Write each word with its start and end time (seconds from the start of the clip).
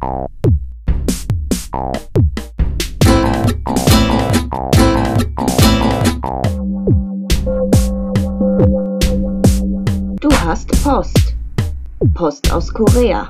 Du 0.00 0.04
hast 10.30 10.70
Post. 10.84 11.34
Post 12.14 12.52
aus 12.52 12.72
Korea. 12.72 13.26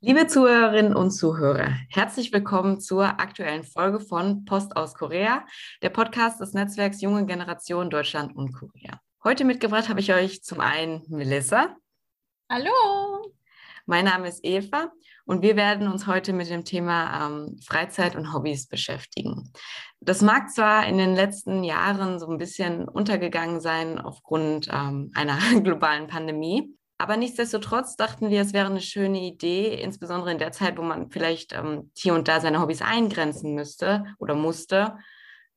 Liebe 0.00 0.26
Zuhörerinnen 0.26 0.96
und 0.96 1.12
Zuhörer, 1.12 1.68
herzlich 1.90 2.32
willkommen 2.32 2.80
zur 2.80 3.04
aktuellen 3.20 3.62
Folge 3.62 4.00
von 4.00 4.44
Post 4.44 4.76
aus 4.76 4.94
Korea, 4.94 5.44
der 5.82 5.90
Podcast 5.90 6.40
des 6.40 6.54
Netzwerks 6.54 7.00
Junge 7.00 7.26
Generation 7.26 7.90
Deutschland 7.90 8.34
und 8.34 8.52
Korea. 8.52 8.98
Heute 9.22 9.44
mitgebracht 9.44 9.88
habe 9.88 10.00
ich 10.00 10.12
euch 10.12 10.42
zum 10.42 10.60
einen 10.60 11.02
Melissa. 11.08 11.76
Hallo. 12.52 13.32
Mein 13.86 14.06
Name 14.06 14.26
ist 14.26 14.44
Eva 14.44 14.90
und 15.24 15.40
wir 15.40 15.54
werden 15.54 15.86
uns 15.86 16.08
heute 16.08 16.32
mit 16.32 16.50
dem 16.50 16.64
Thema 16.64 17.28
ähm, 17.28 17.60
Freizeit 17.64 18.16
und 18.16 18.32
Hobbys 18.32 18.66
beschäftigen. 18.66 19.52
Das 20.00 20.20
mag 20.20 20.50
zwar 20.50 20.84
in 20.88 20.98
den 20.98 21.14
letzten 21.14 21.62
Jahren 21.62 22.18
so 22.18 22.26
ein 22.26 22.38
bisschen 22.38 22.88
untergegangen 22.88 23.60
sein 23.60 24.00
aufgrund 24.00 24.66
ähm, 24.66 25.12
einer 25.14 25.38
globalen 25.62 26.08
Pandemie, 26.08 26.74
aber 26.98 27.16
nichtsdestotrotz 27.16 27.94
dachten 27.94 28.30
wir, 28.30 28.40
es 28.40 28.52
wäre 28.52 28.66
eine 28.66 28.80
schöne 28.80 29.20
Idee, 29.20 29.80
insbesondere 29.80 30.32
in 30.32 30.38
der 30.38 30.50
Zeit, 30.50 30.76
wo 30.76 30.82
man 30.82 31.08
vielleicht 31.12 31.52
ähm, 31.52 31.92
hier 31.96 32.14
und 32.14 32.26
da 32.26 32.40
seine 32.40 32.60
Hobbys 32.60 32.82
eingrenzen 32.82 33.54
müsste 33.54 34.06
oder 34.18 34.34
musste, 34.34 34.98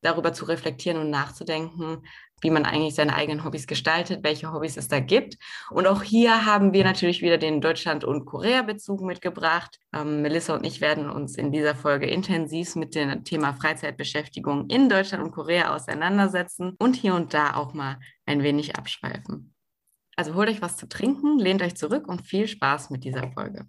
darüber 0.03 0.31
zu 0.31 0.45
reflektieren 0.45 1.01
und 1.01 1.09
nachzudenken, 1.09 2.03
wie 2.43 2.49
man 2.49 2.65
eigentlich 2.65 2.95
seine 2.95 3.15
eigenen 3.15 3.43
Hobbys 3.43 3.67
gestaltet, 3.67 4.23
welche 4.23 4.51
Hobbys 4.51 4.77
es 4.77 4.87
da 4.87 4.99
gibt. 4.99 5.37
Und 5.71 5.87
auch 5.87 6.03
hier 6.03 6.45
haben 6.45 6.73
wir 6.73 6.83
natürlich 6.83 7.21
wieder 7.21 7.37
den 7.37 7.61
Deutschland- 7.61 8.03
und 8.03 8.25
Korea-Bezug 8.25 9.01
mitgebracht. 9.01 9.79
Ähm, 9.93 10.21
Melissa 10.21 10.55
und 10.55 10.65
ich 10.65 10.81
werden 10.81 11.09
uns 11.09 11.35
in 11.35 11.51
dieser 11.51 11.75
Folge 11.75 12.07
intensiv 12.07 12.75
mit 12.75 12.95
dem 12.95 13.23
Thema 13.23 13.53
Freizeitbeschäftigung 13.53 14.69
in 14.69 14.89
Deutschland 14.89 15.23
und 15.23 15.31
Korea 15.31 15.73
auseinandersetzen 15.73 16.75
und 16.79 16.95
hier 16.95 17.15
und 17.15 17.33
da 17.33 17.55
auch 17.55 17.73
mal 17.73 17.99
ein 18.25 18.43
wenig 18.43 18.75
abschweifen. 18.75 19.53
Also 20.15 20.35
holt 20.35 20.49
euch 20.49 20.61
was 20.61 20.77
zu 20.77 20.87
trinken, 20.87 21.39
lehnt 21.39 21.61
euch 21.61 21.75
zurück 21.75 22.07
und 22.07 22.21
viel 22.21 22.47
Spaß 22.47 22.89
mit 22.91 23.03
dieser 23.03 23.31
Folge. 23.31 23.67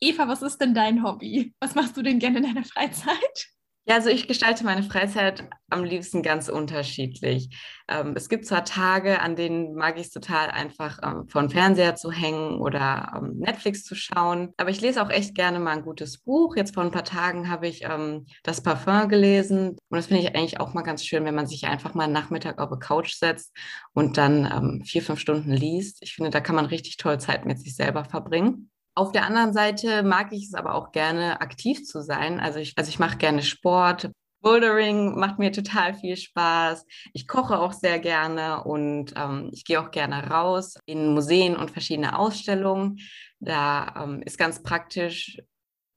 Eva, 0.00 0.28
was 0.28 0.42
ist 0.42 0.58
denn 0.58 0.74
dein 0.74 1.02
Hobby? 1.02 1.54
Was 1.60 1.74
machst 1.74 1.96
du 1.96 2.02
denn 2.02 2.18
gerne 2.18 2.38
in 2.38 2.44
deiner 2.44 2.64
Freizeit? 2.64 3.48
Ja, 3.88 3.94
also 3.94 4.10
ich 4.10 4.28
gestalte 4.28 4.64
meine 4.64 4.82
Freizeit 4.82 5.48
am 5.70 5.82
liebsten 5.82 6.22
ganz 6.22 6.50
unterschiedlich. 6.50 7.48
Ähm, 7.88 8.12
es 8.16 8.28
gibt 8.28 8.44
zwar 8.44 8.66
Tage, 8.66 9.22
an 9.22 9.34
denen 9.34 9.74
mag 9.74 9.96
ich 9.98 10.08
es 10.08 10.10
total 10.10 10.50
einfach, 10.50 10.98
ähm, 11.02 11.26
vor 11.26 11.48
Fernseher 11.48 11.94
zu 11.94 12.12
hängen 12.12 12.60
oder 12.60 13.14
ähm, 13.16 13.38
Netflix 13.38 13.84
zu 13.84 13.94
schauen, 13.94 14.52
aber 14.58 14.68
ich 14.68 14.82
lese 14.82 15.02
auch 15.02 15.08
echt 15.08 15.34
gerne 15.34 15.58
mal 15.58 15.70
ein 15.70 15.84
gutes 15.84 16.18
Buch. 16.18 16.54
Jetzt 16.54 16.74
vor 16.74 16.82
ein 16.82 16.90
paar 16.90 17.04
Tagen 17.04 17.48
habe 17.48 17.66
ich 17.66 17.84
ähm, 17.84 18.26
das 18.42 18.62
Parfum 18.62 19.08
gelesen 19.08 19.70
und 19.70 19.96
das 19.96 20.08
finde 20.08 20.22
ich 20.22 20.36
eigentlich 20.36 20.60
auch 20.60 20.74
mal 20.74 20.82
ganz 20.82 21.02
schön, 21.06 21.24
wenn 21.24 21.34
man 21.34 21.46
sich 21.46 21.66
einfach 21.66 21.94
mal 21.94 22.04
einen 22.04 22.12
Nachmittag 22.12 22.58
auf 22.58 22.70
eine 22.70 22.78
Couch 22.80 23.14
setzt 23.14 23.56
und 23.94 24.18
dann 24.18 24.44
ähm, 24.44 24.82
vier, 24.84 25.00
fünf 25.00 25.18
Stunden 25.18 25.50
liest. 25.52 26.02
Ich 26.02 26.14
finde, 26.14 26.28
da 26.28 26.40
kann 26.40 26.56
man 26.56 26.66
richtig 26.66 26.98
toll 26.98 27.18
Zeit 27.20 27.46
mit 27.46 27.58
sich 27.58 27.74
selber 27.74 28.04
verbringen. 28.04 28.68
Auf 28.98 29.12
der 29.12 29.24
anderen 29.24 29.52
Seite 29.52 30.02
mag 30.02 30.32
ich 30.32 30.46
es 30.46 30.54
aber 30.54 30.74
auch 30.74 30.90
gerne, 30.90 31.40
aktiv 31.40 31.84
zu 31.84 32.02
sein. 32.02 32.40
Also 32.40 32.58
ich, 32.58 32.72
also 32.74 32.88
ich 32.88 32.98
mache 32.98 33.16
gerne 33.16 33.44
Sport. 33.44 34.10
Bouldering 34.40 35.16
macht 35.16 35.38
mir 35.38 35.52
total 35.52 35.94
viel 35.94 36.16
Spaß. 36.16 36.84
Ich 37.12 37.28
koche 37.28 37.60
auch 37.60 37.72
sehr 37.72 38.00
gerne 38.00 38.64
und 38.64 39.14
ähm, 39.14 39.50
ich 39.52 39.64
gehe 39.64 39.80
auch 39.80 39.92
gerne 39.92 40.28
raus 40.28 40.80
in 40.84 41.14
Museen 41.14 41.54
und 41.54 41.70
verschiedene 41.70 42.18
Ausstellungen. 42.18 42.98
Da 43.38 44.02
ähm, 44.02 44.20
ist 44.22 44.36
ganz 44.36 44.64
praktisch, 44.64 45.38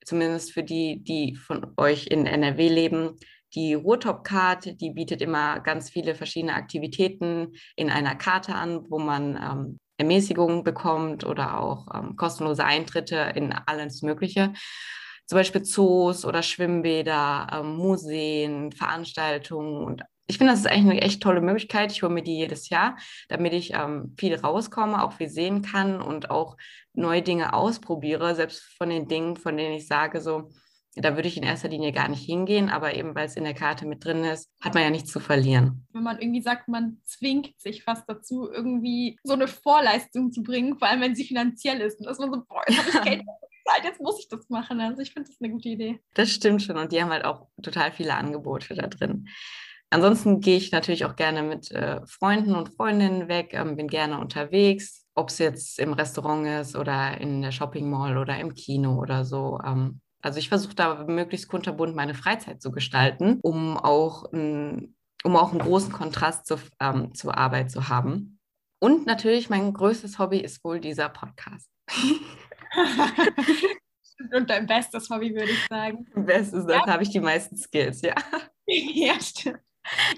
zumindest 0.05 0.51
für 0.51 0.63
die, 0.63 1.01
die 1.01 1.33
von 1.35 1.73
euch 1.77 2.05
in 2.05 2.27
NRW 2.27 2.69
leben, 2.69 3.17
die 3.55 3.73
Ruhrtop-Karte, 3.73 4.75
die 4.75 4.91
bietet 4.91 5.23
immer 5.23 5.59
ganz 5.59 5.89
viele 5.89 6.13
verschiedene 6.13 6.53
Aktivitäten 6.53 7.53
in 7.75 7.89
einer 7.89 8.13
Karte 8.13 8.53
an, 8.53 8.85
wo 8.89 8.99
man 8.99 9.37
ähm, 9.37 9.79
Ermäßigung 10.01 10.63
bekommt 10.63 11.25
oder 11.25 11.59
auch 11.59 11.87
ähm, 11.93 12.15
kostenlose 12.15 12.63
Eintritte 12.63 13.31
in 13.35 13.53
alles 13.53 14.01
Mögliche. 14.01 14.53
Zum 15.25 15.37
Beispiel 15.37 15.63
Zoos 15.63 16.25
oder 16.25 16.43
Schwimmbäder, 16.43 17.47
ähm, 17.53 17.75
Museen, 17.77 18.71
Veranstaltungen. 18.71 19.83
Und 19.83 20.03
ich 20.27 20.37
finde, 20.37 20.53
das 20.53 20.61
ist 20.61 20.67
eigentlich 20.67 20.91
eine 20.91 21.01
echt 21.01 21.23
tolle 21.23 21.41
Möglichkeit. 21.41 21.91
Ich 21.91 22.03
hole 22.03 22.13
mir 22.13 22.23
die 22.23 22.37
jedes 22.37 22.69
Jahr, 22.69 22.97
damit 23.29 23.53
ich 23.53 23.73
ähm, 23.73 24.15
viel 24.17 24.35
rauskomme, 24.35 25.03
auch 25.03 25.13
viel 25.13 25.29
sehen 25.29 25.61
kann 25.61 26.01
und 26.01 26.29
auch 26.29 26.57
neue 26.93 27.21
Dinge 27.21 27.53
ausprobiere, 27.53 28.35
selbst 28.35 28.61
von 28.77 28.89
den 28.89 29.07
Dingen, 29.07 29.37
von 29.37 29.55
denen 29.55 29.75
ich 29.75 29.87
sage, 29.87 30.19
so, 30.19 30.49
da 30.95 31.15
würde 31.15 31.27
ich 31.27 31.37
in 31.37 31.43
erster 31.43 31.69
Linie 31.69 31.91
gar 31.91 32.09
nicht 32.09 32.25
hingehen, 32.25 32.69
aber 32.69 32.95
eben 32.95 33.15
weil 33.15 33.27
es 33.27 33.37
in 33.37 33.45
der 33.45 33.53
Karte 33.53 33.85
mit 33.85 34.03
drin 34.03 34.25
ist, 34.25 34.49
hat 34.59 34.73
man 34.73 34.83
ja 34.83 34.89
nichts 34.89 35.11
zu 35.11 35.19
verlieren. 35.19 35.87
Wenn 35.93 36.03
man 36.03 36.19
irgendwie 36.19 36.41
sagt, 36.41 36.67
man 36.67 36.97
zwingt 37.05 37.59
sich 37.59 37.83
fast 37.83 38.03
dazu, 38.07 38.49
irgendwie 38.51 39.17
so 39.23 39.33
eine 39.33 39.47
Vorleistung 39.47 40.31
zu 40.31 40.43
bringen, 40.43 40.77
vor 40.77 40.89
allem 40.89 41.01
wenn 41.01 41.15
sie 41.15 41.23
finanziell 41.23 41.79
ist. 41.79 41.99
Und 41.99 42.07
dass 42.07 42.19
man 42.19 42.31
so, 42.31 42.43
boah, 42.47 42.63
jetzt 42.67 42.79
habe 42.79 42.89
ich 42.89 43.03
Geld 43.03 43.23
bezahlt, 43.65 43.85
jetzt 43.85 44.01
muss 44.01 44.19
ich 44.19 44.27
das 44.27 44.49
machen. 44.49 44.81
Also 44.81 45.01
ich 45.01 45.13
finde 45.13 45.29
das 45.29 45.39
eine 45.41 45.51
gute 45.51 45.69
Idee. 45.69 45.99
Das 46.13 46.29
stimmt 46.29 46.61
schon 46.61 46.77
und 46.77 46.91
die 46.91 47.01
haben 47.01 47.11
halt 47.11 47.25
auch 47.25 47.47
total 47.61 47.91
viele 47.91 48.15
Angebote 48.15 48.75
da 48.75 48.87
drin. 48.87 49.27
Ansonsten 49.91 50.39
gehe 50.39 50.57
ich 50.57 50.71
natürlich 50.71 51.05
auch 51.05 51.15
gerne 51.15 51.43
mit 51.43 51.71
äh, 51.71 51.99
Freunden 52.05 52.55
und 52.55 52.73
Freundinnen 52.75 53.27
weg, 53.27 53.53
ähm, 53.53 53.75
bin 53.75 53.87
gerne 53.87 54.19
unterwegs, 54.19 55.05
ob 55.15 55.29
es 55.29 55.37
jetzt 55.37 55.79
im 55.79 55.93
Restaurant 55.93 56.47
ist 56.47 56.75
oder 56.75 57.19
in 57.19 57.41
der 57.41 57.51
Shopping 57.51 57.89
Mall 57.89 58.17
oder 58.17 58.39
im 58.39 58.53
Kino 58.53 58.99
oder 58.99 59.25
so. 59.25 59.59
Ähm, 59.65 60.00
also 60.21 60.39
ich 60.39 60.49
versuche 60.49 60.75
da 60.75 61.05
möglichst 61.05 61.47
kunterbunt 61.47 61.95
meine 61.95 62.13
Freizeit 62.13 62.61
zu 62.61 62.71
gestalten, 62.71 63.39
um 63.41 63.77
auch, 63.77 64.31
ein, 64.31 64.95
um 65.23 65.35
auch 65.35 65.51
einen 65.51 65.59
großen 65.59 65.91
Kontrast 65.91 66.45
zu, 66.45 66.57
ähm, 66.79 67.13
zur 67.13 67.37
Arbeit 67.37 67.71
zu 67.71 67.89
haben. 67.89 68.39
Und 68.79 69.05
natürlich 69.05 69.49
mein 69.49 69.73
größtes 69.73 70.17
Hobby 70.19 70.39
ist 70.39 70.63
wohl 70.63 70.79
dieser 70.79 71.09
Podcast. 71.09 71.69
Und 74.33 74.49
dein 74.49 74.67
bestes 74.67 75.09
Hobby, 75.09 75.33
würde 75.33 75.51
ich 75.51 75.67
sagen. 75.67 76.05
Bestes, 76.15 76.65
ja. 76.67 76.85
da 76.85 76.93
habe 76.93 77.03
ich 77.03 77.09
die 77.09 77.19
meisten 77.19 77.57
Skills, 77.57 78.01
ja. 78.01 78.13
ja, 78.67 79.19
stimmt. 79.19 79.59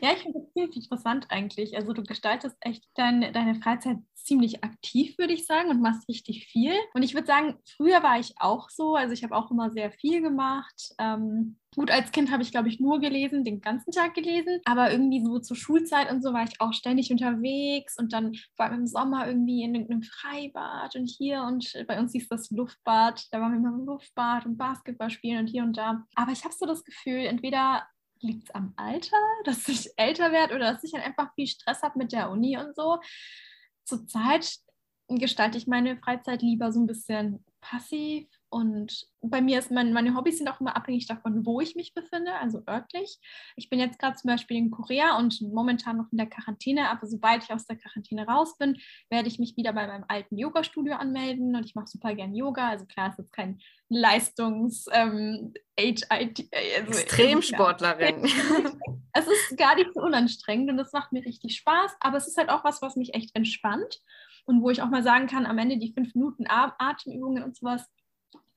Ja, 0.01 0.12
ich 0.12 0.19
finde 0.24 0.40
das 0.40 0.53
ziemlich 0.53 0.75
interessant 0.75 1.25
eigentlich. 1.29 1.75
Also 1.75 1.94
du 1.94 2.03
gestaltest 2.03 2.56
echt 2.62 2.84
dein, 2.96 3.34
deine 3.34 3.56
Freizeit 3.56 3.97
ziemlich 4.16 4.63
aktiv, 4.63 5.18
würde 5.18 5.34
ich 5.34 5.46
sagen, 5.46 5.69
und 5.69 5.81
machst 5.81 6.07
richtig 6.07 6.47
viel. 6.47 6.74
Und 6.94 7.03
ich 7.03 7.13
würde 7.13 7.28
sagen, 7.28 7.56
früher 7.75 8.03
war 8.03 8.19
ich 8.19 8.34
auch 8.38 8.69
so. 8.69 8.96
Also 8.96 9.13
ich 9.13 9.24
habe 9.24 9.35
auch 9.35 9.51
immer 9.51 9.72
sehr 9.72 9.91
viel 9.91 10.22
gemacht. 10.22 10.94
Ähm, 10.97 11.57
gut, 11.75 11.91
als 11.91 12.12
Kind 12.12 12.31
habe 12.31 12.44
ich, 12.44 12.51
glaube 12.51 12.69
ich, 12.69 12.79
nur 12.79 13.00
gelesen, 13.00 13.44
den 13.44 13.62
ganzen 13.62 13.91
Tag 13.91 14.13
gelesen. 14.13 14.59
Aber 14.66 14.91
irgendwie 14.91 15.24
so 15.24 15.40
zur 15.40 15.57
Schulzeit 15.57 16.12
und 16.12 16.22
so 16.22 16.34
war 16.34 16.44
ich 16.44 16.59
auch 16.59 16.74
ständig 16.74 17.12
unterwegs 17.12 17.97
und 17.97 18.13
dann 18.13 18.34
vor 18.56 18.66
allem 18.66 18.81
im 18.81 18.88
Sommer 18.88 19.28
irgendwie 19.28 19.63
in 19.63 19.75
irgendeinem 19.75 20.03
Freibad 20.03 20.95
und 20.95 21.09
hier 21.09 21.44
und 21.44 21.74
bei 21.88 22.00
uns 22.00 22.13
hieß 22.13 22.28
das 22.30 22.50
Luftbad. 22.51 23.28
Da 23.31 23.41
waren 23.41 23.51
wir 23.51 23.59
immer 23.59 23.78
im 23.78 23.85
Luftbad 23.85 24.45
und 24.45 24.57
Basketball 24.57 25.09
spielen 25.09 25.40
und 25.40 25.47
hier 25.47 25.63
und 25.63 25.78
da. 25.78 26.06
Aber 26.16 26.31
ich 26.31 26.44
habe 26.44 26.53
so 26.53 26.66
das 26.66 26.84
Gefühl, 26.84 27.25
entweder 27.25 27.84
liegt 28.23 28.45
es 28.45 28.56
am 28.56 28.73
Alter, 28.75 29.17
dass 29.45 29.67
ich 29.67 29.91
älter 29.97 30.31
werde 30.31 30.56
oder 30.56 30.73
dass 30.73 30.84
ich 30.84 30.91
dann 30.91 31.01
einfach 31.01 31.34
viel 31.35 31.47
Stress 31.47 31.81
habe 31.81 32.00
mit 32.00 32.11
der 32.11 32.29
Uni 32.29 32.57
und 32.57 32.75
so. 32.75 33.00
Zurzeit 33.85 34.57
gestalte 35.09 35.57
ich 35.57 35.67
meine 35.67 35.97
Freizeit 35.97 36.41
lieber 36.41 36.72
so 36.72 36.79
ein 36.79 36.88
bisschen 36.88 37.45
passiv 37.62 38.28
und 38.53 39.08
bei 39.22 39.41
mir 39.41 39.58
ist 39.58 39.72
mein, 39.72 39.94
meine 39.94 40.16
Hobbys 40.16 40.38
sind 40.38 40.47
auch 40.47 40.59
immer 40.62 40.75
abhängig 40.75 41.08
davon, 41.08 41.46
wo 41.46 41.59
ich 41.59 41.75
mich 41.75 41.94
befinde, 41.94 42.34
also 42.36 42.62
örtlich. 42.68 43.18
Ich 43.56 43.69
bin 43.69 43.80
jetzt 43.80 43.97
gerade 43.97 44.16
zum 44.16 44.28
Beispiel 44.30 44.58
in 44.58 44.69
Korea 44.69 45.18
und 45.18 45.41
momentan 45.41 45.97
noch 45.97 46.12
in 46.12 46.18
der 46.19 46.30
Quarantäne, 46.30 46.90
aber 46.90 47.08
sobald 47.08 47.44
ich 47.44 47.52
aus 47.52 47.66
der 47.66 47.78
Quarantäne 47.78 48.28
raus 48.28 48.58
bin, 48.58 48.78
werde 49.09 49.28
ich 49.28 49.40
mich 49.40 49.58
wieder 49.58 49.74
bei 49.74 49.88
meinem 49.88 50.06
alten 50.08 50.38
Yoga-Studio 50.38 50.95
anmelden 50.95 51.56
und 51.56 51.66
ich 51.66 51.74
mache 51.74 51.88
super 51.88 52.13
gern 52.13 52.36
Yoga. 52.36 52.69
Also 52.69 52.86
klar, 52.86 53.10
es 53.12 53.19
ist 53.19 53.33
kein 53.33 53.60
Leistungs- 53.89 54.88
ähm, 54.92 55.54
HIT, 55.80 56.07
also, 56.10 57.00
Extremsportlerin. 57.00 58.24
es 59.13 59.27
ist 59.27 59.57
gar 59.57 59.75
nicht 59.75 59.94
so 59.95 60.01
unanstrengend 60.01 60.69
und 60.69 60.80
es 60.80 60.94
macht 60.94 61.12
mir 61.12 61.25
richtig 61.25 61.56
Spaß, 61.57 61.95
aber 62.00 62.18
es 62.18 62.27
ist 62.27 62.38
halt 62.38 62.50
auch 62.50 62.63
was, 62.63 62.81
was 62.83 62.95
mich 62.95 63.16
echt 63.16 63.36
entspannt 63.36 64.00
und 64.45 64.62
wo 64.62 64.69
ich 64.69 64.81
auch 64.81 64.89
mal 64.89 65.04
sagen 65.04 65.27
kann, 65.27 65.45
am 65.45 65.57
Ende 65.57 65.77
die 65.77 65.94
fünf 65.94 66.13
Minuten 66.16 66.45
Atemübungen 66.48 67.44
und 67.44 67.56
sowas 67.56 67.89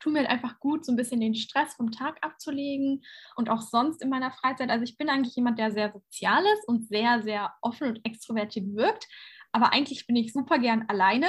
tun 0.06 0.12
mir 0.12 0.20
halt 0.20 0.31
einfach 0.31 0.61
gut, 0.61 0.85
so 0.87 0.93
ein 0.93 0.97
bisschen 0.97 1.20
den 1.20 1.35
Stress 1.35 1.75
vom 1.75 1.91
Tag 1.91 2.19
abzulegen 2.25 3.03
und 3.35 3.50
auch 3.50 3.61
sonst 3.61 4.00
in 4.03 4.08
meiner 4.08 4.31
Freizeit. 4.31 4.70
Also 4.70 4.85
ich 4.85 4.97
bin 4.97 5.08
eigentlich 5.08 5.35
jemand, 5.35 5.58
der 5.58 5.73
sehr 5.73 5.93
sozial 5.93 6.44
ist 6.55 6.69
und 6.69 6.87
sehr, 6.88 7.23
sehr 7.23 7.53
offen 7.61 7.88
und 7.88 8.06
extrovertiert 8.06 8.75
wirkt. 8.76 9.08
Aber 9.50 9.73
eigentlich 9.73 10.06
bin 10.06 10.17
ich 10.17 10.32
super 10.32 10.58
gern 10.58 10.85
alleine 10.88 11.26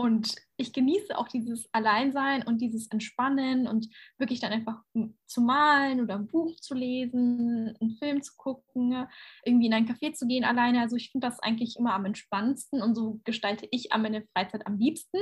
Und 0.00 0.34
ich 0.56 0.72
genieße 0.72 1.18
auch 1.18 1.28
dieses 1.28 1.68
Alleinsein 1.74 2.42
und 2.46 2.62
dieses 2.62 2.90
Entspannen 2.90 3.68
und 3.68 3.86
wirklich 4.16 4.40
dann 4.40 4.50
einfach 4.50 4.82
zu 5.26 5.42
malen 5.42 6.00
oder 6.00 6.14
ein 6.14 6.26
Buch 6.26 6.56
zu 6.56 6.72
lesen, 6.72 7.76
einen 7.78 7.96
Film 7.98 8.22
zu 8.22 8.32
gucken, 8.38 9.06
irgendwie 9.44 9.66
in 9.66 9.74
ein 9.74 9.86
Café 9.86 10.14
zu 10.14 10.26
gehen 10.26 10.42
alleine. 10.42 10.80
Also 10.80 10.96
ich 10.96 11.10
finde 11.10 11.26
das 11.26 11.38
eigentlich 11.40 11.76
immer 11.78 11.92
am 11.92 12.06
entspannendsten 12.06 12.80
und 12.80 12.94
so 12.94 13.20
gestalte 13.24 13.68
ich 13.70 13.90
meine 13.94 14.26
Freizeit 14.32 14.66
am 14.66 14.78
liebsten. 14.78 15.18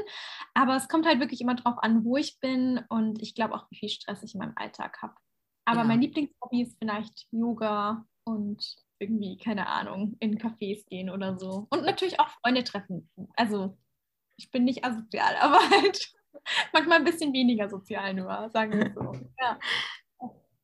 Aber 0.54 0.76
es 0.76 0.86
kommt 0.86 1.06
halt 1.06 1.18
wirklich 1.18 1.40
immer 1.40 1.56
drauf 1.56 1.78
an, 1.78 2.04
wo 2.04 2.16
ich 2.16 2.38
bin 2.38 2.80
und 2.88 3.20
ich 3.20 3.34
glaube 3.34 3.56
auch, 3.56 3.68
wie 3.72 3.78
viel 3.78 3.88
Stress 3.88 4.22
ich 4.22 4.34
in 4.34 4.38
meinem 4.38 4.54
Alltag 4.54 5.02
habe. 5.02 5.14
Aber 5.64 5.80
ja. 5.80 5.86
mein 5.86 6.00
Lieblingshobby 6.02 6.62
ist 6.62 6.78
vielleicht 6.78 7.26
Yoga 7.32 8.06
und 8.22 8.76
irgendwie, 9.00 9.38
keine 9.38 9.66
Ahnung, 9.66 10.14
in 10.20 10.38
Cafés 10.38 10.86
gehen 10.88 11.10
oder 11.10 11.36
so. 11.36 11.66
Und 11.70 11.82
natürlich 11.82 12.20
auch 12.20 12.28
Freunde 12.28 12.62
treffen. 12.62 13.10
Also 13.34 13.76
ich 14.38 14.50
bin 14.50 14.64
nicht 14.64 14.84
asozial, 14.84 15.36
aber 15.40 15.58
halt 15.58 16.12
manchmal 16.72 16.98
ein 16.98 17.04
bisschen 17.04 17.32
weniger 17.32 17.68
sozial 17.68 18.14
nur, 18.14 18.48
sagen 18.50 18.72
wir 18.72 18.92
so. 18.94 19.12
Ja. 19.40 19.58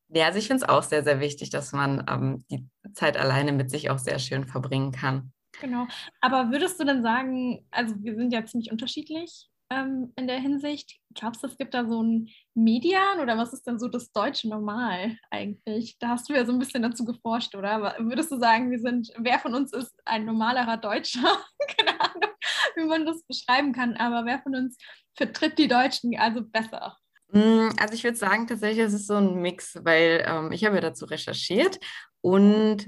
Ja, 0.09 0.27
also 0.27 0.37
ich 0.39 0.47
finde 0.47 0.63
es 0.63 0.69
auch 0.69 0.83
sehr, 0.83 1.03
sehr 1.03 1.19
wichtig, 1.19 1.49
dass 1.49 1.73
man 1.73 2.05
ähm, 2.07 2.45
die 2.49 2.69
Zeit 2.93 3.17
alleine 3.17 3.51
mit 3.51 3.71
sich 3.71 3.89
auch 3.89 3.97
sehr 3.97 4.19
schön 4.19 4.45
verbringen 4.45 4.91
kann. 4.91 5.33
Genau. 5.59 5.87
Aber 6.21 6.51
würdest 6.51 6.79
du 6.79 6.85
denn 6.85 7.01
sagen, 7.01 7.65
also 7.71 7.95
wir 7.99 8.15
sind 8.15 8.31
ja 8.31 8.45
ziemlich 8.45 8.71
unterschiedlich 8.71 9.49
ähm, 9.69 10.13
in 10.15 10.27
der 10.27 10.39
Hinsicht. 10.39 10.99
Glaubst 11.13 11.43
du, 11.43 11.47
es 11.47 11.57
gibt 11.57 11.73
da 11.73 11.85
so 11.85 12.01
ein 12.03 12.29
Median 12.53 13.19
oder 13.19 13.37
was 13.37 13.53
ist 13.53 13.65
denn 13.65 13.79
so 13.79 13.87
das 13.87 14.11
deutsche 14.11 14.47
Normal 14.47 15.17
eigentlich? 15.31 15.97
Da 15.99 16.09
hast 16.09 16.29
du 16.29 16.33
ja 16.33 16.45
so 16.45 16.51
ein 16.51 16.59
bisschen 16.59 16.83
dazu 16.83 17.03
geforscht, 17.03 17.55
oder? 17.55 17.71
Aber 17.71 17.95
würdest 17.99 18.31
du 18.31 18.37
sagen, 18.37 18.71
wir 18.71 18.79
sind, 18.79 19.11
wer 19.17 19.39
von 19.39 19.55
uns 19.55 19.73
ist 19.73 19.93
ein 20.05 20.25
normalerer 20.25 20.77
Deutscher? 20.77 21.23
Keine 21.77 21.99
Ahnung, 21.99 22.34
wie 22.75 22.85
man 22.85 23.05
das 23.05 23.23
beschreiben 23.23 23.73
kann, 23.73 23.95
aber 23.97 24.25
wer 24.25 24.41
von 24.41 24.55
uns 24.55 24.77
vertritt 25.15 25.57
die 25.57 25.67
Deutschen 25.67 26.17
also 26.17 26.41
besser? 26.43 26.97
Mm, 27.31 27.69
also 27.77 27.93
ich 27.93 28.03
würde 28.03 28.17
sagen, 28.17 28.47
tatsächlich 28.47 28.85
ist 28.85 28.93
es 28.93 29.07
so 29.07 29.15
ein 29.15 29.35
Mix, 29.41 29.77
weil 29.83 30.23
ähm, 30.27 30.51
ich 30.51 30.65
habe 30.65 30.75
ja 30.75 30.81
dazu 30.81 31.05
recherchiert 31.05 31.79
und 32.21 32.87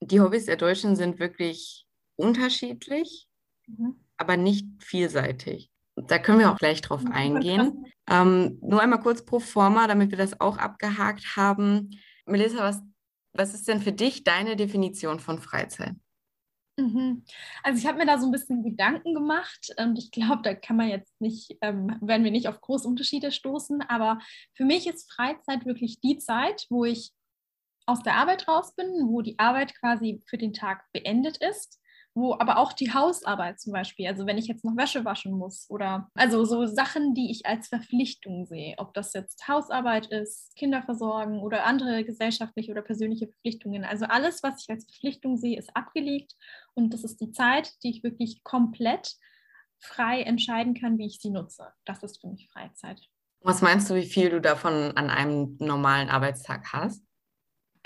die 0.00 0.20
Hobbys 0.20 0.46
der 0.46 0.56
Deutschen 0.56 0.96
sind 0.96 1.18
wirklich 1.18 1.86
unterschiedlich. 2.16 3.26
Mhm 3.66 4.00
aber 4.16 4.36
nicht 4.36 4.66
vielseitig. 4.78 5.70
Da 5.96 6.18
können 6.18 6.40
wir 6.40 6.52
auch 6.52 6.58
gleich 6.58 6.82
drauf 6.82 7.02
eingehen. 7.10 7.86
Ähm, 8.08 8.58
nur 8.62 8.82
einmal 8.82 9.00
kurz 9.00 9.24
pro 9.24 9.40
forma, 9.40 9.86
damit 9.86 10.10
wir 10.10 10.18
das 10.18 10.40
auch 10.40 10.58
abgehakt 10.58 11.36
haben. 11.36 11.90
Melissa, 12.26 12.58
was, 12.58 12.82
was 13.32 13.54
ist 13.54 13.66
denn 13.66 13.80
für 13.80 13.92
dich 13.92 14.22
deine 14.22 14.56
Definition 14.56 15.20
von 15.20 15.38
Freizeit? 15.38 15.94
Mhm. 16.76 17.24
Also 17.62 17.78
ich 17.78 17.86
habe 17.86 17.98
mir 17.98 18.06
da 18.06 18.18
so 18.18 18.26
ein 18.26 18.32
bisschen 18.32 18.62
Gedanken 18.62 19.14
gemacht 19.14 19.74
und 19.78 19.98
ich 19.98 20.10
glaube, 20.10 20.42
da 20.42 20.54
kann 20.54 20.76
man 20.76 20.88
jetzt 20.88 21.20
nicht, 21.20 21.56
ähm, 21.62 21.96
werden 22.00 22.24
wir 22.24 22.30
nicht 22.30 22.48
auf 22.48 22.60
große 22.60 22.86
Unterschiede 22.86 23.32
stoßen, 23.32 23.80
aber 23.82 24.18
für 24.54 24.64
mich 24.64 24.86
ist 24.86 25.10
Freizeit 25.10 25.64
wirklich 25.64 26.00
die 26.00 26.18
Zeit, 26.18 26.66
wo 26.68 26.84
ich 26.84 27.12
aus 27.86 28.02
der 28.02 28.16
Arbeit 28.16 28.46
raus 28.48 28.74
bin, 28.74 29.08
wo 29.08 29.22
die 29.22 29.38
Arbeit 29.38 29.74
quasi 29.78 30.22
für 30.26 30.38
den 30.38 30.52
Tag 30.52 30.84
beendet 30.92 31.38
ist 31.38 31.80
wo 32.16 32.32
aber 32.32 32.56
auch 32.56 32.72
die 32.72 32.94
Hausarbeit 32.94 33.60
zum 33.60 33.74
Beispiel, 33.74 34.06
also 34.06 34.26
wenn 34.26 34.38
ich 34.38 34.46
jetzt 34.46 34.64
noch 34.64 34.76
Wäsche 34.76 35.04
waschen 35.04 35.32
muss 35.32 35.66
oder 35.68 36.10
also 36.14 36.46
so 36.46 36.64
Sachen, 36.64 37.12
die 37.12 37.30
ich 37.30 37.44
als 37.44 37.68
Verpflichtung 37.68 38.46
sehe, 38.46 38.74
ob 38.78 38.94
das 38.94 39.12
jetzt 39.12 39.46
Hausarbeit 39.46 40.06
ist, 40.06 40.56
Kinder 40.56 40.82
versorgen 40.82 41.40
oder 41.40 41.66
andere 41.66 42.04
gesellschaftliche 42.04 42.72
oder 42.72 42.80
persönliche 42.80 43.26
Verpflichtungen. 43.26 43.84
Also 43.84 44.06
alles, 44.06 44.42
was 44.42 44.62
ich 44.62 44.70
als 44.70 44.86
Verpflichtung 44.86 45.36
sehe, 45.36 45.58
ist 45.58 45.76
abgelegt 45.76 46.32
und 46.72 46.94
das 46.94 47.04
ist 47.04 47.20
die 47.20 47.32
Zeit, 47.32 47.70
die 47.82 47.90
ich 47.90 48.02
wirklich 48.02 48.42
komplett 48.42 49.16
frei 49.78 50.22
entscheiden 50.22 50.72
kann, 50.72 50.96
wie 50.96 51.06
ich 51.06 51.20
sie 51.20 51.30
nutze. 51.30 51.68
Das 51.84 52.02
ist 52.02 52.22
für 52.22 52.28
mich 52.28 52.48
Freizeit. 52.50 52.98
Was 53.40 53.60
meinst 53.60 53.90
du, 53.90 53.94
wie 53.94 54.06
viel 54.06 54.30
du 54.30 54.40
davon 54.40 54.96
an 54.96 55.10
einem 55.10 55.56
normalen 55.60 56.08
Arbeitstag 56.08 56.72
hast? 56.72 57.04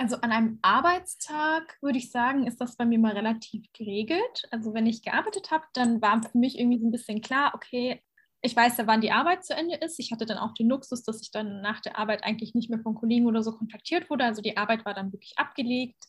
Also 0.00 0.16
an 0.22 0.32
einem 0.32 0.58
Arbeitstag 0.62 1.76
würde 1.82 1.98
ich 1.98 2.10
sagen, 2.10 2.46
ist 2.46 2.58
das 2.58 2.76
bei 2.76 2.86
mir 2.86 2.98
mal 2.98 3.12
relativ 3.12 3.70
geregelt. 3.74 4.48
Also 4.50 4.72
wenn 4.72 4.86
ich 4.86 5.02
gearbeitet 5.02 5.50
habe, 5.50 5.64
dann 5.74 6.00
war 6.00 6.22
für 6.22 6.38
mich 6.38 6.58
irgendwie 6.58 6.78
so 6.78 6.86
ein 6.86 6.90
bisschen 6.90 7.20
klar, 7.20 7.52
okay, 7.54 8.02
ich 8.40 8.56
weiß 8.56 8.78
ja, 8.78 8.86
wann 8.86 9.02
die 9.02 9.12
Arbeit 9.12 9.44
zu 9.44 9.52
Ende 9.52 9.76
ist. 9.76 9.98
Ich 9.98 10.10
hatte 10.10 10.24
dann 10.24 10.38
auch 10.38 10.54
den 10.54 10.70
Luxus, 10.70 11.02
dass 11.02 11.20
ich 11.20 11.30
dann 11.32 11.60
nach 11.60 11.80
der 11.80 11.98
Arbeit 11.98 12.24
eigentlich 12.24 12.54
nicht 12.54 12.70
mehr 12.70 12.80
von 12.80 12.94
Kollegen 12.94 13.26
oder 13.26 13.42
so 13.42 13.52
kontaktiert 13.52 14.08
wurde. 14.08 14.24
Also 14.24 14.40
die 14.40 14.56
Arbeit 14.56 14.86
war 14.86 14.94
dann 14.94 15.12
wirklich 15.12 15.34
abgelegt. 15.36 16.02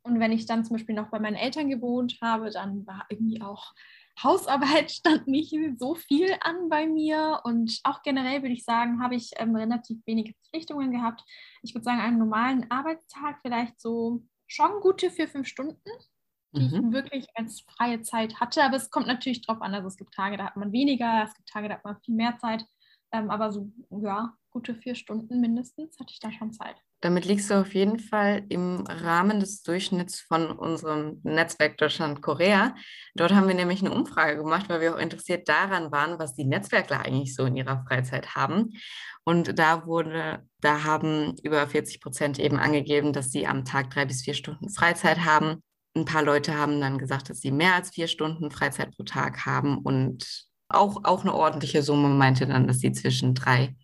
Und 0.00 0.20
wenn 0.20 0.32
ich 0.32 0.46
dann 0.46 0.64
zum 0.64 0.78
Beispiel 0.78 0.94
noch 0.94 1.10
bei 1.10 1.18
meinen 1.18 1.36
Eltern 1.36 1.68
gewohnt 1.68 2.16
habe, 2.22 2.48
dann 2.48 2.86
war 2.86 3.04
irgendwie 3.10 3.42
auch 3.42 3.74
Hausarbeit 4.22 4.90
stand 4.90 5.28
nicht 5.28 5.54
so 5.78 5.94
viel 5.94 6.36
an 6.40 6.68
bei 6.68 6.86
mir 6.86 7.40
und 7.44 7.80
auch 7.84 8.02
generell 8.02 8.42
würde 8.42 8.54
ich 8.54 8.64
sagen, 8.64 9.02
habe 9.02 9.14
ich 9.14 9.30
ähm, 9.36 9.54
relativ 9.54 9.98
wenige 10.06 10.34
Verpflichtungen 10.34 10.90
gehabt. 10.90 11.22
Ich 11.62 11.74
würde 11.74 11.84
sagen, 11.84 12.00
einen 12.00 12.18
normalen 12.18 12.70
Arbeitstag 12.70 13.38
vielleicht 13.42 13.80
so 13.80 14.22
schon 14.46 14.80
gute 14.80 15.10
vier, 15.10 15.28
fünf 15.28 15.46
Stunden, 15.46 15.90
die 16.52 16.62
mhm. 16.62 16.86
ich 16.86 16.92
wirklich 16.92 17.26
als 17.34 17.60
freie 17.60 18.02
Zeit 18.02 18.40
hatte. 18.40 18.62
Aber 18.64 18.76
es 18.76 18.90
kommt 18.90 19.06
natürlich 19.06 19.42
drauf 19.42 19.60
an. 19.60 19.74
Also 19.74 19.88
es 19.88 19.96
gibt 19.96 20.14
Tage, 20.14 20.36
da 20.36 20.46
hat 20.46 20.56
man 20.56 20.72
weniger, 20.72 21.24
es 21.24 21.34
gibt 21.34 21.48
Tage, 21.48 21.68
da 21.68 21.74
hat 21.74 21.84
man 21.84 22.00
viel 22.00 22.14
mehr 22.14 22.38
Zeit. 22.38 22.64
Ähm, 23.12 23.30
aber 23.30 23.52
so, 23.52 23.70
ja, 23.90 24.34
gute 24.50 24.74
vier 24.74 24.94
Stunden 24.94 25.40
mindestens 25.40 25.98
hatte 25.98 26.12
ich 26.12 26.20
da 26.20 26.30
schon 26.32 26.52
Zeit. 26.52 26.76
Damit 27.00 27.26
liegst 27.26 27.48
du 27.48 27.60
auf 27.60 27.74
jeden 27.74 28.00
Fall 28.00 28.44
im 28.48 28.84
Rahmen 28.88 29.38
des 29.38 29.62
Durchschnitts 29.62 30.20
von 30.20 30.50
unserem 30.50 31.20
Netzwerk 31.22 31.78
Deutschland-Korea. 31.78 32.74
Dort 33.14 33.32
haben 33.32 33.46
wir 33.46 33.54
nämlich 33.54 33.80
eine 33.80 33.94
Umfrage 33.94 34.36
gemacht, 34.36 34.68
weil 34.68 34.80
wir 34.80 34.94
auch 34.94 34.98
interessiert 34.98 35.48
daran 35.48 35.92
waren, 35.92 36.18
was 36.18 36.34
die 36.34 36.44
Netzwerkler 36.44 37.00
eigentlich 37.00 37.36
so 37.36 37.44
in 37.44 37.56
ihrer 37.56 37.84
Freizeit 37.86 38.34
haben. 38.34 38.72
Und 39.22 39.58
da 39.58 39.86
wurde, 39.86 40.44
da 40.60 40.82
haben 40.82 41.36
über 41.42 41.64
40 41.66 42.00
Prozent 42.00 42.38
eben 42.40 42.56
angegeben, 42.56 43.12
dass 43.12 43.30
sie 43.30 43.46
am 43.46 43.64
Tag 43.64 43.90
drei 43.90 44.04
bis 44.04 44.22
vier 44.22 44.34
Stunden 44.34 44.68
Freizeit 44.68 45.24
haben. 45.24 45.62
Ein 45.94 46.04
paar 46.04 46.24
Leute 46.24 46.56
haben 46.56 46.80
dann 46.80 46.98
gesagt, 46.98 47.30
dass 47.30 47.40
sie 47.40 47.52
mehr 47.52 47.74
als 47.74 47.90
vier 47.90 48.08
Stunden 48.08 48.50
Freizeit 48.50 48.96
pro 48.96 49.04
Tag 49.04 49.46
haben 49.46 49.78
und 49.78 50.48
auch, 50.68 51.04
auch 51.04 51.22
eine 51.22 51.34
ordentliche 51.34 51.82
Summe 51.82 52.08
meinte 52.08 52.46
dann, 52.46 52.66
dass 52.66 52.80
sie 52.80 52.92
zwischen 52.92 53.34
drei 53.34 53.74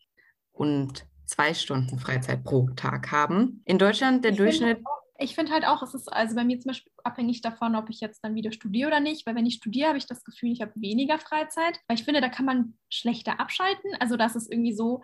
und 0.52 1.06
zwei 1.26 1.54
Stunden 1.54 1.98
Freizeit 1.98 2.44
pro 2.44 2.68
Tag 2.76 3.10
haben. 3.10 3.62
In 3.64 3.78
Deutschland 3.78 4.24
der 4.24 4.32
ich 4.32 4.38
Durchschnitt. 4.38 4.76
Find, 4.76 4.88
ich 5.18 5.34
finde 5.34 5.52
halt 5.52 5.64
auch, 5.64 5.82
es 5.82 5.94
ist 5.94 6.12
also 6.12 6.34
bei 6.34 6.44
mir 6.44 6.58
zum 6.58 6.70
Beispiel 6.70 6.92
abhängig 7.04 7.40
davon, 7.40 7.76
ob 7.76 7.88
ich 7.88 8.00
jetzt 8.00 8.22
dann 8.22 8.34
wieder 8.34 8.52
studiere 8.52 8.88
oder 8.88 9.00
nicht, 9.00 9.26
weil 9.26 9.34
wenn 9.34 9.46
ich 9.46 9.54
studiere, 9.54 9.88
habe 9.88 9.98
ich 9.98 10.06
das 10.06 10.24
Gefühl, 10.24 10.52
ich 10.52 10.60
habe 10.60 10.72
weniger 10.74 11.18
Freizeit, 11.18 11.78
weil 11.86 11.96
ich 11.96 12.04
finde, 12.04 12.20
da 12.20 12.28
kann 12.28 12.44
man 12.44 12.74
schlechter 12.90 13.40
abschalten. 13.40 13.92
Also 14.00 14.16
das 14.16 14.36
ist 14.36 14.50
irgendwie 14.50 14.74
so, 14.74 15.02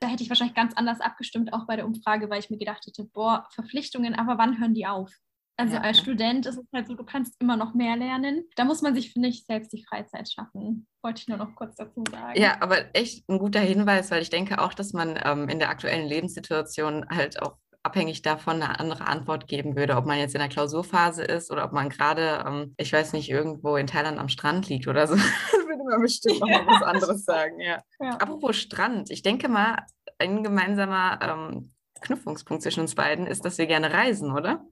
da 0.00 0.08
hätte 0.08 0.22
ich 0.22 0.28
wahrscheinlich 0.28 0.56
ganz 0.56 0.74
anders 0.74 1.00
abgestimmt, 1.00 1.52
auch 1.52 1.66
bei 1.66 1.76
der 1.76 1.86
Umfrage, 1.86 2.28
weil 2.28 2.40
ich 2.40 2.50
mir 2.50 2.58
gedacht 2.58 2.86
hätte, 2.86 3.04
boah, 3.04 3.46
Verpflichtungen, 3.50 4.14
aber 4.14 4.38
wann 4.38 4.60
hören 4.60 4.74
die 4.74 4.86
auf? 4.86 5.10
Also 5.58 5.76
ja. 5.76 5.80
als 5.80 5.98
Student 5.98 6.44
ist 6.46 6.58
es 6.58 6.66
halt 6.74 6.86
so, 6.86 6.94
du 6.94 7.04
kannst 7.04 7.34
immer 7.40 7.56
noch 7.56 7.74
mehr 7.74 7.96
lernen. 7.96 8.44
Da 8.56 8.64
muss 8.64 8.82
man 8.82 8.94
sich, 8.94 9.12
finde 9.12 9.28
ich, 9.28 9.46
selbst 9.46 9.72
die 9.72 9.84
Freizeit 9.84 10.30
schaffen. 10.30 10.86
Wollte 11.02 11.22
ich 11.22 11.28
nur 11.28 11.38
noch 11.38 11.54
kurz 11.54 11.76
dazu 11.76 12.04
sagen. 12.10 12.38
Ja, 12.38 12.60
aber 12.60 12.94
echt 12.94 13.28
ein 13.28 13.38
guter 13.38 13.60
Hinweis, 13.60 14.10
weil 14.10 14.20
ich 14.20 14.30
denke 14.30 14.60
auch, 14.60 14.74
dass 14.74 14.92
man 14.92 15.18
ähm, 15.24 15.48
in 15.48 15.58
der 15.58 15.70
aktuellen 15.70 16.06
Lebenssituation 16.06 17.06
halt 17.08 17.40
auch 17.40 17.56
abhängig 17.82 18.20
davon 18.20 18.60
eine 18.60 18.80
andere 18.80 19.06
Antwort 19.06 19.46
geben 19.46 19.76
würde, 19.76 19.96
ob 19.96 20.06
man 20.06 20.18
jetzt 20.18 20.34
in 20.34 20.40
der 20.40 20.48
Klausurphase 20.48 21.22
ist 21.22 21.50
oder 21.50 21.64
ob 21.64 21.72
man 21.72 21.88
gerade, 21.88 22.44
ähm, 22.46 22.74
ich 22.76 22.92
weiß 22.92 23.12
nicht, 23.12 23.30
irgendwo 23.30 23.76
in 23.76 23.86
Thailand 23.86 24.18
am 24.18 24.28
Strand 24.28 24.68
liegt 24.68 24.88
oder 24.88 25.06
so. 25.06 25.14
würde 25.76 25.84
man 25.84 26.00
bestimmt 26.02 26.40
noch 26.40 26.48
mal 26.48 26.66
was 26.66 26.82
anderes 26.82 27.24
sagen, 27.24 27.60
ja. 27.60 27.82
ja. 28.00 28.10
Apropos 28.16 28.56
Strand, 28.56 29.10
ich 29.10 29.22
denke 29.22 29.48
mal, 29.48 29.78
ein 30.18 30.42
gemeinsamer 30.42 31.18
ähm, 31.22 31.72
Knüpfungspunkt 32.00 32.62
zwischen 32.62 32.80
uns 32.80 32.94
beiden 32.94 33.26
ist, 33.26 33.44
dass 33.44 33.58
wir 33.58 33.66
gerne 33.66 33.92
reisen, 33.92 34.32
oder? 34.32 34.64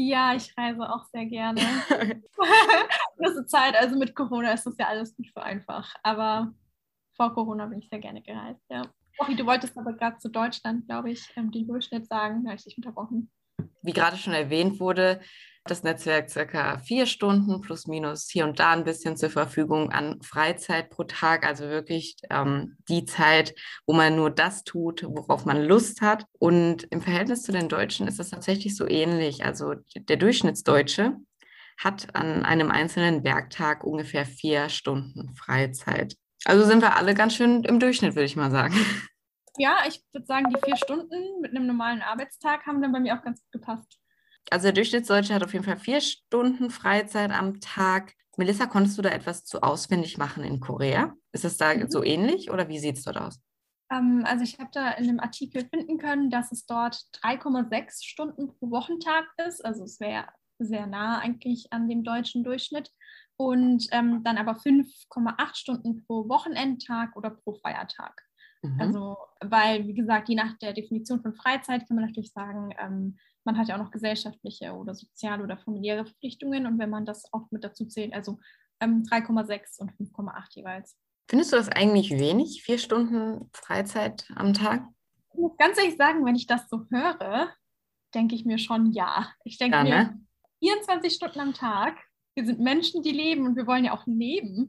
Ja, 0.00 0.32
ich 0.32 0.56
reise 0.56 0.88
auch 0.88 1.04
sehr 1.06 1.26
gerne. 1.26 1.60
ist 3.18 3.50
Zeit, 3.50 3.74
also 3.76 3.98
mit 3.98 4.14
Corona 4.14 4.52
ist 4.52 4.64
das 4.64 4.76
ja 4.78 4.86
alles 4.86 5.18
nicht 5.18 5.34
so 5.34 5.40
einfach. 5.40 5.92
Aber 6.04 6.54
vor 7.16 7.34
Corona 7.34 7.66
bin 7.66 7.80
ich 7.80 7.88
sehr 7.88 7.98
gerne 7.98 8.22
gereist, 8.22 8.62
ja. 8.70 8.82
Rochi, 9.20 9.34
du 9.34 9.44
wolltest 9.44 9.76
aber 9.76 9.94
gerade 9.94 10.18
zu 10.18 10.28
Deutschland, 10.28 10.86
glaube 10.86 11.10
ich, 11.10 11.28
ähm, 11.34 11.50
den 11.50 11.66
Durchschnitt 11.66 12.06
sagen. 12.06 12.44
Da 12.44 12.50
habe 12.50 12.58
ich 12.58 12.64
dich 12.64 12.76
unterbrochen. 12.76 13.28
Wie 13.82 13.92
gerade 13.92 14.16
schon 14.16 14.34
erwähnt 14.34 14.78
wurde, 14.78 15.20
das 15.70 15.82
Netzwerk 15.82 16.30
circa 16.30 16.78
vier 16.78 17.06
Stunden 17.06 17.60
plus 17.60 17.86
minus 17.86 18.28
hier 18.30 18.44
und 18.44 18.58
da 18.58 18.72
ein 18.72 18.84
bisschen 18.84 19.16
zur 19.16 19.30
Verfügung 19.30 19.90
an 19.90 20.20
Freizeit 20.22 20.90
pro 20.90 21.04
Tag. 21.04 21.46
Also 21.46 21.64
wirklich 21.68 22.16
ähm, 22.30 22.76
die 22.88 23.04
Zeit, 23.04 23.54
wo 23.86 23.94
man 23.94 24.16
nur 24.16 24.30
das 24.30 24.64
tut, 24.64 25.04
worauf 25.04 25.44
man 25.44 25.62
Lust 25.62 26.00
hat. 26.00 26.24
Und 26.38 26.84
im 26.90 27.00
Verhältnis 27.00 27.42
zu 27.42 27.52
den 27.52 27.68
Deutschen 27.68 28.08
ist 28.08 28.18
das 28.18 28.30
tatsächlich 28.30 28.76
so 28.76 28.86
ähnlich. 28.86 29.44
Also 29.44 29.74
der 29.96 30.16
Durchschnittsdeutsche 30.16 31.16
hat 31.78 32.14
an 32.14 32.44
einem 32.44 32.70
einzelnen 32.70 33.24
Werktag 33.24 33.84
ungefähr 33.84 34.26
vier 34.26 34.68
Stunden 34.68 35.34
Freizeit. 35.36 36.16
Also 36.44 36.64
sind 36.64 36.82
wir 36.82 36.96
alle 36.96 37.14
ganz 37.14 37.34
schön 37.34 37.64
im 37.64 37.80
Durchschnitt, 37.80 38.14
würde 38.14 38.26
ich 38.26 38.36
mal 38.36 38.50
sagen. 38.50 38.74
Ja, 39.60 39.78
ich 39.88 40.00
würde 40.12 40.26
sagen, 40.26 40.46
die 40.50 40.60
vier 40.64 40.76
Stunden 40.76 41.40
mit 41.40 41.50
einem 41.50 41.66
normalen 41.66 42.00
Arbeitstag 42.00 42.64
haben 42.64 42.80
dann 42.80 42.92
bei 42.92 43.00
mir 43.00 43.18
auch 43.18 43.22
ganz 43.22 43.40
gut 43.40 43.52
gepasst. 43.52 43.98
Also 44.50 44.64
der 44.64 44.72
Durchschnittsdeutsche 44.72 45.34
hat 45.34 45.44
auf 45.44 45.52
jeden 45.52 45.64
Fall 45.64 45.78
vier 45.78 46.00
Stunden 46.00 46.70
Freizeit 46.70 47.30
am 47.30 47.60
Tag. 47.60 48.14
Melissa, 48.36 48.66
konntest 48.66 48.96
du 48.96 49.02
da 49.02 49.10
etwas 49.10 49.44
zu 49.44 49.62
ausfindig 49.62 50.16
machen 50.16 50.44
in 50.44 50.60
Korea? 50.60 51.14
Ist 51.32 51.44
es 51.44 51.56
da 51.56 51.74
Mhm. 51.74 51.90
so 51.90 52.04
ähnlich 52.04 52.50
oder 52.50 52.68
wie 52.68 52.78
sieht 52.78 52.96
es 52.96 53.04
dort 53.04 53.18
aus? 53.18 53.40
Ähm, 53.90 54.22
also 54.26 54.44
ich 54.44 54.58
habe 54.58 54.70
da 54.72 54.90
in 54.92 55.08
einem 55.08 55.20
Artikel 55.20 55.66
finden 55.68 55.98
können, 55.98 56.30
dass 56.30 56.52
es 56.52 56.64
dort 56.66 57.02
3,6 57.20 58.04
Stunden 58.04 58.48
pro 58.48 58.70
Wochentag 58.70 59.24
ist. 59.46 59.64
Also 59.64 59.84
es 59.84 59.98
wäre 60.00 60.26
sehr 60.58 60.86
nah 60.86 61.18
eigentlich 61.18 61.72
an 61.72 61.88
dem 61.88 62.04
deutschen 62.04 62.44
Durchschnitt. 62.44 62.90
Und 63.36 63.86
ähm, 63.92 64.22
dann 64.24 64.36
aber 64.38 64.56
5,8 64.56 65.56
Stunden 65.56 66.04
pro 66.04 66.28
Wochenendtag 66.28 67.16
oder 67.16 67.30
pro 67.30 67.54
Feiertag. 67.54 68.20
Mhm. 68.62 68.80
Also, 68.80 69.16
weil, 69.40 69.86
wie 69.86 69.94
gesagt, 69.94 70.28
je 70.28 70.34
nach 70.34 70.58
der 70.58 70.72
Definition 70.72 71.22
von 71.22 71.34
Freizeit 71.34 71.86
kann 71.86 71.96
man 71.96 72.06
natürlich 72.06 72.32
sagen, 72.32 72.70
ähm, 72.78 73.16
man 73.48 73.56
hat 73.56 73.68
ja 73.68 73.76
auch 73.76 73.82
noch 73.82 73.90
gesellschaftliche 73.90 74.74
oder 74.74 74.94
soziale 74.94 75.42
oder 75.42 75.56
familiäre 75.56 76.04
Verpflichtungen. 76.04 76.66
Und 76.66 76.78
wenn 76.78 76.90
man 76.90 77.06
das 77.06 77.32
auch 77.32 77.50
mit 77.50 77.64
dazu 77.64 77.86
zählt, 77.86 78.12
also 78.12 78.38
ähm, 78.78 79.04
3,6 79.04 79.80
und 79.80 79.92
5,8 79.92 80.44
jeweils. 80.50 80.98
Findest 81.30 81.52
du 81.52 81.56
das 81.56 81.70
eigentlich 81.70 82.10
wenig, 82.10 82.62
vier 82.62 82.76
Stunden 82.76 83.48
Freizeit 83.54 84.28
am 84.36 84.52
Tag? 84.52 84.86
Ich 85.32 85.40
muss 85.40 85.56
ganz 85.56 85.78
ehrlich 85.78 85.96
sagen, 85.96 86.26
wenn 86.26 86.36
ich 86.36 86.46
das 86.46 86.68
so 86.68 86.84
höre, 86.90 87.50
denke 88.14 88.34
ich 88.34 88.44
mir 88.44 88.58
schon 88.58 88.92
ja. 88.92 89.32
Ich 89.44 89.56
denke 89.56 89.78
Ja, 89.78 89.82
mir, 89.82 89.90
ne? 89.90 90.20
24 90.58 91.14
Stunden 91.14 91.40
am 91.40 91.54
Tag, 91.54 91.96
wir 92.34 92.44
sind 92.44 92.60
Menschen, 92.60 93.02
die 93.02 93.12
leben 93.12 93.46
und 93.46 93.56
wir 93.56 93.66
wollen 93.66 93.86
ja 93.86 93.96
auch 93.96 94.06
leben. 94.06 94.68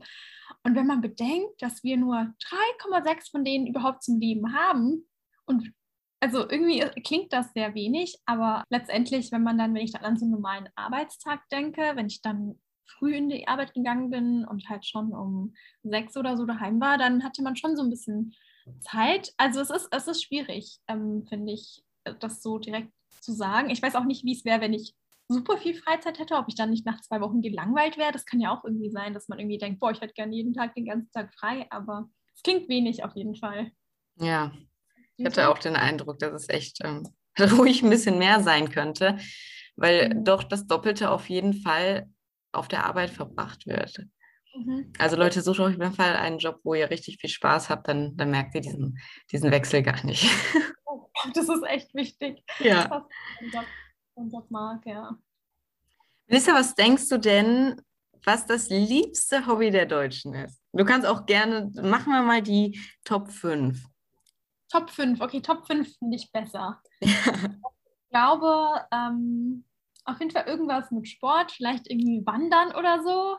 Und 0.63 0.75
wenn 0.75 0.87
man 0.87 1.01
bedenkt, 1.01 1.61
dass 1.61 1.83
wir 1.83 1.97
nur 1.97 2.15
3,6 2.15 3.31
von 3.31 3.43
denen 3.43 3.67
überhaupt 3.67 4.03
zum 4.03 4.19
Leben 4.19 4.53
haben 4.53 5.05
und 5.45 5.73
also 6.19 6.49
irgendwie 6.49 6.79
klingt 7.03 7.31
das 7.33 7.53
sehr 7.53 7.73
wenig, 7.75 8.17
aber 8.25 8.63
letztendlich, 8.69 9.31
wenn 9.31 9.43
man 9.43 9.57
dann, 9.57 9.73
wenn 9.73 9.83
ich 9.83 9.93
dann 9.93 10.03
an 10.03 10.17
so 10.17 10.25
einen 10.25 10.33
normalen 10.33 10.69
Arbeitstag 10.75 11.47
denke, 11.49 11.81
wenn 11.95 12.07
ich 12.07 12.21
dann 12.21 12.59
früh 12.85 13.15
in 13.15 13.29
die 13.29 13.47
Arbeit 13.47 13.73
gegangen 13.73 14.09
bin 14.09 14.45
und 14.45 14.67
halt 14.69 14.85
schon 14.85 15.13
um 15.13 15.53
sechs 15.83 16.17
oder 16.17 16.35
so 16.35 16.45
daheim 16.45 16.81
war, 16.81 16.97
dann 16.97 17.23
hatte 17.23 17.41
man 17.41 17.55
schon 17.55 17.77
so 17.77 17.83
ein 17.83 17.89
bisschen 17.89 18.33
Zeit. 18.81 19.33
Also 19.37 19.61
es 19.61 19.69
ist, 19.69 19.87
es 19.91 20.07
ist 20.07 20.23
schwierig, 20.23 20.79
ähm, 20.87 21.25
finde 21.27 21.53
ich, 21.53 21.83
das 22.19 22.41
so 22.41 22.57
direkt 22.57 22.91
zu 23.21 23.31
sagen. 23.31 23.69
Ich 23.69 23.81
weiß 23.81 23.95
auch 23.95 24.05
nicht, 24.05 24.25
wie 24.25 24.33
es 24.33 24.45
wäre, 24.45 24.61
wenn 24.61 24.73
ich 24.73 24.95
super 25.27 25.57
viel 25.57 25.75
Freizeit 25.75 26.19
hätte, 26.19 26.35
ob 26.35 26.45
ich 26.47 26.55
dann 26.55 26.71
nicht 26.71 26.85
nach 26.85 27.01
zwei 27.01 27.21
Wochen 27.21 27.41
gelangweilt 27.41 27.97
wäre. 27.97 28.11
Das 28.11 28.25
kann 28.25 28.39
ja 28.39 28.51
auch 28.51 28.63
irgendwie 28.63 28.89
sein, 28.89 29.13
dass 29.13 29.27
man 29.27 29.39
irgendwie 29.39 29.59
denkt, 29.59 29.79
boah, 29.79 29.91
ich 29.91 30.01
hätte 30.01 30.13
gerne 30.13 30.35
jeden 30.35 30.53
Tag 30.53 30.73
den 30.73 30.85
ganzen 30.85 31.11
Tag 31.11 31.33
frei, 31.35 31.67
aber 31.69 32.09
es 32.35 32.41
klingt 32.41 32.67
wenig 32.67 33.03
auf 33.03 33.15
jeden 33.15 33.35
Fall. 33.35 33.71
Ja, 34.15 34.51
ich 35.19 35.25
hatte 35.25 35.49
auch 35.49 35.59
den 35.59 35.75
Eindruck, 35.75 36.19
dass 36.19 36.33
es 36.33 36.49
echt 36.49 36.79
ähm, 36.83 37.07
ruhig 37.39 37.83
ein 37.83 37.89
bisschen 37.89 38.17
mehr 38.17 38.41
sein 38.41 38.71
könnte, 38.71 39.17
weil 39.75 40.09
Mhm. 40.09 40.23
doch 40.25 40.43
das 40.43 40.65
Doppelte 40.67 41.11
auf 41.11 41.29
jeden 41.29 41.53
Fall 41.53 42.07
auf 42.51 42.67
der 42.67 42.85
Arbeit 42.85 43.11
verbracht 43.11 43.67
wird. 43.67 44.05
Mhm. 44.55 44.91
Also 44.97 45.15
Leute, 45.15 45.41
sucht 45.41 45.59
auf 45.59 45.69
jeden 45.69 45.93
Fall 45.93 46.15
einen 46.15 46.39
Job, 46.39 46.59
wo 46.63 46.73
ihr 46.73 46.89
richtig 46.89 47.17
viel 47.21 47.29
Spaß 47.29 47.69
habt, 47.69 47.87
dann, 47.87 48.17
dann 48.17 48.31
merkt 48.31 48.55
ihr 48.55 48.61
diesen, 48.61 48.97
diesen 49.31 49.51
Wechsel 49.51 49.83
gar 49.83 50.03
nicht. 50.05 50.27
Das 51.33 51.49
ist 51.49 51.63
echt 51.67 51.93
wichtig. 51.93 52.41
Ja. 52.59 53.05
Man 54.15 54.29
Job 54.29 54.49
mag, 54.49 54.85
ja. 54.85 55.17
Melissa, 56.27 56.53
was 56.53 56.75
denkst 56.75 57.09
du 57.09 57.17
denn, 57.17 57.81
was 58.23 58.45
das 58.45 58.69
liebste 58.69 59.45
Hobby 59.45 59.69
der 59.69 59.85
Deutschen 59.85 60.33
ist? 60.33 60.61
Du 60.71 60.85
kannst 60.85 61.05
auch 61.05 61.25
gerne, 61.25 61.69
machen 61.81 62.13
wir 62.13 62.21
mal 62.21 62.41
die 62.41 62.79
Top 63.03 63.29
5. 63.31 63.83
Top 64.69 64.89
5, 64.89 65.21
okay, 65.21 65.41
Top 65.41 65.65
5 65.65 65.97
finde 65.97 66.15
ich 66.15 66.31
besser. 66.31 66.81
Ich 68.11 68.13
glaube, 68.13 68.87
ähm, 68.91 69.65
auf 70.03 70.19
jeden 70.19 70.31
Fall 70.31 70.47
irgendwas 70.47 70.89
mit 70.89 71.07
Sport, 71.07 71.51
vielleicht 71.51 71.87
irgendwie 71.87 72.25
Wandern 72.25 72.73
oder 72.73 73.03
so. 73.03 73.37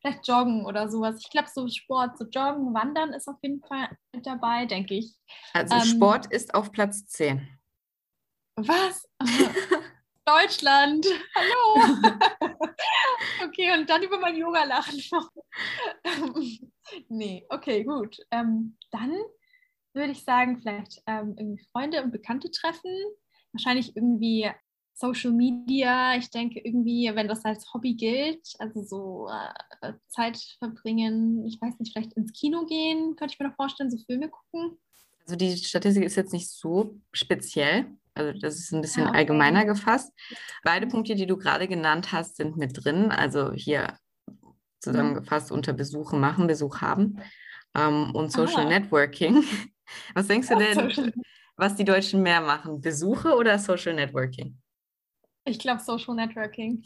Vielleicht 0.00 0.26
Joggen 0.26 0.64
oder 0.64 0.90
sowas. 0.90 1.16
Ich 1.20 1.28
glaube, 1.28 1.48
so 1.52 1.68
Sport, 1.68 2.16
so 2.16 2.24
Joggen, 2.24 2.72
Wandern 2.72 3.12
ist 3.12 3.28
auf 3.28 3.36
jeden 3.42 3.62
Fall 3.62 3.90
mit 4.14 4.26
dabei, 4.26 4.64
denke 4.64 4.94
ich. 4.94 5.14
Also 5.52 5.74
Ähm, 5.74 5.82
Sport 5.82 6.26
ist 6.32 6.54
auf 6.54 6.72
Platz 6.72 7.06
10. 7.06 7.46
Was? 8.56 9.06
Deutschland. 10.24 11.06
Hallo. 11.34 12.00
okay, 13.44 13.78
und 13.78 13.90
dann 13.90 14.02
über 14.02 14.18
mein 14.18 14.36
Yoga 14.36 14.64
lachen. 14.64 15.02
nee, 17.08 17.44
okay, 17.50 17.84
gut. 17.84 18.16
Ähm, 18.30 18.78
dann 18.90 19.14
würde 19.94 20.12
ich 20.12 20.24
sagen, 20.24 20.58
vielleicht 20.60 21.02
ähm, 21.06 21.34
irgendwie 21.38 21.64
Freunde 21.72 22.02
und 22.02 22.12
Bekannte 22.12 22.50
treffen. 22.50 22.90
Wahrscheinlich 23.52 23.94
irgendwie 23.96 24.50
Social 24.94 25.32
Media. 25.32 26.16
Ich 26.16 26.30
denke 26.30 26.60
irgendwie, 26.60 27.10
wenn 27.14 27.28
das 27.28 27.44
als 27.44 27.72
Hobby 27.72 27.94
gilt, 27.94 28.46
also 28.58 28.82
so 28.82 29.28
äh, 29.82 29.92
Zeit 30.08 30.38
verbringen, 30.58 31.44
ich 31.46 31.58
weiß 31.60 31.78
nicht, 31.78 31.92
vielleicht 31.92 32.12
ins 32.14 32.32
Kino 32.32 32.64
gehen, 32.66 33.16
könnte 33.16 33.34
ich 33.34 33.40
mir 33.40 33.48
noch 33.48 33.56
vorstellen, 33.56 33.90
so 33.90 33.98
Filme 34.06 34.28
gucken. 34.28 34.78
Also 35.24 35.36
die 35.36 35.56
Statistik 35.56 36.04
ist 36.04 36.16
jetzt 36.16 36.32
nicht 36.32 36.50
so 36.50 36.98
speziell. 37.12 37.86
Also 38.14 38.38
das 38.38 38.56
ist 38.56 38.72
ein 38.72 38.82
bisschen 38.82 39.04
Ah, 39.04 39.08
okay. 39.10 39.18
allgemeiner 39.18 39.64
gefasst. 39.64 40.12
Beide 40.64 40.86
Punkte, 40.86 41.14
die 41.14 41.26
du 41.26 41.36
gerade 41.36 41.68
genannt 41.68 42.12
hast, 42.12 42.36
sind 42.36 42.56
mit 42.56 42.84
drin. 42.84 43.10
Also 43.10 43.52
hier 43.52 43.96
zusammengefasst 44.80 45.52
unter 45.52 45.72
Besuche 45.72 46.16
machen, 46.16 46.46
Besuch 46.46 46.80
haben 46.80 47.18
ähm, 47.74 48.10
und 48.14 48.32
Social 48.32 48.66
Ah. 48.66 48.68
Networking. 48.68 49.42
Was 50.14 50.28
denkst 50.28 50.48
du 50.48 50.56
denn, 50.56 50.92
was 51.56 51.76
die 51.76 51.84
Deutschen 51.84 52.22
mehr 52.22 52.40
machen? 52.40 52.80
Besuche 52.80 53.34
oder 53.34 53.58
Social 53.58 53.94
Networking? 53.94 54.58
Ich 55.44 55.58
glaube 55.58 55.80
Social 55.80 56.14
Networking. 56.14 56.84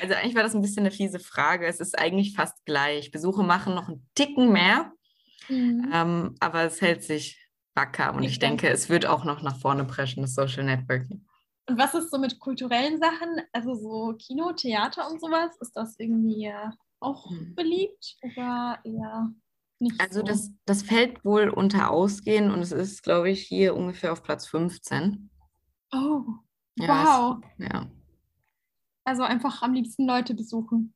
Also 0.00 0.14
eigentlich 0.14 0.36
war 0.36 0.44
das 0.44 0.54
ein 0.54 0.62
bisschen 0.62 0.80
eine 0.84 0.92
fiese 0.92 1.18
Frage. 1.18 1.66
Es 1.66 1.80
ist 1.80 1.98
eigentlich 1.98 2.34
fast 2.34 2.64
gleich. 2.64 3.10
Besuche 3.10 3.42
machen 3.42 3.74
noch 3.74 3.88
einen 3.88 4.08
Ticken 4.14 4.52
mehr, 4.52 4.92
Mhm. 5.48 5.90
ähm, 5.92 6.34
aber 6.38 6.62
es 6.62 6.80
hält 6.80 7.02
sich 7.02 7.44
wacker 7.74 8.14
und 8.14 8.22
ich 8.22 8.36
Okay. 8.36 8.40
denke, 8.40 8.68
es 8.68 8.88
wird 8.88 9.06
auch 9.06 9.24
noch 9.24 9.42
nach 9.42 9.58
vorne 9.58 9.84
preschen, 9.84 10.22
das 10.22 10.34
Social 10.34 10.64
Networking. 10.64 11.26
Und 11.66 11.78
was 11.78 11.94
ist 11.94 12.10
so 12.10 12.18
mit 12.18 12.38
kulturellen 12.38 12.98
Sachen, 13.00 13.42
also 13.52 13.74
so 13.74 14.14
Kino, 14.18 14.52
Theater 14.52 15.08
und 15.10 15.20
sowas? 15.20 15.56
Ist 15.60 15.76
das 15.76 15.98
irgendwie 15.98 16.46
äh, 16.46 16.70
auch 17.00 17.28
Hm. 17.30 17.54
beliebt 17.54 18.16
oder 18.22 18.78
eher 18.84 19.30
nicht 19.80 20.00
Also 20.00 20.20
so? 20.20 20.26
das, 20.26 20.50
das 20.66 20.82
fällt 20.82 21.24
wohl 21.24 21.48
unter 21.48 21.90
Ausgehen 21.90 22.50
und 22.50 22.60
es 22.60 22.72
ist, 22.72 23.02
glaube 23.02 23.30
ich, 23.30 23.42
hier 23.46 23.74
ungefähr 23.76 24.12
auf 24.12 24.22
Platz 24.22 24.46
15. 24.46 25.30
Oh, 25.92 26.22
Ja, 26.78 26.88
wow. 27.38 27.44
Es, 27.58 27.66
ja. 27.72 27.86
Also 29.04 29.22
einfach 29.22 29.62
am 29.62 29.72
liebsten 29.72 30.06
Leute 30.06 30.34
besuchen. 30.34 30.94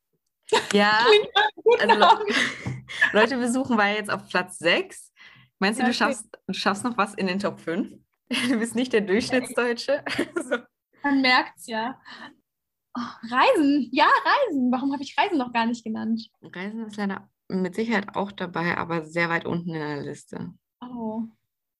ja, 0.72 1.04
also. 1.80 2.24
Leute 3.12 3.38
besuchen 3.38 3.76
war 3.78 3.88
jetzt 3.88 4.10
auf 4.10 4.28
Platz 4.28 4.58
6. 4.58 5.12
Meinst 5.58 5.78
du, 5.80 5.82
Ja, 5.82 5.88
du 5.88 5.94
schaffst, 5.94 6.28
du 6.46 6.52
schaffst 6.54 6.84
noch 6.84 6.96
was 6.98 7.14
in 7.14 7.26
den 7.26 7.38
Top 7.38 7.60
5? 7.60 7.92
Du 8.48 8.58
bist 8.58 8.74
nicht 8.74 8.92
der 8.92 9.02
Durchschnittsdeutsche. 9.02 10.02
Man 11.02 11.20
merkt 11.20 11.58
es 11.58 11.66
ja. 11.66 12.00
Oh, 12.96 13.00
Reisen, 13.30 13.88
ja, 13.92 14.06
Reisen. 14.06 14.70
Warum 14.72 14.92
habe 14.92 15.02
ich 15.02 15.16
Reisen 15.18 15.36
noch 15.38 15.52
gar 15.52 15.66
nicht 15.66 15.84
genannt? 15.84 16.30
Reisen 16.40 16.86
ist 16.86 16.96
leider 16.96 17.28
mit 17.48 17.74
Sicherheit 17.74 18.16
auch 18.16 18.32
dabei, 18.32 18.76
aber 18.76 19.04
sehr 19.04 19.28
weit 19.28 19.46
unten 19.46 19.70
in 19.70 19.80
der 19.80 20.02
Liste. 20.02 20.52
Oh, 20.80 21.22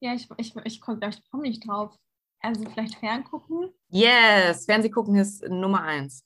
ja, 0.01 0.15
ich, 0.15 0.29
ich, 0.37 0.55
ich, 0.65 0.81
komme 0.81 1.01
ich 1.09 1.21
komm 1.31 1.41
nicht 1.41 1.67
drauf. 1.67 1.97
Also 2.41 2.69
vielleicht 2.69 2.97
ferngucken. 2.97 3.73
Yes, 3.89 4.67
Fernseh 4.67 4.91
gucken 4.91 5.17
ist 5.17 5.43
Nummer 5.49 5.83
1. 5.83 6.25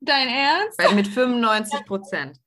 Dein 0.00 0.28
Ernst? 0.28 0.80
Mit 0.94 1.06
95 1.08 1.84
Prozent. 1.84 2.40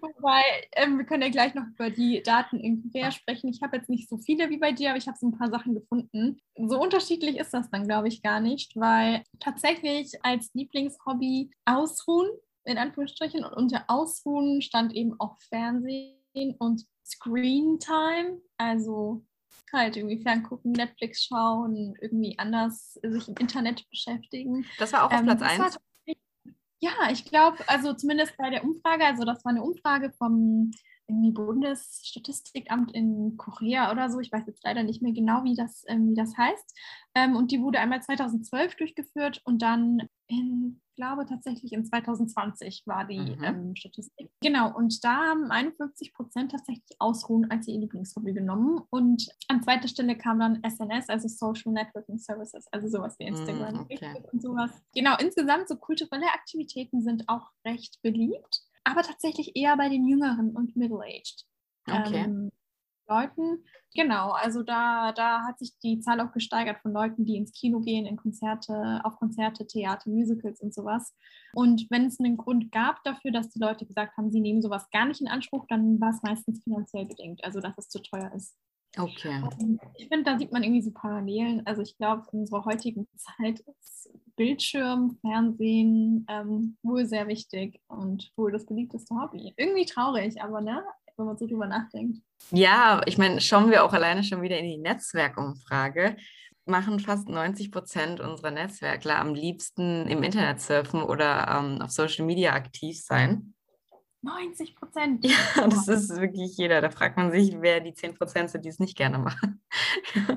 Wobei, 0.00 0.42
ähm, 0.72 0.98
wir 0.98 1.04
können 1.04 1.22
ja 1.22 1.28
gleich 1.28 1.54
noch 1.54 1.66
über 1.66 1.90
die 1.90 2.22
Daten 2.22 2.58
in 2.58 2.82
Korea 2.82 3.12
sprechen. 3.12 3.48
Ich 3.48 3.62
habe 3.62 3.76
jetzt 3.76 3.88
nicht 3.88 4.08
so 4.08 4.18
viele 4.18 4.50
wie 4.50 4.56
bei 4.56 4.72
dir, 4.72 4.90
aber 4.90 4.98
ich 4.98 5.06
habe 5.06 5.18
so 5.18 5.28
ein 5.28 5.38
paar 5.38 5.50
Sachen 5.50 5.74
gefunden. 5.74 6.40
So 6.56 6.80
unterschiedlich 6.80 7.38
ist 7.38 7.54
das 7.54 7.70
dann, 7.70 7.86
glaube 7.86 8.08
ich, 8.08 8.22
gar 8.22 8.40
nicht, 8.40 8.74
weil 8.76 9.22
tatsächlich 9.38 10.12
als 10.24 10.50
Lieblingshobby 10.54 11.50
Ausruhen, 11.64 12.28
in 12.64 12.78
Anführungsstrichen, 12.78 13.44
und 13.44 13.52
unter 13.54 13.84
Ausruhen 13.88 14.62
stand 14.62 14.92
eben 14.94 15.18
auch 15.20 15.36
Fernsehen 15.48 16.16
und 16.58 16.84
Screen 17.04 17.78
Time, 17.78 18.40
also 18.56 19.24
halt 19.72 19.96
irgendwie 19.96 20.20
ferngucken, 20.22 20.72
Netflix 20.72 21.24
schauen, 21.24 21.96
irgendwie 22.00 22.38
anders 22.38 22.94
sich 23.02 23.28
im 23.28 23.34
Internet 23.36 23.88
beschäftigen. 23.90 24.64
Das 24.78 24.92
war 24.92 25.04
auch 25.04 25.12
auf 25.12 25.18
Ähm, 25.18 25.26
Platz 25.26 25.40
das 25.40 25.48
1. 25.50 25.58
war 25.58 25.70
tatsächlich- 25.70 26.18
Ja, 26.80 27.10
ich 27.10 27.24
glaube, 27.24 27.58
also 27.68 27.92
zumindest 27.94 28.36
bei 28.36 28.50
der 28.50 28.62
Umfrage, 28.64 29.04
also 29.04 29.24
das 29.24 29.44
war 29.44 29.50
eine 29.50 29.62
Umfrage 29.62 30.12
vom 30.12 30.70
Bundesstatistikamt 31.06 32.92
in 32.92 33.36
Korea 33.36 33.90
oder 33.92 34.08
so. 34.10 34.20
Ich 34.20 34.32
weiß 34.32 34.44
jetzt 34.46 34.64
leider 34.64 34.82
nicht 34.82 35.02
mehr 35.02 35.12
genau, 35.12 35.44
wie 35.44 35.54
das, 35.54 35.84
ähm, 35.88 36.10
wie 36.10 36.14
das 36.14 36.36
heißt. 36.36 36.78
Ähm, 37.14 37.36
und 37.36 37.50
die 37.50 37.60
wurde 37.60 37.78
einmal 37.80 38.02
2012 38.02 38.76
durchgeführt 38.76 39.40
und 39.44 39.60
dann 39.62 40.08
in 40.28 40.80
glaube 40.94 41.26
tatsächlich 41.26 41.72
in 41.72 41.84
2020 41.84 42.82
war 42.86 43.04
die 43.06 43.18
Mhm. 43.36 43.44
ähm, 43.44 43.76
Statistik. 43.76 44.30
Genau, 44.40 44.74
und 44.76 45.02
da 45.04 45.14
haben 45.16 45.50
51 45.50 46.12
Prozent 46.14 46.52
tatsächlich 46.52 46.84
Ausruhen 46.98 47.50
als 47.50 47.66
ihr 47.68 47.78
Lieblingshobby 47.78 48.32
genommen. 48.32 48.80
Und 48.90 49.28
an 49.48 49.62
zweiter 49.62 49.88
Stelle 49.88 50.16
kam 50.16 50.38
dann 50.40 50.62
SNS, 50.62 51.08
also 51.08 51.28
Social 51.28 51.72
Networking 51.72 52.18
Services, 52.18 52.66
also 52.72 52.88
sowas 52.88 53.16
wie 53.18 53.24
Instagram, 53.24 53.74
Mm, 53.74 53.80
okay. 53.90 54.22
Und 54.32 54.42
sowas. 54.42 54.70
Genau, 54.94 55.16
insgesamt 55.18 55.68
so 55.68 55.76
kulturelle 55.76 56.26
Aktivitäten 56.32 57.02
sind 57.02 57.28
auch 57.28 57.50
recht 57.66 58.00
beliebt, 58.02 58.62
aber 58.84 59.02
tatsächlich 59.02 59.56
eher 59.56 59.76
bei 59.76 59.88
den 59.88 60.06
Jüngeren 60.06 60.50
und 60.56 60.76
Middle-Aged 60.76 61.44
Okay. 61.88 62.24
ähm, 62.24 62.50
Leuten. 63.08 63.64
Genau, 63.94 64.30
also 64.30 64.62
da, 64.62 65.12
da 65.12 65.42
hat 65.42 65.58
sich 65.58 65.78
die 65.82 66.00
Zahl 66.00 66.20
auch 66.20 66.32
gesteigert 66.32 66.78
von 66.82 66.92
Leuten, 66.92 67.24
die 67.24 67.36
ins 67.36 67.52
Kino 67.52 67.80
gehen, 67.80 68.06
in 68.06 68.16
Konzerte, 68.16 69.00
auf 69.04 69.16
Konzerte, 69.16 69.66
Theater, 69.66 70.10
Musicals 70.10 70.60
und 70.60 70.74
sowas. 70.74 71.14
Und 71.54 71.86
wenn 71.90 72.06
es 72.06 72.18
einen 72.18 72.36
Grund 72.36 72.72
gab 72.72 73.02
dafür, 73.04 73.30
dass 73.30 73.50
die 73.50 73.60
Leute 73.60 73.86
gesagt 73.86 74.16
haben, 74.16 74.32
sie 74.32 74.40
nehmen 74.40 74.62
sowas 74.62 74.90
gar 74.90 75.06
nicht 75.06 75.20
in 75.20 75.28
Anspruch, 75.28 75.66
dann 75.68 76.00
war 76.00 76.10
es 76.10 76.22
meistens 76.22 76.62
finanziell 76.64 77.06
bedingt, 77.06 77.44
also 77.44 77.60
dass 77.60 77.78
es 77.78 77.88
zu 77.88 78.02
teuer 78.02 78.32
ist. 78.34 78.56
Okay. 78.96 79.42
Und 79.58 79.80
Ich 79.96 80.08
finde, 80.08 80.30
da 80.30 80.38
sieht 80.38 80.52
man 80.52 80.62
irgendwie 80.62 80.82
so 80.82 80.92
Parallelen. 80.92 81.66
Also 81.66 81.82
ich 81.82 81.96
glaube, 81.96 82.24
in 82.32 82.40
unserer 82.40 82.64
heutigen 82.64 83.08
Zeit 83.16 83.60
ist 83.60 84.10
Bildschirm, 84.36 85.18
Fernsehen 85.20 86.26
ähm, 86.28 86.76
wohl 86.82 87.06
sehr 87.06 87.26
wichtig 87.28 87.80
und 87.88 88.30
wohl 88.36 88.52
das 88.52 88.66
beliebteste 88.66 89.14
Hobby. 89.14 89.52
Irgendwie 89.56 89.84
traurig, 89.84 90.40
aber 90.42 90.60
ne, 90.60 90.82
wenn 91.16 91.26
man 91.26 91.36
so 91.36 91.46
drüber 91.46 91.66
nachdenkt. 91.66 92.18
Ja, 92.50 93.00
ich 93.06 93.18
meine, 93.18 93.40
schauen 93.40 93.70
wir 93.70 93.84
auch 93.84 93.92
alleine 93.92 94.24
schon 94.24 94.42
wieder 94.42 94.58
in 94.58 94.64
die 94.66 94.78
Netzwerkumfrage. 94.78 96.16
Machen 96.66 96.98
fast 96.98 97.28
90 97.28 97.70
Prozent 97.70 98.20
unserer 98.20 98.50
Netzwerkler 98.50 99.18
am 99.18 99.34
liebsten 99.34 100.06
im 100.08 100.22
Internet 100.22 100.60
surfen 100.60 101.02
oder 101.02 101.46
ähm, 101.48 101.82
auf 101.82 101.90
Social 101.90 102.24
Media 102.24 102.54
aktiv 102.54 102.98
sein. 103.00 103.54
90 104.22 104.74
Prozent. 104.74 105.24
Ja, 105.26 105.66
das 105.68 105.86
ist 105.86 106.16
wirklich 106.18 106.56
jeder. 106.56 106.80
Da 106.80 106.88
fragt 106.90 107.18
man 107.18 107.30
sich, 107.30 107.54
wer 107.60 107.80
die 107.80 107.92
10 107.92 108.14
Prozent 108.14 108.48
sind, 108.50 108.64
die 108.64 108.70
es 108.70 108.78
nicht 108.78 108.96
gerne 108.96 109.18
machen. 109.18 109.62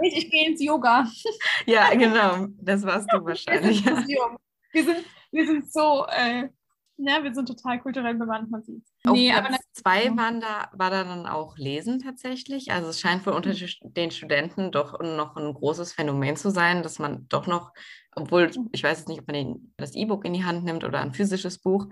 Ich, 0.01 0.17
ich 0.17 0.29
gehe 0.31 0.47
ins 0.49 0.61
Yoga. 0.63 1.07
Ja, 1.65 1.93
genau. 1.93 2.47
Das 2.61 2.83
warst 2.83 3.11
du 3.11 3.17
Wir 3.19 3.25
wahrscheinlich. 3.25 3.83
sind, 3.83 3.95
Museum. 3.95 4.37
wir 4.71 4.83
sind, 4.83 5.05
wir 5.31 5.45
sind 5.47 5.71
so, 5.71 6.05
äh, 6.09 6.49
ne, 6.97 7.23
wir 7.23 7.33
sind 7.33 7.47
total 7.47 7.79
kulturell 7.79 8.15
bewandt, 8.15 8.51
man 8.51 8.63
sieht. 8.63 8.83
Auf 9.07 9.13
Nee, 9.13 9.31
aber 9.31 9.47
Platz 9.47 9.63
zwei 9.73 10.15
waren 10.17 10.41
da, 10.41 10.69
war 10.73 10.89
da 10.89 11.03
dann 11.03 11.25
auch 11.27 11.57
Lesen 11.57 11.99
tatsächlich. 11.99 12.71
Also 12.71 12.89
es 12.89 12.99
scheint 12.99 13.25
wohl 13.25 13.33
unter 13.33 13.51
Mhm. 13.51 13.67
den 13.83 14.11
Studenten 14.11 14.71
doch 14.71 14.99
noch 14.99 15.35
ein 15.35 15.53
großes 15.53 15.93
Phänomen 15.93 16.35
zu 16.35 16.49
sein, 16.51 16.83
dass 16.83 16.99
man 16.99 17.27
doch 17.29 17.47
noch, 17.47 17.73
obwohl 18.15 18.51
Mhm. 18.55 18.69
ich 18.71 18.83
weiß 18.83 18.99
jetzt 18.99 19.07
nicht, 19.09 19.21
ob 19.21 19.27
man 19.27 19.35
den, 19.35 19.73
das 19.77 19.95
E-Book 19.95 20.25
in 20.25 20.33
die 20.33 20.43
Hand 20.45 20.63
nimmt 20.65 20.83
oder 20.83 20.99
ein 21.01 21.13
physisches 21.13 21.59
Buch, 21.59 21.87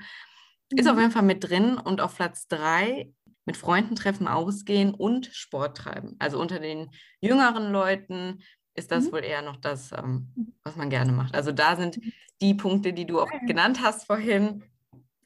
ist 0.75 0.89
auf 0.89 0.97
Mhm. 0.97 0.99
jeden 0.99 1.11
Fall 1.11 1.23
mit 1.23 1.43
drin 1.49 1.77
und 1.77 2.01
auf 2.01 2.15
Platz 2.15 2.47
drei 2.47 3.13
mit 3.45 3.57
Freunden 3.57 3.95
treffen, 3.95 4.27
ausgehen 4.27 4.93
und 4.93 5.27
Sport 5.27 5.77
treiben. 5.77 6.15
Also 6.19 6.39
unter 6.39 6.59
den 6.59 6.89
jüngeren 7.21 7.71
Leuten 7.71 8.41
ist 8.73 8.91
das 8.91 9.05
Mhm. 9.05 9.11
wohl 9.11 9.23
eher 9.23 9.41
noch 9.41 9.57
das, 9.57 9.91
ähm, 9.91 10.35
Mhm. 10.35 10.55
was 10.63 10.75
man 10.75 10.89
gerne 10.89 11.11
macht. 11.11 11.35
Also 11.35 11.51
da 11.51 11.75
sind 11.75 11.99
Mhm. 12.01 12.13
die 12.41 12.55
Punkte, 12.55 12.91
die 12.93 13.05
du 13.05 13.21
auch 13.21 13.31
genannt 13.45 13.79
hast 13.81 14.05
vorhin, 14.07 14.63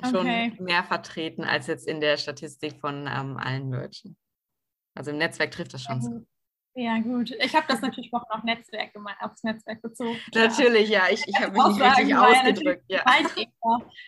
schon 0.01 0.19
Okay. 0.21 0.53
mehr 0.59 0.83
vertreten 0.83 1.43
als 1.43 1.67
jetzt 1.67 1.87
in 1.87 1.99
der 2.01 2.17
Statistik 2.17 2.79
von 2.79 3.07
ähm, 3.07 3.37
allen 3.37 3.71
Deutschen. 3.71 4.17
Also 4.95 5.11
im 5.11 5.17
Netzwerk 5.17 5.51
trifft 5.51 5.73
das 5.73 5.83
schon 5.83 6.01
zu. 6.01 6.27
Ja, 6.75 6.99
gut. 6.99 7.31
Ich 7.31 7.55
habe 7.55 7.65
das 7.67 7.81
natürlich 7.81 8.13
auch 8.13 8.23
auf 8.29 8.43
Netzwerk 8.43 8.93
gemeint, 8.93 9.17
aufs 9.21 9.43
Netzwerk 9.43 9.81
bezogen. 9.81 10.17
Natürlich, 10.33 10.89
ja, 10.89 11.03
ich, 11.11 11.27
ich 11.27 11.35
habe 11.39 11.51
mich 11.51 11.61
auch 11.61 11.69
nicht 11.69 11.97
richtig 11.97 12.15
ausgedrückt. 12.15 12.83
Ja. 12.87 13.03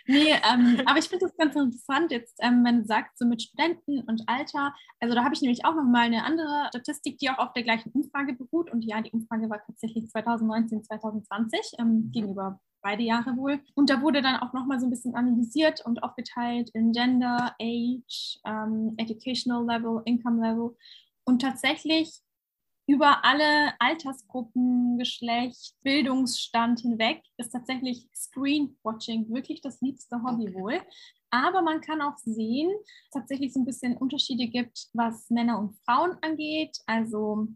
Nee, 0.07 0.31
ähm, 0.31 0.81
aber 0.85 0.97
ich 0.97 1.07
finde 1.07 1.25
das 1.25 1.37
ganz 1.37 1.55
interessant 1.55 2.11
jetzt, 2.11 2.37
ähm, 2.41 2.63
wenn 2.65 2.79
du 2.79 2.85
sagst, 2.85 3.17
so 3.17 3.25
mit 3.25 3.41
Studenten 3.41 4.01
und 4.01 4.23
Alter. 4.27 4.73
Also 4.99 5.13
da 5.13 5.23
habe 5.23 5.35
ich 5.35 5.41
nämlich 5.41 5.65
auch 5.65 5.75
nochmal 5.75 6.05
eine 6.05 6.23
andere 6.23 6.67
Statistik, 6.69 7.17
die 7.19 7.29
auch 7.29 7.37
auf 7.37 7.53
der 7.53 7.63
gleichen 7.63 7.91
Umfrage 7.91 8.33
beruht. 8.33 8.71
Und 8.71 8.83
ja, 8.83 9.01
die 9.01 9.11
Umfrage 9.11 9.49
war 9.49 9.61
tatsächlich 9.65 10.09
2019, 10.09 10.83
2020 10.83 11.59
ähm, 11.79 12.11
gegenüber 12.11 12.59
beide 12.81 13.03
Jahre 13.03 13.37
wohl. 13.37 13.59
Und 13.75 13.89
da 13.89 14.01
wurde 14.01 14.21
dann 14.21 14.37
auch 14.37 14.53
nochmal 14.53 14.79
so 14.79 14.87
ein 14.87 14.89
bisschen 14.89 15.15
analysiert 15.15 15.85
und 15.85 16.03
aufgeteilt 16.03 16.71
in 16.73 16.91
Gender, 16.91 17.55
Age, 17.61 18.39
ähm, 18.45 18.95
Educational 18.97 19.65
Level, 19.65 20.01
Income 20.05 20.47
Level. 20.47 20.75
Und 21.23 21.41
tatsächlich 21.41 22.21
über 22.87 23.23
alle 23.23 23.73
Altersgruppen, 23.79 24.97
Geschlecht, 24.97 25.75
Bildungsstand 25.83 26.81
hinweg 26.81 27.21
ist 27.37 27.51
tatsächlich 27.51 28.07
Screenwatching 28.13 29.31
wirklich 29.33 29.61
das 29.61 29.79
liebste 29.81 30.21
Hobby 30.23 30.53
wohl. 30.53 30.81
Aber 31.29 31.61
man 31.61 31.79
kann 31.79 32.01
auch 32.01 32.17
sehen, 32.17 32.69
dass 32.69 32.83
es 33.05 33.11
tatsächlich 33.13 33.53
so 33.53 33.61
ein 33.61 33.65
bisschen 33.65 33.95
Unterschiede 33.95 34.47
gibt, 34.47 34.89
was 34.93 35.29
Männer 35.29 35.59
und 35.59 35.75
Frauen 35.85 36.17
angeht. 36.21 36.77
Also 36.85 37.47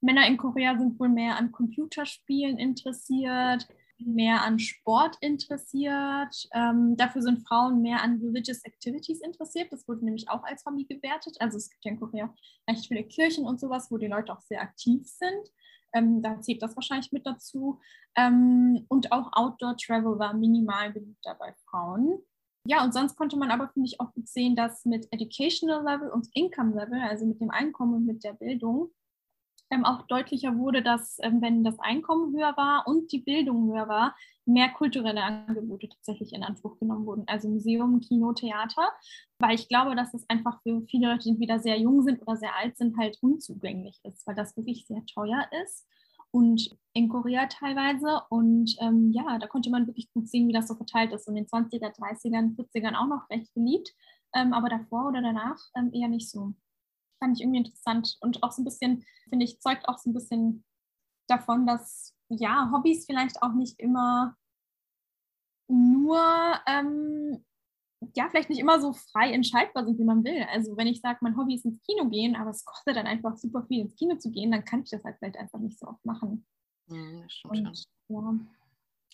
Männer 0.00 0.26
in 0.26 0.36
Korea 0.36 0.78
sind 0.78 0.98
wohl 1.00 1.08
mehr 1.08 1.36
an 1.36 1.52
Computerspielen 1.52 2.58
interessiert, 2.58 3.66
mehr 4.06 4.42
an 4.42 4.58
Sport 4.58 5.16
interessiert. 5.20 6.48
Ähm, 6.52 6.96
dafür 6.96 7.22
sind 7.22 7.46
Frauen 7.46 7.82
mehr 7.82 8.02
an 8.02 8.20
Religious 8.22 8.64
Activities 8.64 9.20
interessiert. 9.20 9.72
Das 9.72 9.86
wurde 9.88 10.04
nämlich 10.04 10.28
auch 10.28 10.42
als 10.44 10.64
Hobby 10.64 10.84
gewertet. 10.84 11.36
Also 11.40 11.56
es 11.56 11.70
gibt 11.70 11.84
ja 11.84 11.92
in 11.92 12.00
Korea 12.00 12.34
recht 12.68 12.86
viele 12.86 13.04
Kirchen 13.04 13.46
und 13.46 13.60
sowas, 13.60 13.90
wo 13.90 13.98
die 13.98 14.06
Leute 14.06 14.32
auch 14.32 14.40
sehr 14.40 14.60
aktiv 14.60 15.06
sind. 15.06 15.50
Ähm, 15.92 16.22
da 16.22 16.40
zählt 16.40 16.62
das 16.62 16.76
wahrscheinlich 16.76 17.12
mit 17.12 17.26
dazu. 17.26 17.80
Ähm, 18.16 18.84
und 18.88 19.12
auch 19.12 19.30
Outdoor 19.32 19.76
Travel 19.76 20.18
war 20.18 20.34
minimal 20.34 20.92
beliebter 20.92 21.34
bei 21.38 21.54
Frauen. 21.68 22.18
Ja, 22.66 22.84
und 22.84 22.92
sonst 22.92 23.16
konnte 23.16 23.36
man 23.36 23.50
aber, 23.50 23.68
finde 23.68 23.88
ich, 23.88 24.00
auch 24.00 24.12
gut 24.12 24.28
sehen, 24.28 24.54
dass 24.54 24.84
mit 24.84 25.08
Educational 25.10 25.82
Level 25.82 26.10
und 26.10 26.28
Income 26.34 26.74
Level, 26.74 27.00
also 27.00 27.26
mit 27.26 27.40
dem 27.40 27.50
Einkommen 27.50 27.94
und 27.94 28.06
mit 28.06 28.22
der 28.22 28.34
Bildung, 28.34 28.90
ähm, 29.70 29.84
auch 29.84 30.02
deutlicher 30.06 30.56
wurde, 30.56 30.82
dass 30.82 31.18
ähm, 31.22 31.40
wenn 31.40 31.64
das 31.64 31.78
Einkommen 31.78 32.34
höher 32.36 32.56
war 32.56 32.86
und 32.86 33.12
die 33.12 33.20
Bildung 33.20 33.72
höher 33.72 33.88
war, 33.88 34.16
mehr 34.44 34.68
kulturelle 34.70 35.22
Angebote 35.22 35.88
tatsächlich 35.88 36.32
in 36.32 36.42
Anspruch 36.42 36.78
genommen 36.78 37.06
wurden. 37.06 37.24
Also 37.26 37.48
Museum, 37.48 38.00
Kino, 38.00 38.32
Theater, 38.32 38.88
weil 39.38 39.54
ich 39.54 39.68
glaube, 39.68 39.94
dass 39.94 40.12
es 40.12 40.28
einfach 40.28 40.60
für 40.62 40.82
viele 40.82 41.08
Leute, 41.08 41.24
die 41.24 41.30
entweder 41.30 41.60
sehr 41.60 41.78
jung 41.78 42.02
sind 42.02 42.22
oder 42.22 42.36
sehr 42.36 42.56
alt 42.56 42.76
sind, 42.76 42.96
halt 42.98 43.18
unzugänglich 43.20 44.00
ist, 44.04 44.26
weil 44.26 44.34
das 44.34 44.56
wirklich 44.56 44.86
sehr 44.86 45.04
teuer 45.06 45.46
ist. 45.62 45.86
Und 46.32 46.76
in 46.92 47.08
Korea 47.08 47.46
teilweise. 47.46 48.22
Und 48.28 48.76
ähm, 48.80 49.10
ja, 49.12 49.38
da 49.38 49.46
konnte 49.46 49.70
man 49.70 49.86
wirklich 49.86 50.12
gut 50.12 50.28
sehen, 50.28 50.48
wie 50.48 50.52
das 50.52 50.68
so 50.68 50.74
verteilt 50.74 51.12
ist. 51.12 51.28
Und 51.28 51.36
in 51.36 51.44
den 51.44 51.50
20er, 51.50 51.92
30ern, 51.92 52.56
40ern 52.56 52.94
auch 52.94 53.08
noch 53.08 53.30
recht 53.30 53.52
beliebt, 53.54 53.90
ähm, 54.34 54.52
aber 54.52 54.68
davor 54.68 55.08
oder 55.08 55.22
danach 55.22 55.58
ähm, 55.76 55.90
eher 55.92 56.08
nicht 56.08 56.30
so 56.30 56.54
fand 57.20 57.36
ich 57.36 57.42
irgendwie 57.42 57.60
interessant 57.60 58.16
und 58.20 58.42
auch 58.42 58.50
so 58.50 58.62
ein 58.62 58.64
bisschen, 58.64 59.04
finde 59.28 59.44
ich, 59.44 59.60
zeugt 59.60 59.88
auch 59.88 59.98
so 59.98 60.10
ein 60.10 60.14
bisschen 60.14 60.64
davon, 61.28 61.66
dass 61.66 62.16
ja, 62.28 62.70
Hobbys 62.72 63.06
vielleicht 63.06 63.42
auch 63.42 63.52
nicht 63.52 63.78
immer 63.78 64.36
nur, 65.68 66.20
ähm, 66.66 67.44
ja, 68.16 68.28
vielleicht 68.28 68.50
nicht 68.50 68.58
immer 68.58 68.80
so 68.80 68.92
frei 68.92 69.32
entscheidbar 69.32 69.84
sind, 69.84 69.98
wie 69.98 70.04
man 70.04 70.24
will. 70.24 70.42
Also 70.50 70.76
wenn 70.76 70.86
ich 70.86 71.00
sage, 71.00 71.18
mein 71.20 71.36
Hobby 71.36 71.54
ist 71.54 71.64
ins 71.64 71.82
Kino 71.82 72.08
gehen, 72.08 72.34
aber 72.34 72.50
es 72.50 72.64
kostet 72.64 72.96
dann 72.96 73.06
einfach 73.06 73.36
super 73.36 73.64
viel 73.66 73.82
ins 73.82 73.94
Kino 73.94 74.16
zu 74.16 74.30
gehen, 74.30 74.50
dann 74.50 74.64
kann 74.64 74.82
ich 74.82 74.90
das 74.90 75.04
halt 75.04 75.16
vielleicht 75.18 75.36
einfach 75.36 75.60
nicht 75.60 75.78
so 75.78 75.86
oft 75.86 76.04
machen. 76.04 76.46
Mhm, 76.86 77.22
das 77.22 77.32
stimmt 77.32 77.56
schon. 77.56 77.66
Und 78.16 78.48
ja. 78.48 78.59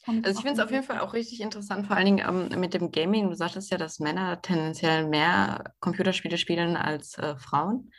Also 0.06 0.30
ich 0.38 0.44
finde 0.44 0.52
es 0.52 0.58
auf 0.60 0.70
jeden 0.70 0.84
Fall 0.84 1.00
auch 1.00 1.14
richtig 1.14 1.40
interessant, 1.40 1.86
vor 1.86 1.96
allen 1.96 2.06
Dingen 2.06 2.50
ähm, 2.52 2.60
mit 2.60 2.74
dem 2.74 2.90
Gaming. 2.90 3.28
Du 3.28 3.34
sagtest 3.34 3.70
ja, 3.70 3.78
dass 3.78 3.98
Männer 3.98 4.40
tendenziell 4.40 5.06
mehr 5.08 5.74
Computerspiele 5.80 6.38
spielen 6.38 6.76
als 6.76 7.18
äh, 7.18 7.36
Frauen. 7.36 7.90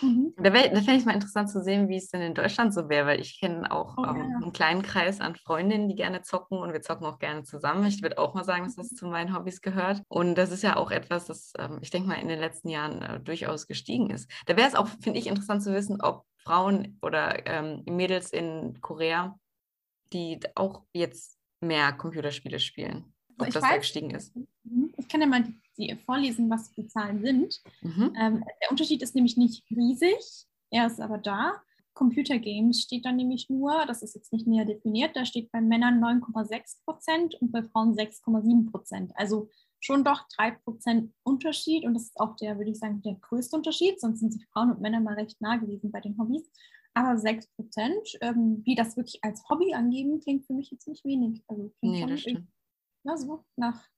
Mhm. 0.00 0.34
Da, 0.36 0.52
wär- 0.52 0.70
da 0.70 0.76
fände 0.76 0.94
ich 0.94 0.98
es 1.00 1.04
mal 1.04 1.14
interessant 1.14 1.50
zu 1.50 1.62
sehen, 1.62 1.88
wie 1.88 1.96
es 1.96 2.08
denn 2.08 2.22
in 2.22 2.34
Deutschland 2.34 2.74
so 2.74 2.88
wäre, 2.88 3.06
weil 3.06 3.20
ich 3.20 3.38
kenne 3.38 3.70
auch 3.70 3.96
Oh, 3.98 4.02
ähm, 4.04 4.16
ja. 4.16 4.38
einen 4.42 4.52
kleinen 4.52 4.82
Kreis 4.82 5.20
an 5.20 5.36
Freundinnen, 5.36 5.88
die 5.88 5.94
gerne 5.94 6.22
zocken 6.22 6.58
und 6.58 6.72
wir 6.72 6.80
zocken 6.82 7.06
auch 7.06 7.18
gerne 7.18 7.44
zusammen. 7.44 7.86
Ich 7.86 8.02
würde 8.02 8.18
auch 8.18 8.34
mal 8.34 8.42
sagen, 8.44 8.64
dass 8.64 8.74
das 8.76 8.88
zu 8.88 9.06
meinen 9.06 9.34
Hobbys 9.36 9.60
gehört. 9.60 10.02
Und 10.08 10.34
das 10.34 10.50
ist 10.50 10.62
ja 10.62 10.76
auch 10.76 10.90
etwas, 10.90 11.26
das, 11.26 11.52
ähm, 11.58 11.78
ich 11.82 11.90
denke 11.90 12.08
mal, 12.08 12.14
in 12.20 12.28
den 12.28 12.40
letzten 12.40 12.68
Jahren 12.70 13.02
äh, 13.02 13.20
durchaus 13.20 13.66
gestiegen 13.68 14.10
ist. 14.10 14.28
Da 14.46 14.56
wäre 14.56 14.66
es 14.66 14.74
auch, 14.74 14.88
finde 15.00 15.18
ich, 15.20 15.26
interessant 15.28 15.62
zu 15.62 15.72
wissen, 15.72 16.00
ob 16.00 16.24
Frauen 16.44 16.98
oder 17.02 17.46
ähm, 17.46 17.82
Mädels 17.86 18.30
in 18.32 18.80
Korea, 18.80 19.38
die 20.12 20.40
auch 20.54 20.84
jetzt 20.92 21.38
mehr 21.62 21.92
Computerspiele 21.92 22.60
spielen, 22.60 23.12
ob 23.38 23.48
ich 23.48 23.54
das 23.54 23.62
da 23.62 23.70
weiß- 23.70 23.78
gestiegen 23.78 24.10
ist. 24.10 24.34
Mhm. 24.64 24.92
Ich 24.96 25.08
kann 25.08 25.20
ja 25.20 25.26
mal 25.26 25.44
die 25.78 25.96
vorlesen, 26.04 26.50
was 26.50 26.72
die 26.72 26.86
Zahlen 26.86 27.22
sind. 27.22 27.60
Mhm. 27.80 28.14
Ähm, 28.20 28.44
der 28.62 28.70
Unterschied 28.70 29.02
ist 29.02 29.14
nämlich 29.14 29.36
nicht 29.36 29.64
riesig, 29.70 30.46
er 30.70 30.86
ist 30.86 31.00
aber 31.00 31.18
da. 31.18 31.54
Computer 31.94 32.38
Games 32.38 32.80
steht 32.80 33.04
dann 33.04 33.16
nämlich 33.16 33.50
nur, 33.50 33.84
das 33.86 34.02
ist 34.02 34.14
jetzt 34.14 34.32
nicht 34.32 34.46
näher 34.46 34.64
definiert, 34.64 35.14
da 35.14 35.26
steht 35.26 35.52
bei 35.52 35.60
Männern 35.60 36.02
9,6 36.02 36.84
Prozent 36.86 37.34
und 37.36 37.52
bei 37.52 37.62
Frauen 37.62 37.94
6,7 37.94 38.70
Prozent. 38.70 39.12
Also 39.14 39.50
schon 39.78 40.02
doch 40.02 40.26
3 40.36 40.52
Prozent 40.52 41.12
Unterschied 41.22 41.84
und 41.84 41.92
das 41.94 42.04
ist 42.04 42.20
auch 42.20 42.36
der, 42.36 42.56
würde 42.56 42.70
ich 42.70 42.78
sagen, 42.78 43.02
der 43.02 43.14
größte 43.16 43.56
Unterschied, 43.56 44.00
sonst 44.00 44.20
sind 44.20 44.32
sich 44.32 44.46
Frauen 44.46 44.70
und 44.70 44.80
Männer 44.80 45.00
mal 45.00 45.14
recht 45.14 45.40
nah 45.42 45.56
gewesen 45.56 45.92
bei 45.92 46.00
den 46.00 46.16
Hobbys. 46.18 46.50
Aber 46.94 47.16
6 47.16 47.48
Prozent, 47.56 48.18
ähm, 48.20 48.62
wie 48.64 48.74
das 48.74 48.96
wirklich 48.96 49.18
als 49.22 49.48
Hobby 49.48 49.72
angeben, 49.72 50.20
klingt 50.20 50.46
für 50.46 50.52
mich 50.52 50.70
jetzt 50.70 50.88
nicht 50.88 51.04
wenig. 51.04 51.42
Also 51.48 51.72
klingt 51.78 51.94
Nee, 51.94 52.06
das 52.06 52.20
stimmt. 52.20 52.48
ja, 53.04 53.16
so 53.16 53.44
nach 53.56 53.88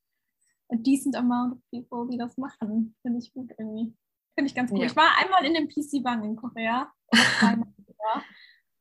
a 0.71 0.77
decent 0.77 1.17
amount 1.17 1.55
of 1.55 1.59
people, 1.71 2.09
die 2.11 2.19
das 2.19 2.37
machen. 2.37 2.95
Finde 3.03 3.19
ich 3.19 3.33
gut 3.33 3.51
irgendwie. 3.59 3.95
Finde 4.37 4.49
ich 4.49 4.55
ganz 4.55 4.71
cool. 4.71 4.81
Ja. 4.81 4.87
Ich 4.87 4.97
war 4.97 5.17
einmal 5.19 5.45
in 5.45 5.55
dem 5.55 5.69
PC 5.69 6.03
Bang 6.03 6.25
in 6.25 6.37
Korea. 6.37 6.93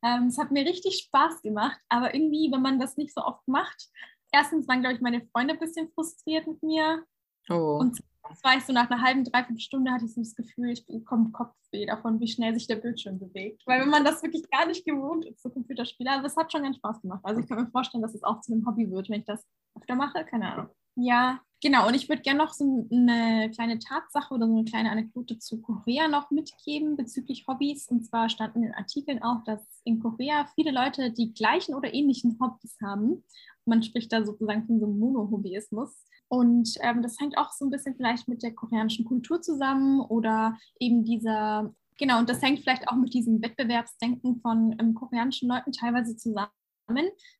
ähm, 0.03 0.27
es 0.27 0.37
hat 0.37 0.51
mir 0.51 0.65
richtig 0.65 0.97
Spaß 1.05 1.41
gemacht, 1.41 1.79
aber 1.89 2.13
irgendwie, 2.13 2.51
wenn 2.51 2.61
man 2.61 2.79
das 2.79 2.97
nicht 2.97 3.13
so 3.13 3.21
oft 3.21 3.47
macht, 3.47 3.89
erstens 4.31 4.67
waren, 4.67 4.81
glaube 4.81 4.95
ich, 4.95 5.01
meine 5.01 5.25
Freunde 5.27 5.53
ein 5.53 5.59
bisschen 5.59 5.89
frustriert 5.89 6.47
mit 6.47 6.61
mir. 6.63 7.05
Oh. 7.49 7.77
Und 7.79 7.99
das 8.29 8.43
war 8.43 8.57
ich 8.57 8.63
so 8.63 8.73
nach 8.73 8.89
einer 8.89 9.01
halben, 9.01 9.23
dreiviertel 9.23 9.59
Stunde 9.59 9.91
hatte 9.91 10.05
ich 10.05 10.13
so 10.13 10.21
das 10.21 10.35
Gefühl, 10.35 10.71
ich 10.71 10.85
bekomme 10.85 11.31
Kopfweh 11.31 11.85
davon, 11.85 12.19
wie 12.19 12.27
schnell 12.27 12.53
sich 12.53 12.67
der 12.67 12.77
Bildschirm 12.77 13.19
bewegt. 13.19 13.63
Weil 13.65 13.81
wenn 13.81 13.89
man 13.89 14.05
das 14.05 14.23
wirklich 14.23 14.49
gar 14.49 14.65
nicht 14.65 14.85
gewohnt 14.85 15.25
ist, 15.25 15.41
so 15.41 15.49
Computerspiele, 15.49 16.11
aber 16.11 16.25
es 16.25 16.37
hat 16.37 16.51
schon 16.51 16.63
ganz 16.63 16.77
Spaß 16.77 17.01
gemacht. 17.01 17.21
Also 17.23 17.41
ich 17.41 17.47
kann 17.47 17.61
mir 17.61 17.69
vorstellen, 17.69 18.01
dass 18.01 18.15
es 18.15 18.23
auch 18.23 18.39
zu 18.41 18.53
einem 18.53 18.65
Hobby 18.65 18.89
wird, 18.89 19.09
wenn 19.09 19.19
ich 19.19 19.25
das 19.25 19.45
öfter 19.75 19.95
mache. 19.95 20.25
Keine 20.25 20.51
Ahnung. 20.51 20.69
Ja, 20.95 21.41
genau. 21.61 21.87
Und 21.87 21.95
ich 21.95 22.07
würde 22.07 22.21
gerne 22.21 22.39
noch 22.39 22.53
so 22.53 22.87
eine 22.91 23.49
kleine 23.51 23.79
Tatsache 23.79 24.33
oder 24.33 24.47
so 24.47 24.53
eine 24.53 24.65
kleine 24.65 24.91
Anekdote 24.91 25.39
zu 25.39 25.59
Korea 25.61 26.07
noch 26.07 26.29
mitgeben 26.31 26.95
bezüglich 26.95 27.45
Hobbys. 27.47 27.87
Und 27.89 28.05
zwar 28.05 28.29
stand 28.29 28.55
in 28.55 28.61
den 28.61 28.75
Artikeln 28.75 29.21
auch, 29.23 29.43
dass 29.43 29.61
in 29.83 29.99
Korea 29.99 30.45
viele 30.55 30.71
Leute 30.71 31.11
die 31.11 31.33
gleichen 31.33 31.73
oder 31.73 31.93
ähnlichen 31.93 32.37
Hobbys 32.39 32.77
haben. 32.81 33.23
Man 33.65 33.81
spricht 33.81 34.13
da 34.13 34.23
sozusagen 34.23 34.65
von 34.65 34.79
so 34.79 34.85
einem 34.85 34.99
Mono-Hobbyismus. 34.99 36.05
Und 36.33 36.73
ähm, 36.81 37.03
das 37.03 37.19
hängt 37.19 37.37
auch 37.37 37.51
so 37.51 37.63
ein 37.63 37.69
bisschen 37.69 37.93
vielleicht 37.95 38.27
mit 38.27 38.41
der 38.41 38.55
koreanischen 38.55 39.05
Kultur 39.05 39.39
zusammen 39.43 40.01
oder 40.01 40.57
eben 40.79 41.03
dieser, 41.03 41.71
genau, 41.99 42.17
und 42.17 42.27
das 42.27 42.41
hängt 42.41 42.61
vielleicht 42.61 42.87
auch 42.87 42.95
mit 42.95 43.13
diesem 43.13 43.39
Wettbewerbsdenken 43.43 44.37
von 44.41 44.75
ähm, 44.79 44.95
koreanischen 44.95 45.47
Leuten 45.47 45.71
teilweise 45.71 46.17
zusammen 46.17 46.49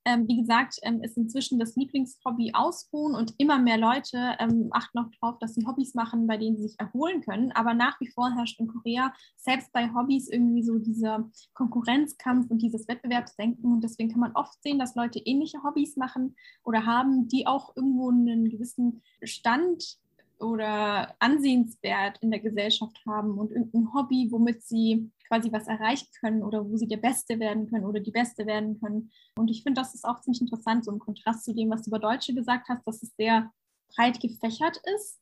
ähm, 0.05 0.27
wie 0.27 0.39
gesagt, 0.39 0.79
ähm, 0.83 1.01
ist 1.01 1.17
inzwischen 1.17 1.59
das 1.59 1.75
Lieblingshobby 1.75 2.51
Ausruhen 2.53 3.15
und 3.15 3.33
immer 3.37 3.59
mehr 3.59 3.77
Leute 3.77 4.35
ähm, 4.39 4.69
achten 4.71 4.99
auch 4.99 5.09
darauf, 5.19 5.39
dass 5.39 5.53
sie 5.53 5.65
Hobbys 5.65 5.93
machen, 5.93 6.27
bei 6.27 6.37
denen 6.37 6.57
sie 6.57 6.67
sich 6.67 6.79
erholen 6.79 7.21
können. 7.21 7.51
Aber 7.51 7.73
nach 7.73 7.99
wie 7.99 8.09
vor 8.09 8.31
herrscht 8.31 8.59
in 8.59 8.67
Korea 8.67 9.13
selbst 9.37 9.71
bei 9.73 9.93
Hobbys 9.93 10.29
irgendwie 10.29 10.63
so 10.63 10.77
dieser 10.77 11.29
Konkurrenzkampf 11.53 12.49
und 12.49 12.61
dieses 12.61 12.87
Wettbewerbsdenken. 12.87 13.71
Und 13.71 13.83
deswegen 13.83 14.09
kann 14.09 14.21
man 14.21 14.35
oft 14.35 14.61
sehen, 14.63 14.79
dass 14.79 14.95
Leute 14.95 15.19
ähnliche 15.19 15.63
Hobbys 15.63 15.97
machen 15.97 16.35
oder 16.63 16.85
haben, 16.85 17.27
die 17.27 17.47
auch 17.47 17.75
irgendwo 17.75 18.09
einen 18.09 18.49
gewissen 18.49 19.01
Stand 19.23 19.97
oder 20.39 21.15
ansehenswert 21.19 22.17
in 22.21 22.31
der 22.31 22.39
Gesellschaft 22.39 22.99
haben 23.07 23.37
und 23.37 23.51
irgendein 23.51 23.93
Hobby, 23.93 24.27
womit 24.31 24.63
sie 24.63 25.09
quasi 25.27 25.51
was 25.51 25.67
erreichen 25.67 26.07
können 26.19 26.43
oder 26.43 26.69
wo 26.69 26.77
sie 26.77 26.87
der 26.87 26.97
Beste 26.97 27.39
werden 27.39 27.69
können 27.69 27.85
oder 27.85 27.99
die 27.99 28.11
Beste 28.11 28.45
werden 28.45 28.79
können. 28.79 29.11
Und 29.35 29.49
ich 29.49 29.63
finde, 29.63 29.81
das 29.81 29.95
ist 29.95 30.05
auch 30.05 30.21
ziemlich 30.21 30.41
interessant, 30.41 30.85
so 30.85 30.91
im 30.91 30.99
Kontrast 30.99 31.45
zu 31.45 31.53
dem, 31.53 31.69
was 31.69 31.83
du 31.83 31.89
über 31.89 31.99
Deutsche 31.99 32.33
gesagt 32.33 32.69
hast, 32.69 32.85
dass 32.85 33.03
es 33.03 33.15
sehr 33.17 33.51
breit 33.95 34.19
gefächert 34.19 34.79
ist. 34.95 35.19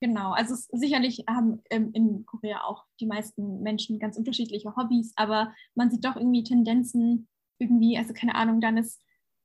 Genau, 0.00 0.32
also 0.32 0.56
sicherlich 0.72 1.24
haben 1.28 1.62
ähm, 1.70 1.90
in 1.92 2.26
Korea 2.26 2.64
auch 2.64 2.84
die 2.98 3.06
meisten 3.06 3.62
Menschen 3.62 4.00
ganz 4.00 4.16
unterschiedliche 4.16 4.74
Hobbys, 4.74 5.12
aber 5.14 5.54
man 5.76 5.92
sieht 5.92 6.04
doch 6.04 6.16
irgendwie 6.16 6.42
Tendenzen, 6.42 7.28
irgendwie, 7.58 7.96
also 7.96 8.12
keine 8.12 8.34
Ahnung, 8.34 8.60
dann 8.60 8.76
ist 8.76 9.00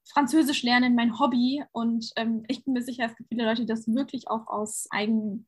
Französisch 0.10 0.64
lernen 0.64 0.96
mein 0.96 1.20
Hobby 1.20 1.64
und 1.74 2.12
ähm, 2.16 2.44
ich 2.48 2.64
bin 2.64 2.74
mir 2.74 2.82
sicher, 2.82 3.06
es 3.06 3.16
gibt 3.16 3.30
viele 3.30 3.46
Leute, 3.46 3.62
die 3.62 3.68
das 3.68 3.88
wirklich 3.88 4.30
auch 4.30 4.48
aus 4.48 4.88
eigenem 4.90 5.46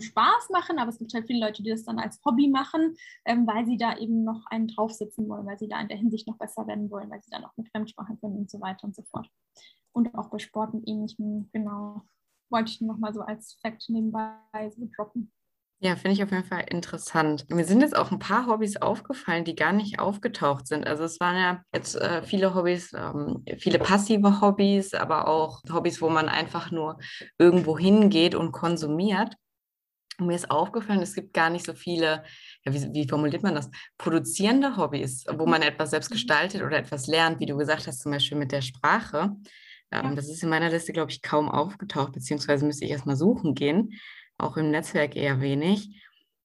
Spaß 0.00 0.50
machen, 0.50 0.78
aber 0.78 0.90
es 0.90 0.98
gibt 0.98 1.14
halt 1.14 1.26
viele 1.26 1.44
Leute, 1.44 1.62
die 1.62 1.70
das 1.70 1.84
dann 1.84 1.98
als 1.98 2.20
Hobby 2.24 2.48
machen, 2.48 2.96
ähm, 3.24 3.46
weil 3.46 3.66
sie 3.66 3.76
da 3.76 3.96
eben 3.96 4.24
noch 4.24 4.46
einen 4.46 4.68
draufsitzen 4.68 5.28
wollen, 5.28 5.46
weil 5.46 5.58
sie 5.58 5.68
da 5.68 5.80
in 5.80 5.88
der 5.88 5.96
Hinsicht 5.96 6.26
noch 6.26 6.38
besser 6.38 6.66
werden 6.66 6.90
wollen, 6.90 7.10
weil 7.10 7.22
sie 7.22 7.30
dann 7.30 7.44
auch 7.44 7.56
mit 7.56 7.68
Fremdsprachen 7.70 8.20
können 8.20 8.36
und 8.36 8.50
so 8.50 8.60
weiter 8.60 8.84
und 8.84 8.94
so 8.94 9.02
fort. 9.10 9.28
Und 9.92 10.14
auch 10.14 10.30
bei 10.30 10.38
Sport 10.38 10.74
und 10.74 10.86
ähnlichem, 10.86 11.48
genau, 11.52 12.02
wollte 12.50 12.70
ich 12.70 12.80
nochmal 12.80 13.14
so 13.14 13.20
als 13.20 13.58
Fakt 13.62 13.88
nebenbei 13.88 14.36
so 14.70 14.88
droppen. 14.96 15.32
Ja, 15.80 15.94
finde 15.94 16.14
ich 16.14 16.22
auf 16.24 16.32
jeden 16.32 16.44
Fall 16.44 16.64
interessant. 16.68 17.48
Mir 17.50 17.64
sind 17.64 17.82
jetzt 17.82 17.96
auch 17.96 18.10
ein 18.10 18.18
paar 18.18 18.46
Hobbys 18.48 18.78
aufgefallen, 18.78 19.44
die 19.44 19.54
gar 19.54 19.72
nicht 19.72 20.00
aufgetaucht 20.00 20.66
sind. 20.66 20.88
Also 20.88 21.04
es 21.04 21.20
waren 21.20 21.36
ja 21.36 21.62
jetzt 21.72 21.94
äh, 21.94 22.24
viele 22.24 22.52
Hobbys, 22.56 22.92
ähm, 22.94 23.44
viele 23.58 23.78
passive 23.78 24.40
Hobbys, 24.40 24.92
aber 24.94 25.28
auch 25.28 25.62
Hobbys, 25.72 26.02
wo 26.02 26.08
man 26.08 26.28
einfach 26.28 26.72
nur 26.72 26.98
irgendwo 27.38 27.78
hingeht 27.78 28.34
und 28.34 28.50
konsumiert. 28.50 29.36
Und 30.18 30.26
mir 30.26 30.34
ist 30.34 30.50
aufgefallen, 30.50 31.00
es 31.00 31.14
gibt 31.14 31.32
gar 31.32 31.48
nicht 31.48 31.64
so 31.64 31.74
viele, 31.74 32.24
ja, 32.64 32.74
wie, 32.74 32.92
wie, 32.92 33.08
formuliert 33.08 33.42
man 33.42 33.54
das, 33.54 33.70
produzierende 33.98 34.76
Hobbys, 34.76 35.24
wo 35.32 35.46
man 35.46 35.62
etwas 35.62 35.90
selbst 35.90 36.10
mhm. 36.10 36.14
gestaltet 36.14 36.62
oder 36.62 36.78
etwas 36.78 37.06
lernt, 37.06 37.40
wie 37.40 37.46
du 37.46 37.56
gesagt 37.56 37.86
hast, 37.86 38.00
zum 38.00 38.12
Beispiel 38.12 38.38
mit 38.38 38.52
der 38.52 38.62
Sprache. 38.62 39.30
Ähm. 39.90 40.16
Das 40.16 40.28
ist 40.28 40.42
in 40.42 40.48
meiner 40.48 40.70
Liste, 40.70 40.92
glaube 40.92 41.12
ich, 41.12 41.22
kaum 41.22 41.48
aufgetaucht, 41.48 42.12
beziehungsweise 42.12 42.66
müsste 42.66 42.84
ich 42.84 42.90
erstmal 42.90 43.16
suchen 43.16 43.54
gehen 43.54 43.92
auch 44.38 44.56
im 44.56 44.70
Netzwerk 44.70 45.16
eher 45.16 45.40
wenig. 45.40 45.90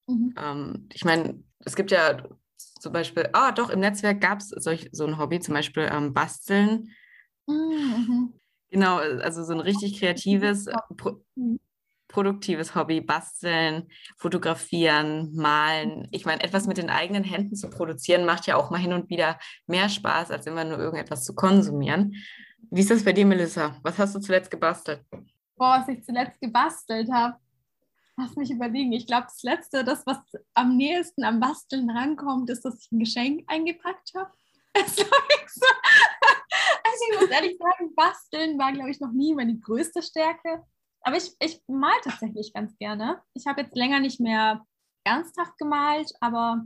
Mhm. 0.06 0.34
Ähm, 0.36 0.88
ich 0.92 1.04
meine, 1.04 1.42
es 1.60 1.76
gibt 1.76 1.92
ja 1.92 2.22
zum 2.56 2.92
Beispiel, 2.92 3.30
ah 3.32 3.52
doch, 3.52 3.70
im 3.70 3.80
Netzwerk 3.80 4.20
gab 4.20 4.40
es 4.40 4.48
so 4.48 5.06
ein 5.06 5.18
Hobby, 5.18 5.40
zum 5.40 5.54
Beispiel 5.54 5.88
ähm, 5.90 6.12
Basteln. 6.12 6.90
Mhm. 7.46 8.34
Genau, 8.70 8.96
also 8.96 9.44
so 9.44 9.52
ein 9.52 9.60
richtig 9.60 9.98
kreatives, 9.98 10.66
pro, 10.96 11.22
mhm. 11.36 11.60
Produktives 12.14 12.76
Hobby, 12.76 13.00
Basteln, 13.00 13.88
Fotografieren, 14.16 15.34
Malen. 15.34 16.06
Ich 16.12 16.24
meine, 16.24 16.42
etwas 16.42 16.68
mit 16.68 16.78
den 16.78 16.88
eigenen 16.88 17.24
Händen 17.24 17.56
zu 17.56 17.68
produzieren, 17.68 18.24
macht 18.24 18.46
ja 18.46 18.56
auch 18.56 18.70
mal 18.70 18.78
hin 18.78 18.92
und 18.92 19.10
wieder 19.10 19.38
mehr 19.66 19.88
Spaß, 19.88 20.30
als 20.30 20.46
immer 20.46 20.64
nur 20.64 20.78
irgendetwas 20.78 21.24
zu 21.24 21.34
konsumieren. 21.34 22.14
Wie 22.70 22.80
ist 22.80 22.90
das 22.90 23.04
bei 23.04 23.12
dir, 23.12 23.26
Melissa? 23.26 23.76
Was 23.82 23.98
hast 23.98 24.14
du 24.14 24.20
zuletzt 24.20 24.50
gebastelt? 24.50 25.00
Boah, 25.56 25.80
was 25.80 25.88
ich 25.88 26.04
zuletzt 26.04 26.40
gebastelt 26.40 27.10
habe. 27.12 27.36
Lass 28.16 28.36
mich 28.36 28.50
überlegen. 28.52 28.92
Ich 28.92 29.08
glaube, 29.08 29.24
das 29.24 29.42
Letzte, 29.42 29.82
das, 29.82 30.06
was 30.06 30.18
am 30.54 30.76
nächsten 30.76 31.24
am 31.24 31.40
Basteln 31.40 31.90
rankommt, 31.90 32.48
ist, 32.48 32.64
dass 32.64 32.80
ich 32.80 32.92
ein 32.92 33.00
Geschenk 33.00 33.42
eingepackt 33.48 34.12
habe. 34.14 34.30
Also 36.86 37.04
ich 37.10 37.20
muss 37.20 37.30
ehrlich 37.30 37.58
sagen, 37.58 37.94
Basteln 37.96 38.58
war, 38.58 38.72
glaube 38.72 38.90
ich, 38.90 39.00
noch 39.00 39.10
nie 39.10 39.34
meine 39.34 39.58
größte 39.58 40.02
Stärke. 40.02 40.62
Aber 41.04 41.16
ich, 41.16 41.30
ich 41.38 41.60
mal 41.68 41.92
tatsächlich 42.02 42.52
ganz 42.52 42.76
gerne. 42.78 43.20
Ich 43.34 43.46
habe 43.46 43.60
jetzt 43.60 43.76
länger 43.76 44.00
nicht 44.00 44.20
mehr 44.20 44.64
ernsthaft 45.04 45.56
gemalt, 45.58 46.10
aber 46.20 46.64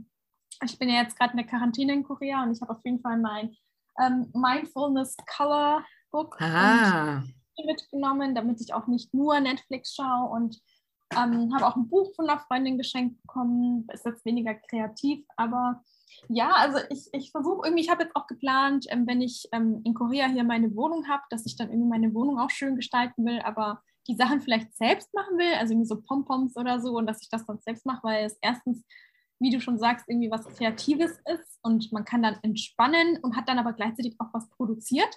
ich 0.63 0.79
bin 0.79 0.89
ja 0.89 1.01
jetzt 1.01 1.17
gerade 1.17 1.31
in 1.31 1.37
der 1.37 1.47
Quarantäne 1.47 1.93
in 1.93 2.03
Korea 2.03 2.43
und 2.43 2.53
ich 2.53 2.61
habe 2.61 2.71
auf 2.71 2.83
jeden 2.83 3.01
Fall 3.01 3.17
mein 3.17 3.55
ähm, 4.01 4.31
Mindfulness 4.33 5.15
Color 5.35 5.85
Book 6.11 6.39
mitgenommen, 7.65 8.33
damit 8.33 8.61
ich 8.61 8.73
auch 8.73 8.87
nicht 8.87 9.13
nur 9.13 9.39
Netflix 9.41 9.93
schaue 9.93 10.29
und 10.29 10.59
ähm, 11.15 11.53
habe 11.53 11.67
auch 11.67 11.75
ein 11.75 11.89
Buch 11.89 12.13
von 12.15 12.29
einer 12.29 12.39
Freundin 12.39 12.77
geschenkt 12.77 13.21
bekommen. 13.21 13.87
Ist 13.91 14.05
jetzt 14.05 14.23
weniger 14.25 14.55
kreativ, 14.55 15.25
aber 15.35 15.83
ja, 16.27 16.51
also 16.51 16.79
ich, 16.89 17.09
ich 17.11 17.31
versuche 17.31 17.67
irgendwie, 17.67 17.83
ich 17.83 17.89
habe 17.89 18.03
jetzt 18.03 18.15
auch 18.15 18.27
geplant, 18.27 18.85
ähm, 18.89 19.05
wenn 19.07 19.21
ich 19.21 19.47
ähm, 19.51 19.81
in 19.83 19.93
Korea 19.93 20.27
hier 20.27 20.43
meine 20.43 20.73
Wohnung 20.75 21.07
habe, 21.09 21.23
dass 21.29 21.45
ich 21.45 21.57
dann 21.57 21.69
irgendwie 21.69 21.89
meine 21.89 22.13
Wohnung 22.13 22.39
auch 22.39 22.49
schön 22.49 22.75
gestalten 22.75 23.25
will, 23.25 23.41
aber 23.41 23.81
die 24.07 24.15
Sachen 24.15 24.41
vielleicht 24.41 24.75
selbst 24.75 25.13
machen 25.13 25.37
will, 25.37 25.53
also 25.59 25.73
irgendwie 25.73 25.87
so 25.87 26.01
Pompoms 26.01 26.55
oder 26.57 26.79
so 26.79 26.97
und 26.97 27.07
dass 27.07 27.21
ich 27.21 27.29
das 27.29 27.45
dann 27.45 27.59
selbst 27.59 27.85
mache, 27.85 28.03
weil 28.03 28.25
es 28.25 28.37
erstens, 28.41 28.83
wie 29.39 29.51
du 29.51 29.61
schon 29.61 29.79
sagst, 29.79 30.05
irgendwie 30.07 30.31
was 30.31 30.47
Kreatives 30.47 31.19
ist 31.25 31.59
und 31.61 31.91
man 31.91 32.05
kann 32.05 32.23
dann 32.23 32.37
entspannen 32.41 33.19
und 33.21 33.35
hat 33.35 33.47
dann 33.47 33.59
aber 33.59 33.73
gleichzeitig 33.73 34.15
auch 34.19 34.33
was 34.33 34.49
produziert. 34.49 35.13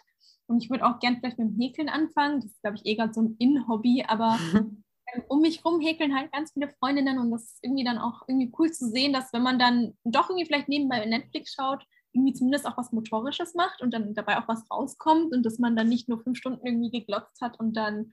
Und 0.47 0.63
ich 0.63 0.71
würde 0.71 0.85
auch 0.85 0.99
gern 0.99 1.19
vielleicht 1.19 1.39
mit 1.39 1.49
dem 1.49 1.59
Häkeln 1.59 1.89
anfangen. 1.89 2.41
Das 2.41 2.51
ist, 2.51 2.63
glaube 2.63 2.77
ich, 2.77 2.85
eh 2.85 2.97
gerade 2.97 3.15
so 3.15 3.23
ein 3.23 3.37
In-Hobby, 3.39 4.05
aber 4.07 4.39
um 5.29 5.41
mich 5.41 5.65
rum 5.65 5.81
häkeln 5.81 6.15
halt 6.15 6.33
ganz 6.33 6.53
viele 6.53 6.69
Freundinnen 6.69 7.19
und 7.19 7.31
das 7.31 7.45
ist 7.45 7.59
irgendwie 7.63 7.85
dann 7.85 7.99
auch 7.99 8.23
irgendwie 8.27 8.53
cool 8.59 8.71
zu 8.71 8.89
sehen, 8.89 9.13
dass 9.13 9.33
wenn 9.33 9.43
man 9.43 9.59
dann 9.59 9.97
doch 10.05 10.31
irgendwie 10.31 10.47
vielleicht 10.47 10.69
nebenbei 10.69 11.05
Netflix 11.05 11.55
schaut, 11.55 11.85
irgendwie 12.13 12.35
zumindest 12.35 12.67
auch 12.67 12.77
was 12.77 12.93
Motorisches 12.93 13.55
macht 13.55 13.81
und 13.81 13.93
dann 13.93 14.15
dabei 14.15 14.39
auch 14.39 14.49
was 14.49 14.71
rauskommt 14.71 15.33
und 15.33 15.45
dass 15.45 15.59
man 15.59 15.77
dann 15.77 15.89
nicht 15.89 16.09
nur 16.09 16.23
fünf 16.23 16.39
Stunden 16.39 16.67
irgendwie 16.67 16.91
geglotzt 16.91 17.41
hat 17.41 17.59
und 17.59 17.75
dann 17.75 18.13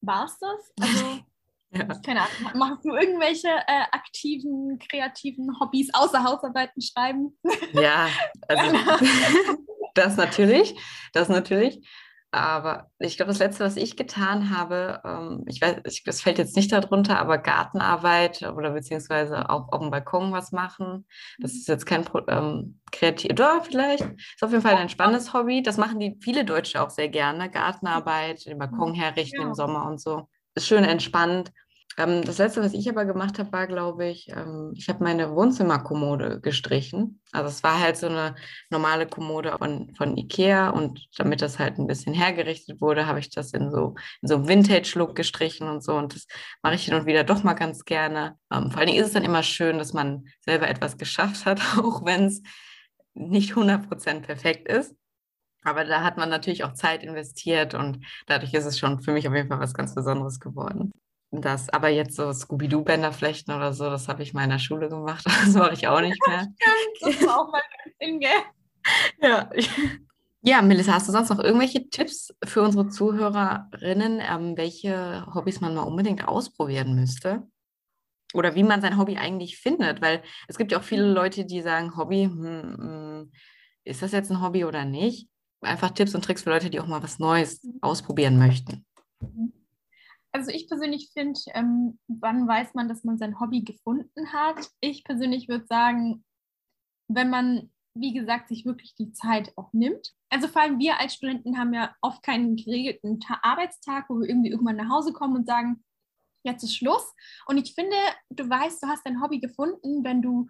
war 0.00 0.24
es 0.26 0.38
das. 0.38 0.72
Also, 1.70 1.90
ja. 1.90 2.00
keine 2.02 2.22
Ahnung, 2.22 2.58
machst 2.58 2.82
du 2.86 2.94
irgendwelche 2.94 3.48
äh, 3.48 3.82
aktiven, 3.92 4.78
kreativen 4.78 5.60
Hobbys 5.60 5.92
außer 5.92 6.24
Hausarbeiten 6.24 6.80
schreiben? 6.80 7.38
Ja, 7.74 8.08
also 8.48 8.74
das 9.94 10.16
natürlich, 10.16 10.74
das 11.12 11.28
natürlich. 11.28 11.86
Aber 12.30 12.90
ich 12.98 13.16
glaube, 13.16 13.30
das 13.30 13.38
Letzte, 13.38 13.64
was 13.64 13.76
ich 13.76 13.96
getan 13.96 14.50
habe, 14.54 15.00
ähm, 15.02 15.44
ich 15.46 15.62
weiß, 15.62 15.80
ich, 15.86 16.04
das 16.04 16.20
fällt 16.20 16.36
jetzt 16.36 16.56
nicht 16.56 16.70
darunter, 16.70 17.18
aber 17.18 17.38
Gartenarbeit 17.38 18.42
oder 18.42 18.72
beziehungsweise 18.72 19.48
auch 19.48 19.72
auf 19.72 19.80
dem 19.80 19.90
Balkon 19.90 20.30
was 20.30 20.52
machen. 20.52 21.06
Das 21.38 21.52
ist 21.52 21.68
jetzt 21.68 21.86
kein 21.86 22.04
ähm, 22.28 22.80
kreativ, 22.92 23.30
oder 23.30 23.62
vielleicht 23.62 24.02
ist 24.02 24.42
auf 24.42 24.50
jeden 24.50 24.62
Fall 24.62 24.76
ein 24.76 24.90
spannendes 24.90 25.32
Hobby. 25.32 25.62
Das 25.62 25.78
machen 25.78 26.00
die 26.00 26.18
viele 26.20 26.44
Deutsche 26.44 26.82
auch 26.82 26.90
sehr 26.90 27.08
gerne. 27.08 27.50
Gartenarbeit, 27.50 28.44
den 28.44 28.58
Balkon 28.58 28.92
herrichten 28.92 29.40
ja. 29.40 29.46
im 29.46 29.54
Sommer 29.54 29.86
und 29.86 29.98
so. 29.98 30.28
Ist 30.54 30.66
schön 30.66 30.84
entspannt. 30.84 31.50
Ähm, 31.98 32.22
das 32.24 32.38
letzte, 32.38 32.62
was 32.62 32.74
ich 32.74 32.88
aber 32.88 33.04
gemacht 33.04 33.40
habe, 33.40 33.50
war, 33.50 33.66
glaube 33.66 34.06
ich, 34.06 34.28
ähm, 34.28 34.72
ich 34.76 34.88
habe 34.88 35.02
meine 35.02 35.34
Wohnzimmerkommode 35.34 36.40
gestrichen. 36.40 37.20
Also 37.32 37.48
es 37.48 37.64
war 37.64 37.80
halt 37.80 37.96
so 37.96 38.06
eine 38.06 38.36
normale 38.70 39.06
Kommode 39.08 39.56
von, 39.58 39.92
von 39.96 40.16
Ikea 40.16 40.70
und 40.70 41.08
damit 41.16 41.42
das 41.42 41.58
halt 41.58 41.76
ein 41.78 41.88
bisschen 41.88 42.14
hergerichtet 42.14 42.80
wurde, 42.80 43.06
habe 43.06 43.18
ich 43.18 43.30
das 43.30 43.52
in 43.52 43.72
so, 43.72 43.96
in 44.22 44.28
so 44.28 44.36
einem 44.36 44.48
Vintage-Look 44.48 45.16
gestrichen 45.16 45.68
und 45.68 45.82
so. 45.82 45.96
Und 45.96 46.14
das 46.14 46.28
mache 46.62 46.76
ich 46.76 46.84
hin 46.84 46.94
und 46.94 47.06
wieder 47.06 47.24
doch 47.24 47.42
mal 47.42 47.54
ganz 47.54 47.84
gerne. 47.84 48.38
Ähm, 48.52 48.70
vor 48.70 48.78
allen 48.78 48.86
Dingen 48.86 49.00
ist 49.00 49.08
es 49.08 49.14
dann 49.14 49.24
immer 49.24 49.42
schön, 49.42 49.78
dass 49.78 49.92
man 49.92 50.28
selber 50.44 50.68
etwas 50.68 50.98
geschafft 50.98 51.46
hat, 51.46 51.60
auch 51.78 52.04
wenn 52.04 52.26
es 52.26 52.42
nicht 53.14 53.54
100% 53.54 54.20
perfekt 54.20 54.68
ist. 54.68 54.94
Aber 55.64 55.84
da 55.84 56.04
hat 56.04 56.16
man 56.16 56.28
natürlich 56.28 56.62
auch 56.62 56.74
Zeit 56.74 57.02
investiert 57.02 57.74
und 57.74 58.06
dadurch 58.28 58.54
ist 58.54 58.66
es 58.66 58.78
schon 58.78 59.00
für 59.02 59.10
mich 59.10 59.26
auf 59.26 59.34
jeden 59.34 59.48
Fall 59.48 59.58
was 59.58 59.74
ganz 59.74 59.96
Besonderes 59.96 60.38
geworden. 60.38 60.92
Das, 61.30 61.68
aber 61.68 61.88
jetzt 61.88 62.16
so 62.16 62.32
Scooby-Doo-Bänder 62.32 63.12
flechten 63.12 63.52
oder 63.52 63.74
so, 63.74 63.90
das 63.90 64.08
habe 64.08 64.22
ich 64.22 64.32
mal 64.32 64.44
in 64.44 64.50
der 64.50 64.58
Schule 64.58 64.88
gemacht. 64.88 65.24
Das 65.44 65.54
mache 65.54 65.74
ich 65.74 65.86
auch 65.86 66.00
nicht 66.00 66.18
mehr. 66.26 66.46
das 67.00 67.26
war 67.26 67.40
auch 67.40 67.52
mal 67.52 67.62
in, 67.98 68.20
gell? 68.20 68.30
Ja. 69.22 69.50
Ja, 70.40 70.62
Melissa, 70.62 70.94
hast 70.94 71.08
du 71.08 71.12
sonst 71.12 71.28
noch 71.28 71.40
irgendwelche 71.40 71.90
Tipps 71.90 72.32
für 72.44 72.62
unsere 72.62 72.88
Zuhörerinnen, 72.88 74.20
ähm, 74.22 74.56
welche 74.56 75.26
Hobbys 75.34 75.60
man 75.60 75.74
mal 75.74 75.82
unbedingt 75.82 76.26
ausprobieren 76.26 76.94
müsste? 76.94 77.42
Oder 78.32 78.54
wie 78.54 78.62
man 78.62 78.80
sein 78.80 78.96
Hobby 78.96 79.16
eigentlich 79.18 79.58
findet? 79.58 80.00
Weil 80.00 80.22
es 80.46 80.56
gibt 80.56 80.72
ja 80.72 80.78
auch 80.78 80.82
viele 80.82 81.12
Leute, 81.12 81.44
die 81.44 81.60
sagen, 81.60 81.96
Hobby, 81.96 82.24
hm, 82.24 82.76
hm, 82.78 83.32
ist 83.84 84.00
das 84.00 84.12
jetzt 84.12 84.30
ein 84.30 84.40
Hobby 84.40 84.64
oder 84.64 84.84
nicht? 84.84 85.28
Einfach 85.60 85.90
Tipps 85.90 86.14
und 86.14 86.24
Tricks 86.24 86.44
für 86.44 86.50
Leute, 86.50 86.70
die 86.70 86.80
auch 86.80 86.86
mal 86.86 87.02
was 87.02 87.18
Neues 87.18 87.60
ausprobieren 87.82 88.38
möchten. 88.38 88.86
Mhm 89.20 89.57
also 90.32 90.50
ich 90.50 90.68
persönlich 90.68 91.10
finde, 91.12 91.40
ähm, 91.54 91.98
wann 92.06 92.46
weiß 92.46 92.74
man, 92.74 92.88
dass 92.88 93.04
man 93.04 93.18
sein 93.18 93.40
Hobby 93.40 93.62
gefunden 93.62 94.32
hat? 94.32 94.70
Ich 94.80 95.04
persönlich 95.04 95.48
würde 95.48 95.66
sagen, 95.66 96.24
wenn 97.08 97.30
man, 97.30 97.70
wie 97.94 98.12
gesagt, 98.12 98.48
sich 98.48 98.66
wirklich 98.66 98.94
die 98.94 99.12
Zeit 99.12 99.52
auch 99.56 99.72
nimmt. 99.72 100.12
Also 100.28 100.46
vor 100.48 100.62
allem 100.62 100.78
wir 100.78 101.00
als 101.00 101.14
Studenten 101.14 101.58
haben 101.58 101.72
ja 101.72 101.94
oft 102.02 102.22
keinen 102.22 102.56
geregelten 102.56 103.20
Ta 103.20 103.38
Arbeitstag, 103.42 104.08
wo 104.08 104.20
wir 104.20 104.28
irgendwie 104.28 104.50
irgendwann 104.50 104.76
nach 104.76 104.90
Hause 104.90 105.12
kommen 105.12 105.36
und 105.36 105.46
sagen, 105.46 105.82
jetzt 106.44 106.62
ist 106.62 106.76
Schluss. 106.76 107.14
Und 107.46 107.56
ich 107.56 107.74
finde, 107.74 107.96
du 108.30 108.48
weißt, 108.48 108.82
du 108.82 108.86
hast 108.86 109.06
dein 109.06 109.22
Hobby 109.22 109.40
gefunden, 109.40 110.04
wenn 110.04 110.22
du 110.22 110.48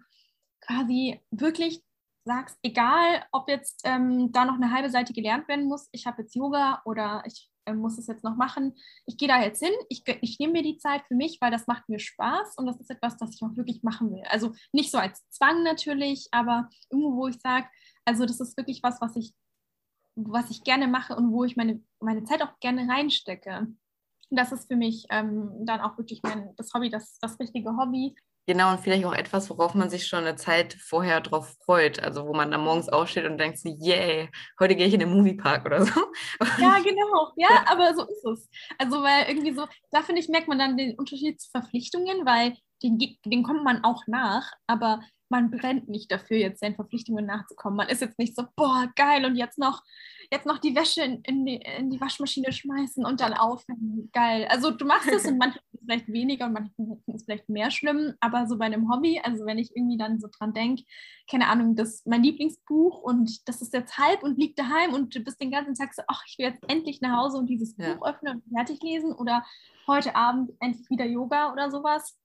quasi 0.61 1.19
wirklich 1.31 1.81
sagst, 2.25 2.57
egal 2.61 3.23
ob 3.31 3.49
jetzt 3.49 3.81
ähm, 3.85 4.31
da 4.31 4.45
noch 4.45 4.55
eine 4.55 4.71
halbe 4.71 4.89
Seite 4.89 5.13
gelernt 5.13 5.47
werden 5.47 5.65
muss, 5.65 5.87
ich 5.91 6.05
habe 6.05 6.21
jetzt 6.21 6.35
Yoga 6.35 6.81
oder 6.85 7.23
ich 7.25 7.49
äh, 7.65 7.73
muss 7.73 7.97
es 7.97 8.07
jetzt 8.07 8.23
noch 8.23 8.35
machen. 8.35 8.75
Ich 9.05 9.17
gehe 9.17 9.27
da 9.27 9.41
jetzt 9.41 9.63
hin, 9.63 9.73
ich, 9.89 10.03
ich 10.21 10.39
nehme 10.39 10.53
mir 10.53 10.63
die 10.63 10.77
Zeit 10.77 11.03
für 11.07 11.15
mich, 11.15 11.39
weil 11.41 11.51
das 11.51 11.67
macht 11.67 11.89
mir 11.89 11.99
Spaß 11.99 12.57
und 12.57 12.65
das 12.65 12.79
ist 12.79 12.89
etwas, 12.89 13.17
das 13.17 13.35
ich 13.35 13.43
auch 13.43 13.55
wirklich 13.55 13.83
machen 13.83 14.11
will. 14.11 14.23
Also 14.29 14.53
nicht 14.71 14.91
so 14.91 14.97
als 14.97 15.27
Zwang 15.29 15.63
natürlich, 15.63 16.27
aber 16.31 16.69
irgendwo, 16.89 17.15
wo 17.15 17.27
ich 17.27 17.39
sage, 17.39 17.67
also 18.05 18.25
das 18.25 18.39
ist 18.39 18.57
wirklich 18.57 18.81
was, 18.83 19.01
was 19.01 19.15
ich, 19.15 19.33
was 20.15 20.49
ich 20.49 20.63
gerne 20.63 20.87
mache 20.87 21.15
und 21.15 21.31
wo 21.31 21.43
ich 21.43 21.55
meine, 21.55 21.83
meine 21.99 22.23
Zeit 22.23 22.41
auch 22.41 22.59
gerne 22.59 22.87
reinstecke. 22.87 23.67
Das 24.31 24.51
ist 24.51 24.67
für 24.67 24.75
mich 24.75 25.05
ähm, 25.09 25.51
dann 25.61 25.81
auch 25.81 25.97
wirklich 25.97 26.21
mein, 26.23 26.55
das 26.55 26.73
Hobby, 26.73 26.89
das, 26.89 27.17
das 27.19 27.39
richtige 27.39 27.75
Hobby. 27.75 28.15
Genau, 28.49 28.71
und 28.71 28.79
vielleicht 28.79 29.05
auch 29.05 29.13
etwas, 29.13 29.47
worauf 29.51 29.75
man 29.75 29.91
sich 29.91 30.07
schon 30.07 30.25
eine 30.25 30.35
Zeit 30.35 30.73
vorher 30.73 31.21
drauf 31.21 31.55
freut. 31.63 32.01
Also 32.01 32.25
wo 32.25 32.33
man 32.33 32.49
dann 32.49 32.63
morgens 32.63 32.89
aufsteht 32.89 33.25
und 33.25 33.37
denkt 33.37 33.59
so, 33.59 33.69
yay, 33.69 34.27
heute 34.59 34.75
gehe 34.75 34.87
ich 34.87 34.93
in 34.95 35.01
den 35.01 35.11
Moviepark 35.11 35.67
oder 35.67 35.85
so. 35.85 36.01
Ja, 36.57 36.79
genau. 36.83 37.31
Ja, 37.35 37.47
ja, 37.47 37.65
aber 37.67 37.93
so 37.93 38.07
ist 38.07 38.25
es. 38.25 38.49
Also 38.79 39.03
weil 39.03 39.27
irgendwie 39.27 39.53
so, 39.53 39.67
da 39.91 40.01
finde 40.01 40.21
ich, 40.21 40.29
merkt 40.29 40.47
man 40.47 40.57
dann 40.57 40.77
den 40.77 40.97
Unterschied 40.97 41.39
zu 41.39 41.47
Verpflichtungen, 41.51 42.25
weil 42.25 42.57
den, 42.81 42.97
den 43.23 43.43
kommt 43.43 43.63
man 43.63 43.83
auch 43.83 44.01
nach, 44.07 44.51
aber 44.65 45.01
man 45.29 45.51
brennt 45.51 45.87
nicht 45.87 46.11
dafür, 46.11 46.37
jetzt 46.37 46.61
seinen 46.61 46.73
Verpflichtungen 46.73 47.27
nachzukommen. 47.27 47.77
Man 47.77 47.89
ist 47.89 48.01
jetzt 48.01 48.17
nicht 48.17 48.35
so, 48.35 48.45
boah, 48.55 48.91
geil, 48.95 49.25
und 49.25 49.35
jetzt 49.35 49.59
noch, 49.59 49.83
jetzt 50.31 50.45
noch 50.45 50.59
die 50.59 50.75
Wäsche 50.75 51.01
in, 51.01 51.21
in, 51.23 51.45
die, 51.45 51.55
in 51.55 51.89
die 51.89 51.99
Waschmaschine 51.99 52.51
schmeißen 52.51 53.05
und 53.05 53.19
dann 53.19 53.33
aufhängen. 53.33 54.09
Geil. 54.13 54.47
Also 54.49 54.71
du 54.71 54.85
machst 54.85 55.09
es 55.09 55.25
und 55.25 55.37
manche 55.37 55.59
finden 55.59 55.77
es 55.77 55.81
vielleicht 55.81 56.07
weniger 56.07 56.45
und 56.45 56.53
manche 56.53 56.71
finden 56.75 57.01
es 57.07 57.23
vielleicht 57.23 57.49
mehr 57.49 57.71
schlimm, 57.71 58.13
aber 58.19 58.45
so 58.47 58.57
bei 58.57 58.65
einem 58.65 58.91
Hobby, 58.91 59.19
also 59.23 59.45
wenn 59.45 59.57
ich 59.57 59.75
irgendwie 59.75 59.97
dann 59.97 60.19
so 60.19 60.27
dran 60.27 60.53
denke, 60.53 60.83
keine 61.29 61.47
Ahnung, 61.47 61.75
das 61.75 61.95
ist 61.95 62.07
mein 62.07 62.23
Lieblingsbuch 62.23 63.01
und 63.01 63.47
das 63.47 63.61
ist 63.61 63.73
jetzt 63.73 63.97
halb 63.97 64.21
und 64.23 64.37
liegt 64.37 64.59
daheim 64.59 64.93
und 64.93 65.15
du 65.15 65.19
bist 65.19 65.41
den 65.41 65.51
ganzen 65.51 65.73
Tag 65.73 65.93
so, 65.93 66.03
ach, 66.07 66.23
ich 66.27 66.37
will 66.37 66.45
jetzt 66.45 66.63
endlich 66.67 67.01
nach 67.01 67.17
Hause 67.17 67.37
und 67.37 67.47
dieses 67.47 67.75
ja. 67.77 67.93
Buch 67.93 68.07
öffnen 68.07 68.35
und 68.35 68.53
fertig 68.53 68.81
lesen 68.83 69.13
oder 69.13 69.43
heute 69.87 70.15
Abend 70.15 70.51
endlich 70.59 70.89
wieder 70.89 71.05
Yoga 71.05 71.51
oder 71.51 71.71
sowas 71.71 72.17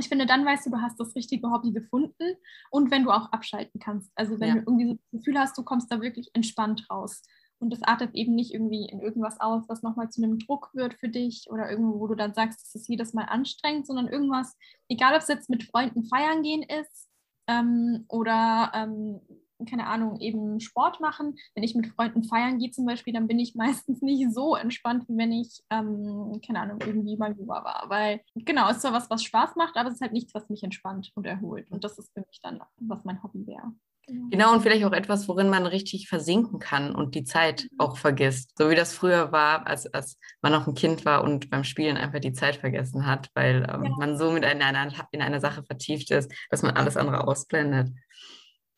ich 0.00 0.08
finde, 0.08 0.26
dann 0.26 0.44
weißt 0.44 0.66
du, 0.66 0.70
du 0.70 0.80
hast 0.80 0.98
das 0.98 1.14
richtige 1.14 1.50
Hobby 1.50 1.72
gefunden 1.72 2.36
und 2.70 2.90
wenn 2.90 3.04
du 3.04 3.10
auch 3.10 3.32
abschalten 3.32 3.80
kannst. 3.80 4.10
Also 4.14 4.40
wenn 4.40 4.48
ja. 4.48 4.54
du 4.54 4.60
irgendwie 4.60 4.86
so 4.86 4.94
das 4.94 5.10
Gefühl 5.10 5.38
hast, 5.38 5.58
du 5.58 5.62
kommst 5.62 5.90
da 5.90 6.00
wirklich 6.00 6.30
entspannt 6.34 6.86
raus. 6.90 7.22
Und 7.60 7.70
das 7.70 7.82
artet 7.82 8.14
eben 8.14 8.34
nicht 8.34 8.52
irgendwie 8.52 8.86
in 8.86 9.00
irgendwas 9.00 9.40
aus, 9.40 9.64
was 9.68 9.82
nochmal 9.82 10.10
zu 10.10 10.22
einem 10.22 10.38
Druck 10.38 10.70
wird 10.74 10.94
für 10.94 11.08
dich 11.08 11.46
oder 11.50 11.70
irgendwo, 11.70 12.00
wo 12.00 12.06
du 12.08 12.14
dann 12.14 12.34
sagst, 12.34 12.60
es 12.62 12.74
ist 12.74 12.88
jedes 12.88 13.14
Mal 13.14 13.24
anstrengend, 13.24 13.86
sondern 13.86 14.08
irgendwas, 14.08 14.56
egal 14.88 15.14
ob 15.14 15.22
es 15.22 15.28
jetzt 15.28 15.48
mit 15.48 15.62
Freunden 15.62 16.04
feiern 16.04 16.42
gehen 16.42 16.62
ist 16.62 17.08
ähm, 17.46 18.04
oder 18.08 18.72
ähm, 18.74 19.20
keine 19.66 19.86
Ahnung, 19.86 20.20
eben 20.20 20.60
Sport 20.60 21.00
machen. 21.00 21.36
Wenn 21.54 21.64
ich 21.64 21.74
mit 21.74 21.86
Freunden 21.88 22.24
feiern 22.24 22.58
gehe 22.58 22.70
zum 22.70 22.86
Beispiel, 22.86 23.12
dann 23.12 23.26
bin 23.26 23.38
ich 23.38 23.54
meistens 23.54 24.02
nicht 24.02 24.32
so 24.32 24.56
entspannt, 24.56 25.04
wie 25.08 25.16
wenn 25.16 25.32
ich, 25.32 25.62
ähm, 25.70 26.40
keine 26.46 26.60
Ahnung, 26.60 26.78
irgendwie 26.80 27.16
mal 27.16 27.36
Yoga 27.36 27.64
war. 27.64 27.84
Weil, 27.88 28.20
genau, 28.34 28.68
es 28.68 28.76
ist 28.76 28.82
zwar 28.82 28.92
was, 28.92 29.10
was 29.10 29.22
Spaß 29.22 29.56
macht, 29.56 29.76
aber 29.76 29.88
es 29.88 29.96
ist 29.96 30.00
halt 30.00 30.12
nichts, 30.12 30.34
was 30.34 30.48
mich 30.48 30.62
entspannt 30.62 31.10
und 31.14 31.26
erholt. 31.26 31.70
Und 31.70 31.84
das 31.84 31.98
ist 31.98 32.12
für 32.12 32.20
mich 32.20 32.40
dann, 32.42 32.60
was 32.78 33.04
mein 33.04 33.22
Hobby 33.22 33.46
wäre. 33.46 33.72
Genau. 34.06 34.28
genau, 34.30 34.52
und 34.52 34.60
vielleicht 34.60 34.84
auch 34.84 34.92
etwas, 34.92 35.28
worin 35.28 35.48
man 35.48 35.66
richtig 35.66 36.08
versinken 36.08 36.58
kann 36.58 36.94
und 36.94 37.14
die 37.14 37.24
Zeit 37.24 37.68
mhm. 37.70 37.80
auch 37.80 37.96
vergisst. 37.96 38.52
So 38.58 38.68
wie 38.68 38.74
das 38.74 38.92
früher 38.92 39.32
war, 39.32 39.66
als, 39.66 39.86
als 39.86 40.18
man 40.42 40.52
noch 40.52 40.66
ein 40.66 40.74
Kind 40.74 41.04
war 41.04 41.24
und 41.24 41.48
beim 41.50 41.64
Spielen 41.64 41.96
einfach 41.96 42.20
die 42.20 42.32
Zeit 42.32 42.56
vergessen 42.56 43.06
hat, 43.06 43.30
weil 43.34 43.66
ähm, 43.72 43.84
ja. 43.84 43.90
man 43.96 44.18
so 44.18 44.30
mit 44.30 44.44
einer, 44.44 44.92
in 45.10 45.22
einer 45.22 45.40
Sache 45.40 45.62
vertieft 45.64 46.10
ist, 46.10 46.32
dass 46.50 46.62
man 46.62 46.76
alles 46.76 46.96
andere 46.96 47.26
ausblendet. 47.26 47.90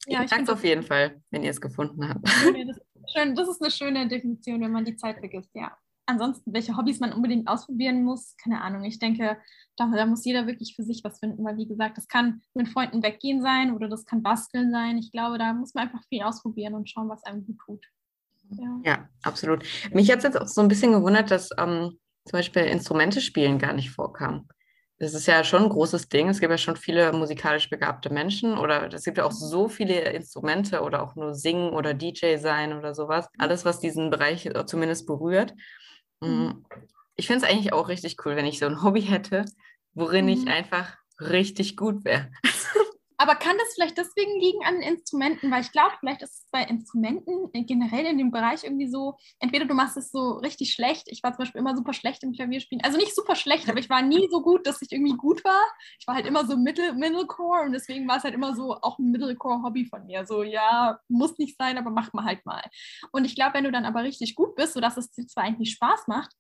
Ja, 0.07 0.23
ich 0.23 0.31
danke 0.31 0.53
auf 0.53 0.64
jeden 0.64 0.83
Fall, 0.83 1.21
wenn 1.31 1.42
ihr 1.42 1.51
es 1.51 1.61
gefunden 1.61 2.09
habt. 2.09 2.25
Das 2.25 2.45
ist, 2.45 3.12
schön, 3.12 3.35
das 3.35 3.49
ist 3.49 3.61
eine 3.61 3.71
schöne 3.71 4.09
Definition, 4.09 4.61
wenn 4.61 4.73
man 4.73 4.85
die 4.85 4.97
Zeit 4.97 5.19
vergisst, 5.19 5.51
ja. 5.55 5.77
Ansonsten, 6.09 6.53
welche 6.53 6.77
Hobbys 6.77 7.01
man 7.01 7.12
unbedingt 7.12 7.49
ausprobieren 7.49 8.05
muss, 8.05 8.37
keine 8.37 8.61
Ahnung. 8.61 8.85
Ich 8.85 9.01
denke, 9.01 9.37
da, 9.77 9.90
da, 9.90 10.07
muss 10.07 10.25
jeder 10.25 10.47
wirklich 10.47 10.77
für 10.77 10.85
sich 10.85 11.03
was 11.03 11.19
finden, 11.19 11.45
weil 11.45 11.57
wie 11.57 11.66
gesagt, 11.66 11.99
das 11.99 12.07
kann 12.07 12.42
mit 12.55 12.69
Freunden 12.69 13.03
weggehen 13.03 13.42
sein 13.42 13.75
oder 13.75 13.88
das 13.88 14.05
kann 14.05 14.23
basteln 14.23 14.71
sein. 14.71 14.99
Ich 14.99 15.11
glaube, 15.11 15.37
da 15.37 15.53
muss 15.53 15.75
man 15.75 15.85
einfach 15.85 16.05
viel 16.09 16.23
ausprobieren 16.23 16.75
und 16.75 16.88
schauen, 16.88 17.09
was 17.09 17.25
einem 17.25 17.45
gut 17.45 17.59
tut. 17.64 17.85
Ja, 18.51 18.81
ja 18.85 19.09
absolut. 19.25 19.64
Mich 19.92 20.09
hat 20.11 20.19
es 20.19 20.25
jetzt 20.25 20.40
auch 20.40 20.47
so 20.47 20.61
ein 20.61 20.69
bisschen 20.69 20.92
gewundert, 20.92 21.33
dass 21.33 21.51
ähm, 21.59 21.99
zum 22.25 22.33
Beispiel 22.33 22.62
Instrumente 22.62 23.21
spielen 23.21 23.59
gar 23.59 23.73
nicht 23.73 23.90
vorkam 23.90 24.47
das 24.98 25.12
ist 25.12 25.26
ja 25.26 25.44
schon 25.44 25.64
ein 25.64 25.68
großes 25.68 26.09
Ding. 26.09 26.28
Es 26.28 26.40
gibt 26.40 26.50
ja 26.50 26.59
schon 26.59 26.76
viele 26.76 27.12
musikalisch 27.12 27.68
begabte 27.68 28.11
Menschen 28.11 28.56
oder 28.56 28.92
es 28.92 29.04
gibt 29.04 29.18
ja 29.18 29.24
auch 29.24 29.32
so 29.32 29.68
viele 29.68 30.00
Instrumente 30.12 30.80
oder 30.80 31.02
auch 31.02 31.16
nur 31.16 31.35
Singen 31.35 31.70
oder 31.70 31.92
DJ 31.92 32.37
sein 32.38 32.72
oder 32.72 32.94
sowas. 32.94 33.28
Alles, 33.37 33.64
was 33.66 33.78
diesen 33.78 34.09
Bereich 34.09 34.46
äh, 34.46 34.64
zumindest 34.64 35.06
berührt. 35.06 35.54
Mm, 36.20 36.26
mhm. 36.26 36.66
Ich 37.14 37.26
finde 37.26 37.44
es 37.44 37.50
eigentlich 37.50 37.72
auch 37.74 37.88
richtig 37.88 38.16
cool, 38.24 38.37
wenn 38.37 38.46
ich 38.46 38.59
so 38.59 38.66
ein 38.66 38.82
Hobby 38.82 39.02
hätte, 39.02 39.44
worin 39.92 40.26
mhm. 40.26 40.32
ich 40.32 40.48
einfach 40.48 40.96
richtig 41.20 41.76
gut 41.76 42.04
wäre. 42.04 42.30
Aber 43.18 43.35
kann 43.35 43.57
das 43.59 43.74
vielleicht 43.74 43.96
deswegen 43.96 44.38
liegen 44.38 44.64
an 44.64 44.83
Instrumenten? 44.83 45.50
Weil 45.50 45.62
ich 45.62 45.72
glaube, 45.72 45.94
vielleicht 46.00 46.22
ist 46.22 46.35
es 46.35 46.46
bei 46.50 46.62
Instrumenten 46.62 47.48
äh, 47.52 47.62
generell 47.62 48.05
in 48.05 48.18
dem 48.18 48.31
Bereich 48.31 48.64
irgendwie 48.64 48.88
so, 48.88 49.16
entweder 49.38 49.64
du 49.64 49.74
machst 49.74 49.96
es 49.96 50.11
so 50.11 50.33
richtig 50.33 50.72
schlecht. 50.72 51.05
Ich 51.07 51.22
war 51.22 51.33
zum 51.33 51.38
Beispiel 51.38 51.61
immer 51.61 51.76
super 51.76 51.92
schlecht 51.92 52.22
im 52.22 52.33
Klavierspielen. 52.33 52.85
Also 52.85 52.98
nicht 52.98 53.14
super 53.14 53.35
schlecht, 53.35 53.68
aber 53.68 53.79
ich 53.79 53.88
war 53.88 54.02
nie 54.02 54.29
so 54.31 54.42
gut, 54.42 54.66
dass 54.66 54.83
ich 54.83 54.92
irgendwie 54.92 55.16
gut 55.16 55.44
war. 55.44 55.62
Ich 55.98 56.07
war 56.07 56.14
halt 56.14 56.26
immer 56.26 56.46
so 56.46 56.57
Middle, 56.57 56.94
Middlecore 56.94 57.62
und 57.62 57.72
deswegen 57.72 58.07
war 58.07 58.18
es 58.18 58.24
halt 58.24 58.35
immer 58.35 58.55
so 58.55 58.74
auch 58.83 58.98
ein 58.98 59.11
Middlecore-Hobby 59.11 59.87
von 59.87 60.07
mir. 60.07 60.26
So, 60.26 60.42
ja, 60.42 61.00
muss 61.09 61.38
nicht 61.38 61.57
sein, 61.57 61.79
aber 61.79 61.90
mach 61.90 62.12
mal 62.12 62.24
halt 62.24 62.44
mal. 62.44 62.62
Und 63.12 63.24
ich 63.24 63.35
glaube, 63.35 63.55
wenn 63.55 63.64
du 63.64 63.72
dann 63.72 63.87
aber 63.87 64.02
richtig 64.02 64.35
gut 64.35 64.55
bist, 64.57 64.74
sodass 64.74 64.96
es 64.96 65.11
dir 65.12 65.26
zwar 65.26 65.44
eigentlich 65.44 65.72
Spaß 65.72 66.07
macht, 66.07 66.33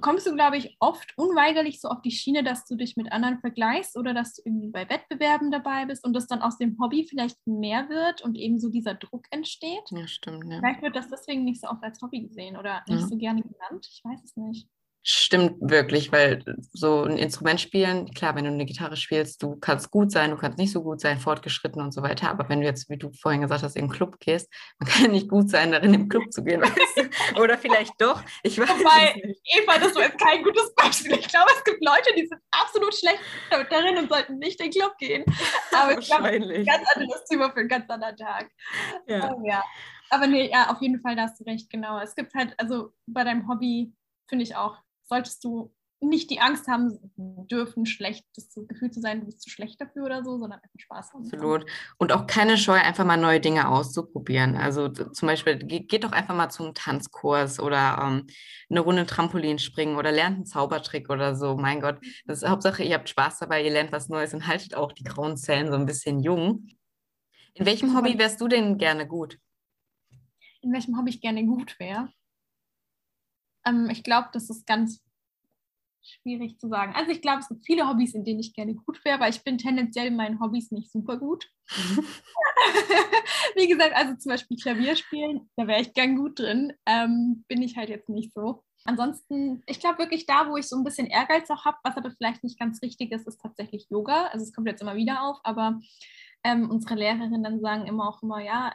kommst 0.00 0.26
du, 0.26 0.34
glaube 0.34 0.56
ich, 0.56 0.76
oft 0.80 1.16
unweigerlich 1.16 1.80
so 1.80 1.88
auf 1.88 2.02
die 2.02 2.10
Schiene, 2.10 2.42
dass 2.42 2.64
du 2.64 2.74
dich 2.74 2.96
mit 2.96 3.12
anderen 3.12 3.38
vergleichst 3.38 3.96
oder 3.96 4.14
dass 4.14 4.34
du 4.34 4.42
irgendwie 4.44 4.70
bei 4.70 4.88
Wettbewerben 4.88 5.50
dabei 5.50 5.86
bist 5.86 6.04
und 6.04 6.12
das 6.12 6.26
dann 6.26 6.42
aus 6.42 6.58
dem 6.58 6.76
Hobby 6.80 7.06
vielleicht 7.08 7.46
mehr 7.46 7.88
wird 7.88 8.22
und 8.22 8.36
eben 8.36 8.58
so 8.58 8.68
dieser 8.68 8.94
Druck 8.94 9.26
entsteht. 9.30 9.90
Ja, 9.90 10.06
stimmt. 10.08 10.50
Ja. 10.50 10.58
Vielleicht 10.58 10.82
wird 10.82 10.96
das 10.96 11.08
deswegen 11.08 11.44
nicht 11.44 11.60
so 11.60 11.68
oft 11.68 11.82
als 11.84 12.00
Hobby 12.02 12.22
gesehen 12.22 12.56
oder 12.56 12.82
nicht 12.88 13.02
ja. 13.02 13.06
so 13.06 13.16
gerne 13.16 13.42
genannt. 13.42 13.88
Ich 13.90 14.04
weiß 14.04 14.24
es 14.24 14.36
nicht. 14.36 14.68
Stimmt 15.08 15.54
wirklich, 15.60 16.10
weil 16.10 16.42
so 16.72 17.04
ein 17.04 17.16
Instrument 17.16 17.60
spielen, 17.60 18.10
klar, 18.10 18.34
wenn 18.34 18.44
du 18.44 18.50
eine 18.50 18.66
Gitarre 18.66 18.96
spielst, 18.96 19.40
du 19.40 19.54
kannst 19.54 19.92
gut 19.92 20.10
sein, 20.10 20.32
du 20.32 20.36
kannst 20.36 20.58
nicht 20.58 20.72
so 20.72 20.82
gut 20.82 21.00
sein, 21.00 21.20
fortgeschritten 21.20 21.80
und 21.80 21.94
so 21.94 22.02
weiter. 22.02 22.28
Aber 22.28 22.48
wenn 22.48 22.60
du 22.60 22.66
jetzt, 22.66 22.90
wie 22.90 22.96
du 22.96 23.12
vorhin 23.12 23.42
gesagt 23.42 23.62
hast, 23.62 23.76
in 23.76 23.84
den 23.84 23.92
Club 23.92 24.18
gehst, 24.18 24.52
man 24.80 24.88
kann 24.90 25.04
ja 25.04 25.08
nicht 25.12 25.28
gut 25.28 25.48
sein, 25.48 25.70
darin 25.70 25.94
im 25.94 26.08
Club 26.08 26.32
zu 26.32 26.42
gehen, 26.42 26.60
weißt 26.60 26.74
du? 27.36 27.40
Oder 27.40 27.56
vielleicht 27.56 27.92
doch. 28.00 28.20
Ich 28.42 28.58
weiß 28.58 28.68
Wobei, 28.68 29.14
Eva, 29.44 29.78
das 29.78 29.92
ist 29.92 30.18
kein 30.18 30.42
gutes 30.42 30.74
Beispiel. 30.74 31.12
Ich 31.12 31.28
glaube, 31.28 31.52
es 31.56 31.62
gibt 31.62 31.84
Leute, 31.84 32.12
die 32.16 32.26
sind 32.26 32.40
absolut 32.50 32.92
schlecht 32.92 33.20
darin 33.50 33.98
und 33.98 34.08
sollten 34.08 34.38
nicht 34.38 34.58
in 34.60 34.72
den 34.72 34.80
Club 34.80 34.98
gehen. 34.98 35.24
Aber 35.72 35.96
ich 36.00 36.06
glaube, 36.06 36.24
ein 36.24 36.64
ganz 36.64 36.84
anderes 36.96 37.24
Thema 37.26 37.52
für 37.52 37.60
einen 37.60 37.68
ganz 37.68 37.88
anderen 37.88 38.16
Tag. 38.16 38.50
Ja. 39.06 39.32
Oh, 39.32 39.40
ja. 39.46 39.62
Aber 40.10 40.26
nee, 40.26 40.50
ja, 40.50 40.68
auf 40.70 40.82
jeden 40.82 41.00
Fall, 41.00 41.14
da 41.14 41.22
hast 41.22 41.38
du 41.38 41.44
recht, 41.44 41.70
genau. 41.70 42.00
Es 42.00 42.16
gibt 42.16 42.34
halt, 42.34 42.58
also 42.58 42.92
bei 43.06 43.22
deinem 43.22 43.48
Hobby, 43.48 43.92
finde 44.28 44.42
ich 44.42 44.56
auch, 44.56 44.78
solltest 45.06 45.42
du 45.44 45.72
nicht 46.00 46.30
die 46.30 46.40
Angst 46.40 46.68
haben 46.68 46.98
dürfen, 47.16 47.86
schlecht 47.86 48.26
das 48.34 48.52
Gefühl 48.68 48.90
zu 48.90 49.00
sein, 49.00 49.20
du 49.20 49.26
bist 49.26 49.40
zu 49.40 49.48
schlecht 49.48 49.80
dafür 49.80 50.04
oder 50.04 50.22
so, 50.22 50.38
sondern 50.38 50.60
einfach 50.60 50.78
Spaß 50.78 51.14
haben. 51.14 51.24
Absolut. 51.24 51.64
Und 51.96 52.12
auch 52.12 52.26
keine 52.26 52.58
Scheu, 52.58 52.74
einfach 52.74 53.04
mal 53.04 53.16
neue 53.16 53.40
Dinge 53.40 53.68
auszuprobieren. 53.68 54.56
Also 54.56 54.88
zum 54.88 55.26
Beispiel, 55.26 55.56
geht 55.56 56.04
doch 56.04 56.12
einfach 56.12 56.34
mal 56.34 56.50
zum 56.50 56.74
Tanzkurs 56.74 57.60
oder 57.60 57.98
ähm, 58.02 58.26
eine 58.68 58.80
Runde 58.80 59.06
Trampolin 59.06 59.58
springen 59.58 59.96
oder 59.96 60.12
lernt 60.12 60.36
einen 60.36 60.46
Zaubertrick 60.46 61.08
oder 61.08 61.34
so. 61.34 61.56
Mein 61.56 61.80
Gott, 61.80 61.98
das 62.26 62.42
ist 62.42 62.48
Hauptsache, 62.48 62.82
ihr 62.82 62.94
habt 62.94 63.08
Spaß 63.08 63.38
dabei, 63.38 63.64
ihr 63.64 63.70
lernt 63.70 63.92
was 63.92 64.08
Neues 64.08 64.34
und 64.34 64.46
haltet 64.46 64.74
auch 64.74 64.92
die 64.92 65.04
grauen 65.04 65.38
Zellen 65.38 65.68
so 65.68 65.74
ein 65.74 65.86
bisschen 65.86 66.20
jung. 66.20 66.66
In 67.54 67.64
welchem 67.64 67.96
Hobby 67.96 68.18
wärst 68.18 68.40
du 68.42 68.48
denn 68.48 68.76
gerne 68.76 69.06
gut? 69.06 69.38
In 70.60 70.72
welchem 70.74 70.98
Hobby 70.98 71.10
ich 71.10 71.22
gerne 71.22 71.46
gut 71.46 71.78
wäre? 71.78 72.10
Ähm, 73.66 73.90
ich 73.90 74.02
glaube, 74.02 74.28
das 74.32 74.48
ist 74.48 74.66
ganz 74.66 75.02
schwierig 76.02 76.58
zu 76.58 76.68
sagen. 76.68 76.94
Also 76.94 77.10
ich 77.10 77.20
glaube, 77.20 77.40
es 77.40 77.48
gibt 77.48 77.66
viele 77.66 77.88
Hobbys, 77.88 78.14
in 78.14 78.24
denen 78.24 78.40
ich 78.40 78.54
gerne 78.54 78.74
gut 78.74 79.04
wäre, 79.04 79.16
aber 79.16 79.28
ich 79.28 79.42
bin 79.42 79.58
tendenziell 79.58 80.06
in 80.06 80.16
meinen 80.16 80.40
Hobbys 80.40 80.70
nicht 80.70 80.90
super 80.90 81.18
gut. 81.18 81.50
Wie 83.56 83.66
gesagt, 83.68 83.94
also 83.94 84.14
zum 84.14 84.30
Beispiel 84.30 84.56
Klavier 84.56 84.96
spielen, 84.96 85.50
da 85.56 85.66
wäre 85.66 85.80
ich 85.80 85.94
gern 85.94 86.16
gut 86.16 86.38
drin. 86.38 86.72
Ähm, 86.86 87.44
bin 87.48 87.62
ich 87.62 87.76
halt 87.76 87.88
jetzt 87.88 88.08
nicht 88.08 88.32
so. 88.32 88.62
Ansonsten, 88.84 89.62
ich 89.66 89.80
glaube 89.80 89.98
wirklich 89.98 90.26
da, 90.26 90.48
wo 90.48 90.56
ich 90.56 90.68
so 90.68 90.76
ein 90.76 90.84
bisschen 90.84 91.08
Ehrgeiz 91.08 91.50
auch 91.50 91.64
habe, 91.64 91.76
was 91.82 91.96
aber 91.96 92.12
vielleicht 92.12 92.44
nicht 92.44 92.58
ganz 92.58 92.80
richtig 92.82 93.10
ist, 93.10 93.26
ist 93.26 93.40
tatsächlich 93.40 93.88
Yoga. 93.90 94.28
Also 94.28 94.44
es 94.44 94.52
kommt 94.52 94.68
jetzt 94.68 94.80
immer 94.80 94.94
wieder 94.94 95.22
auf, 95.22 95.38
aber 95.42 95.80
ähm, 96.44 96.70
unsere 96.70 96.94
Lehrerinnen 96.94 97.60
sagen 97.60 97.86
immer 97.86 98.08
auch 98.08 98.22
immer, 98.22 98.40
ja, 98.40 98.72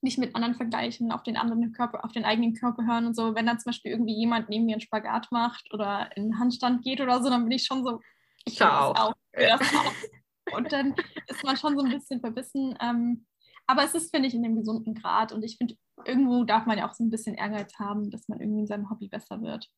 nicht 0.00 0.18
mit 0.18 0.34
anderen 0.34 0.54
vergleichen, 0.54 1.10
auf 1.12 1.22
den 1.22 1.36
anderen 1.36 1.72
Körper, 1.72 2.04
auf 2.04 2.12
den 2.12 2.24
eigenen 2.24 2.54
Körper 2.54 2.86
hören 2.86 3.06
und 3.06 3.16
so. 3.16 3.34
Wenn 3.34 3.46
dann 3.46 3.58
zum 3.58 3.70
Beispiel 3.70 3.92
irgendwie 3.92 4.16
jemand 4.16 4.48
neben 4.48 4.66
mir 4.66 4.74
einen 4.74 4.80
Spagat 4.80 5.28
macht 5.32 5.72
oder 5.72 6.10
in 6.16 6.24
den 6.24 6.38
Handstand 6.38 6.82
geht 6.84 7.00
oder 7.00 7.22
so, 7.22 7.30
dann 7.30 7.44
bin 7.44 7.52
ich 7.52 7.64
schon 7.64 7.84
so, 7.84 8.00
ich 8.44 8.56
Ciao. 8.56 8.92
Das 8.92 9.02
auch, 9.02 9.14
ja. 9.36 9.56
das 9.56 9.74
auch. 9.74 10.56
Und 10.56 10.72
dann 10.72 10.94
ist 11.26 11.44
man 11.44 11.56
schon 11.56 11.76
so 11.76 11.84
ein 11.84 11.92
bisschen 11.92 12.20
verbissen. 12.20 12.76
Ähm, 12.80 13.26
aber 13.66 13.84
es 13.84 13.94
ist, 13.94 14.10
finde 14.10 14.28
ich, 14.28 14.34
in 14.34 14.42
dem 14.42 14.56
gesunden 14.56 14.94
Grad. 14.94 15.32
Und 15.32 15.42
ich 15.42 15.58
finde, 15.58 15.76
irgendwo 16.06 16.44
darf 16.44 16.64
man 16.64 16.78
ja 16.78 16.88
auch 16.88 16.94
so 16.94 17.04
ein 17.04 17.10
bisschen 17.10 17.34
Ehrgeiz 17.34 17.78
haben, 17.78 18.10
dass 18.10 18.26
man 18.28 18.40
irgendwie 18.40 18.60
in 18.60 18.66
seinem 18.66 18.88
Hobby 18.88 19.08
besser 19.08 19.42
wird. 19.42 19.68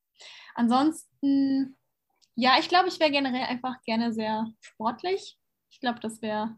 Ansonsten, 0.55 1.77
ja, 2.37 2.57
ich 2.61 2.69
glaube, 2.69 2.89
ich 2.89 3.01
wäre 3.01 3.11
generell 3.11 3.43
einfach 3.43 3.83
gerne 3.83 4.13
sehr 4.13 4.47
sportlich. 4.61 5.37
Ich 5.71 5.81
glaube, 5.81 5.99
das 6.01 6.23
wäre 6.23 6.57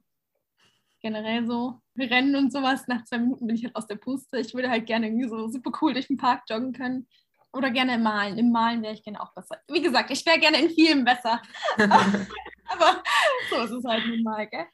generell 1.02 1.46
so 1.46 1.80
Rennen 1.98 2.36
und 2.36 2.52
sowas. 2.52 2.86
Nach 2.88 3.04
zwei 3.04 3.18
Minuten 3.18 3.46
bin 3.46 3.56
ich 3.56 3.64
halt 3.64 3.76
aus 3.76 3.86
der 3.86 3.96
Puste. 3.96 4.38
Ich 4.38 4.54
würde 4.54 4.70
halt 4.70 4.86
gerne 4.86 5.06
irgendwie 5.06 5.28
so 5.28 5.48
super 5.48 5.72
cool 5.80 5.92
durch 5.92 6.06
den 6.06 6.16
Park 6.16 6.42
joggen 6.48 6.72
können. 6.72 7.06
Oder 7.52 7.70
gerne 7.70 7.96
im 7.96 8.02
Malen. 8.02 8.38
Im 8.38 8.50
Malen 8.50 8.82
wäre 8.82 8.94
ich 8.94 9.04
gerne 9.04 9.20
auch 9.20 9.34
besser. 9.34 9.58
Wie 9.68 9.82
gesagt, 9.82 10.10
ich 10.10 10.24
wäre 10.24 10.38
gerne 10.38 10.62
in 10.62 10.70
vielem 10.70 11.04
besser. 11.04 11.42
Aber 11.76 13.02
so 13.50 13.56
ist 13.56 13.70
es 13.70 13.84
halt 13.84 14.06
nun 14.06 14.22
mal, 14.22 14.46
gell? 14.46 14.66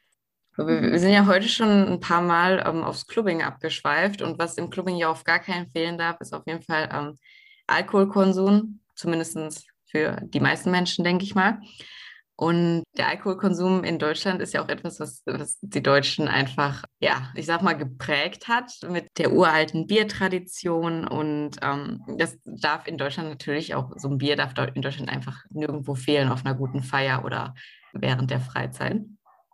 Wir 0.57 0.99
sind 0.99 1.13
ja 1.13 1.27
heute 1.27 1.49
schon 1.49 1.69
ein 1.69 2.01
paar 2.01 2.21
Mal 2.21 2.65
ähm, 2.67 2.83
aufs 2.83 3.07
Clubbing 3.07 3.43
abgeschweift 3.43 4.23
und 4.23 4.41
was 4.41 4.59
im 4.59 4.71
Clubbing 4.71 4.97
ja 4.97 5.09
auf 5.09 5.23
gar 5.23 5.39
keinen 5.39 5.69
fehlen 5.69 5.99
darf, 5.99 6.21
ist 6.21 6.35
auf 6.35 6.47
jeden 6.47 6.63
Fall 6.63 6.89
ähm, 6.93 7.17
Alkoholkonsum, 7.69 8.81
zumindest 8.97 9.69
für 9.87 10.19
die 10.23 10.41
meisten 10.41 10.73
Menschen, 10.73 11.05
denke 11.05 11.25
ich 11.25 11.37
mal. 11.37 11.61
Und 12.41 12.85
der 12.97 13.09
Alkoholkonsum 13.09 13.83
in 13.83 13.99
Deutschland 13.99 14.41
ist 14.41 14.55
ja 14.55 14.63
auch 14.63 14.69
etwas, 14.69 15.01
was, 15.01 15.23
was, 15.27 15.59
die 15.61 15.83
Deutschen 15.83 16.29
einfach, 16.29 16.85
ja, 17.01 17.33
ich 17.35 17.47
sag 17.47 17.63
mal, 17.63 17.73
geprägt 17.73 18.47
hat 18.47 18.71
mit 18.89 19.09
der 19.19 19.33
uralten 19.33 19.89
Biertradition. 19.89 21.09
Und 21.09 21.57
ähm, 21.63 22.01
das 22.17 22.39
darf 22.45 22.87
in 22.87 22.97
Deutschland 22.97 23.29
natürlich 23.29 23.75
auch, 23.75 23.91
so 23.97 24.09
ein 24.09 24.19
Bier 24.19 24.37
darf 24.37 24.53
in 24.73 24.83
Deutschland 24.83 25.11
einfach 25.11 25.43
nirgendwo 25.51 25.97
fehlen 25.97 26.29
auf 26.29 26.47
einer 26.47 26.55
guten 26.55 26.85
Feier 26.85 27.25
oder 27.25 27.55
während 27.93 28.31
der 28.31 28.41
Freizeit. 28.41 29.01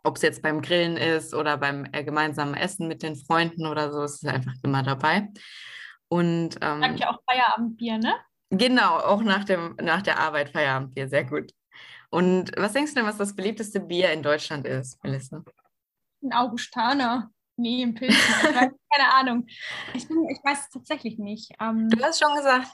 Ob 0.03 0.16
es 0.16 0.23
jetzt 0.23 0.42
beim 0.42 0.61
Grillen 0.61 0.99
ist 0.99 1.33
oder 1.33 1.57
beim 1.57 1.87
äh, 1.92 2.05
gemeinsamen 2.05 2.53
Essen 2.53 2.87
mit 2.87 3.03
den 3.03 3.16
Freunden 3.16 3.66
oder 3.66 3.94
so, 3.94 4.03
ist 4.03 4.23
es 4.23 4.29
einfach 4.29 4.53
immer 4.62 4.83
dabei. 4.83 5.29
Und 6.09 6.59
ähm, 6.61 6.83
Sagt 6.83 7.01
ja 7.01 7.09
auch 7.09 7.20
Feierabendbier, 7.27 7.97
ne? 7.97 8.14
Genau, 8.51 8.99
auch 8.99 9.23
nach, 9.23 9.44
dem, 9.44 9.75
nach 9.81 10.03
der 10.03 10.18
Arbeit 10.18 10.51
Feierabendbier, 10.51 11.09
sehr 11.09 11.25
gut. 11.25 11.51
Und 12.11 12.53
was 12.57 12.73
denkst 12.73 12.93
du 12.93 13.01
denn, 13.01 13.07
was 13.07 13.19
das 13.19 13.35
beliebteste 13.35 13.81
Bier 13.81 14.12
in 14.12 14.23
Deutschland 14.23 14.67
ist, 14.67 15.03
Melissa? 15.03 15.43
Ein 16.23 16.33
Augustaner. 16.33 17.31
Nee, 17.57 17.83
ein 17.83 17.95
weiß, 17.95 18.11
keine 18.93 19.14
Ahnung. 19.14 19.47
Ich, 19.95 20.09
bin, 20.09 20.29
ich 20.29 20.38
weiß 20.43 20.62
es 20.62 20.71
tatsächlich 20.71 21.19
nicht. 21.19 21.53
Ähm, 21.61 21.88
du 21.88 22.03
hast 22.03 22.19
schon 22.19 22.35
gesagt. 22.35 22.69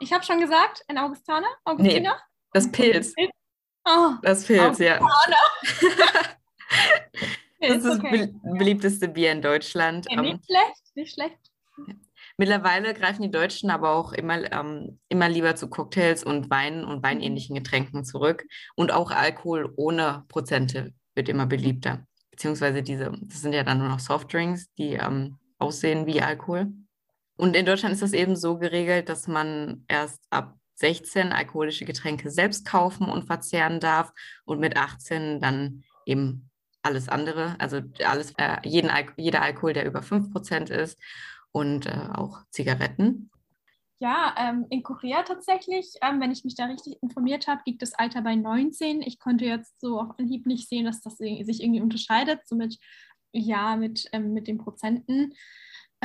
Ich 0.00 0.12
habe 0.12 0.24
schon 0.24 0.40
gesagt, 0.40 0.84
ein 0.88 0.98
Augustaner? 0.98 1.48
Augustiner? 1.64 2.14
Nee, 2.14 2.50
das 2.52 2.70
Pilz. 2.70 3.14
Oh, 3.84 4.14
das 4.22 4.44
Pilz, 4.44 4.78
ja. 4.78 4.98
das 7.60 7.76
ist 7.76 7.84
das 7.84 7.98
okay. 7.98 8.34
beliebteste 8.58 9.08
Bier 9.08 9.32
in 9.32 9.42
Deutschland. 9.42 10.06
Ja, 10.10 10.20
nicht 10.20 10.34
ähm, 10.34 10.40
schlecht, 10.44 10.96
nicht 10.96 11.14
schlecht. 11.14 11.38
Mittlerweile 12.38 12.92
greifen 12.92 13.22
die 13.22 13.30
Deutschen 13.30 13.70
aber 13.70 13.94
auch 13.94 14.12
immer, 14.12 14.52
ähm, 14.52 14.98
immer 15.08 15.28
lieber 15.28 15.56
zu 15.56 15.68
Cocktails 15.68 16.22
und 16.22 16.50
Weinen 16.50 16.84
und 16.84 17.02
weinähnlichen 17.02 17.56
Getränken 17.56 18.04
zurück. 18.04 18.44
Und 18.74 18.92
auch 18.92 19.10
Alkohol 19.10 19.72
ohne 19.76 20.24
Prozente 20.28 20.92
wird 21.14 21.30
immer 21.30 21.46
beliebter. 21.46 22.06
Beziehungsweise 22.30 22.82
diese, 22.82 23.12
das 23.22 23.40
sind 23.40 23.54
ja 23.54 23.62
dann 23.62 23.78
nur 23.78 23.88
noch 23.88 24.00
Softdrinks, 24.00 24.70
die 24.74 24.94
ähm, 24.94 25.38
aussehen 25.58 26.04
wie 26.04 26.20
Alkohol. 26.20 26.72
Und 27.36 27.56
in 27.56 27.64
Deutschland 27.64 27.94
ist 27.94 28.02
das 28.02 28.12
eben 28.12 28.36
so 28.36 28.58
geregelt, 28.58 29.08
dass 29.08 29.28
man 29.28 29.84
erst 29.88 30.22
ab 30.28 30.54
16 30.74 31.32
alkoholische 31.32 31.86
Getränke 31.86 32.30
selbst 32.30 32.66
kaufen 32.66 33.08
und 33.08 33.24
verzehren 33.24 33.80
darf 33.80 34.12
und 34.44 34.60
mit 34.60 34.76
18 34.76 35.40
dann 35.40 35.84
eben 36.04 36.50
alles 36.82 37.08
andere, 37.08 37.56
also 37.58 37.80
alles, 38.04 38.32
äh, 38.36 38.58
jeden 38.62 38.90
Al 38.90 39.06
jeder 39.16 39.40
Alkohol, 39.40 39.72
der 39.72 39.86
über 39.86 40.02
5% 40.02 40.70
ist 40.70 40.98
und 41.56 41.86
äh, 41.86 42.08
auch 42.12 42.42
Zigaretten. 42.50 43.30
Ja, 43.98 44.34
ähm, 44.38 44.66
in 44.68 44.82
Korea 44.82 45.22
tatsächlich, 45.22 45.94
ähm, 46.02 46.20
wenn 46.20 46.30
ich 46.30 46.44
mich 46.44 46.54
da 46.54 46.66
richtig 46.66 46.98
informiert 47.02 47.46
habe, 47.46 47.62
liegt 47.64 47.80
das 47.80 47.94
Alter 47.94 48.20
bei 48.20 48.34
19. 48.34 49.00
Ich 49.00 49.18
konnte 49.18 49.46
jetzt 49.46 49.80
so 49.80 49.98
auf 49.98 50.18
Anhieb 50.18 50.44
nicht 50.44 50.68
sehen, 50.68 50.84
dass 50.84 51.00
das 51.00 51.16
sich 51.16 51.62
irgendwie 51.62 51.80
unterscheidet, 51.80 52.40
so 52.44 52.56
mit, 52.56 52.78
ja, 53.32 53.76
mit, 53.76 54.06
ähm, 54.12 54.34
mit 54.34 54.48
den 54.48 54.58
Prozenten. 54.58 55.32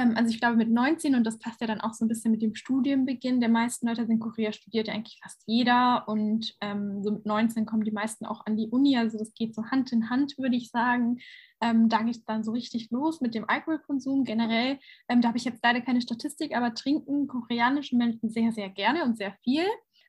Ähm, 0.02 0.16
also 0.16 0.30
ich 0.30 0.40
glaube 0.40 0.58
mit 0.58 0.70
19 0.70 1.16
und 1.16 1.24
das 1.26 1.40
passt 1.40 1.62
ja 1.62 1.68
dann 1.68 1.82
auch 1.82 1.94
so 1.94 2.06
ein 2.06 2.08
bisschen 2.08 2.32
mit 2.32 2.42
dem 2.42 2.56
Studienbeginn 2.56 3.40
der 3.40 3.50
meisten 3.50 3.88
Leute. 3.88 4.02
In 4.02 4.20
Korea 4.20 4.52
studiert 4.52 4.88
ja 4.88 4.94
eigentlich 4.94 5.20
fast 5.22 5.44
jeder 5.46 6.08
und 6.08 6.56
ähm, 6.62 7.04
so 7.04 7.12
mit 7.12 7.26
19 7.26 7.66
kommen 7.66 7.84
die 7.84 7.92
meisten 7.92 8.26
auch 8.26 8.46
an 8.46 8.58
die 8.58 8.68
Uni. 8.70 8.98
Also 8.98 9.18
das 9.18 9.34
geht 9.34 9.56
so 9.56 9.66
Hand 9.66 9.92
in 9.92 10.10
Hand, 10.10 10.38
würde 10.38 10.56
ich 10.56 10.70
sagen. 10.72 11.20
Ähm, 11.62 11.90
da 11.90 12.02
geht 12.02 12.16
es 12.16 12.26
dann 12.26 12.44
so 12.44 12.52
richtig 12.52 12.90
los 12.90 13.22
mit 13.22 13.36
dem 13.36 13.48
Alkoholkonsum 13.48 14.24
generell. 14.24 14.80
Ähm, 15.08 15.22
da 15.22 15.28
habe 15.28 15.38
ich 15.38 15.46
jetzt 15.46 15.64
leider 15.64 15.82
keine 15.82 16.02
Statistik, 16.02 16.56
aber 16.56 16.74
trinken 16.74 17.28
koreanische 17.28 17.96
Menschen 17.96 18.30
sehr, 18.30 18.52
sehr 18.52 18.70
gerne 18.70 19.04
und 19.04 19.18
sehr 19.18 19.34
viel. 19.44 19.66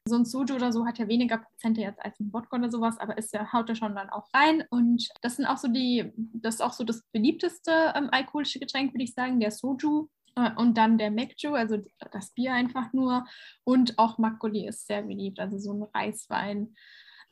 So 0.08 0.16
ein 0.16 0.24
Soju 0.24 0.56
oder 0.56 0.72
so 0.72 0.84
hat 0.84 0.98
ja 0.98 1.06
weniger 1.06 1.38
Prozente 1.38 1.80
jetzt 1.80 2.04
als 2.04 2.18
ein 2.18 2.32
Wodka 2.32 2.56
oder 2.56 2.70
sowas, 2.70 2.98
aber 2.98 3.16
ist 3.16 3.32
ja, 3.32 3.52
haut 3.52 3.68
er 3.68 3.76
schon 3.76 3.94
dann 3.94 4.10
auch 4.10 4.28
rein. 4.34 4.64
Und 4.70 5.08
das 5.22 5.36
sind 5.36 5.46
auch 5.46 5.58
so 5.58 5.68
die, 5.68 6.12
das 6.16 6.56
ist 6.56 6.60
auch 6.60 6.72
so 6.72 6.84
das 6.84 7.02
beliebteste 7.12 7.92
ähm, 7.94 8.08
alkoholische 8.10 8.58
Getränk, 8.58 8.92
würde 8.92 9.04
ich 9.04 9.14
sagen, 9.14 9.38
der 9.38 9.52
Soju. 9.52 10.08
Äh, 10.34 10.50
und 10.56 10.76
dann 10.76 10.98
der 10.98 11.10
Mekju, 11.10 11.54
also 11.54 11.78
das 12.10 12.30
Bier 12.32 12.52
einfach 12.52 12.92
nur. 12.92 13.26
Und 13.64 13.98
auch 13.98 14.18
Makgeolli 14.18 14.66
ist 14.66 14.86
sehr 14.86 15.02
beliebt, 15.02 15.38
also 15.38 15.58
so 15.58 15.72
ein 15.72 15.82
Reiswein. 15.94 16.74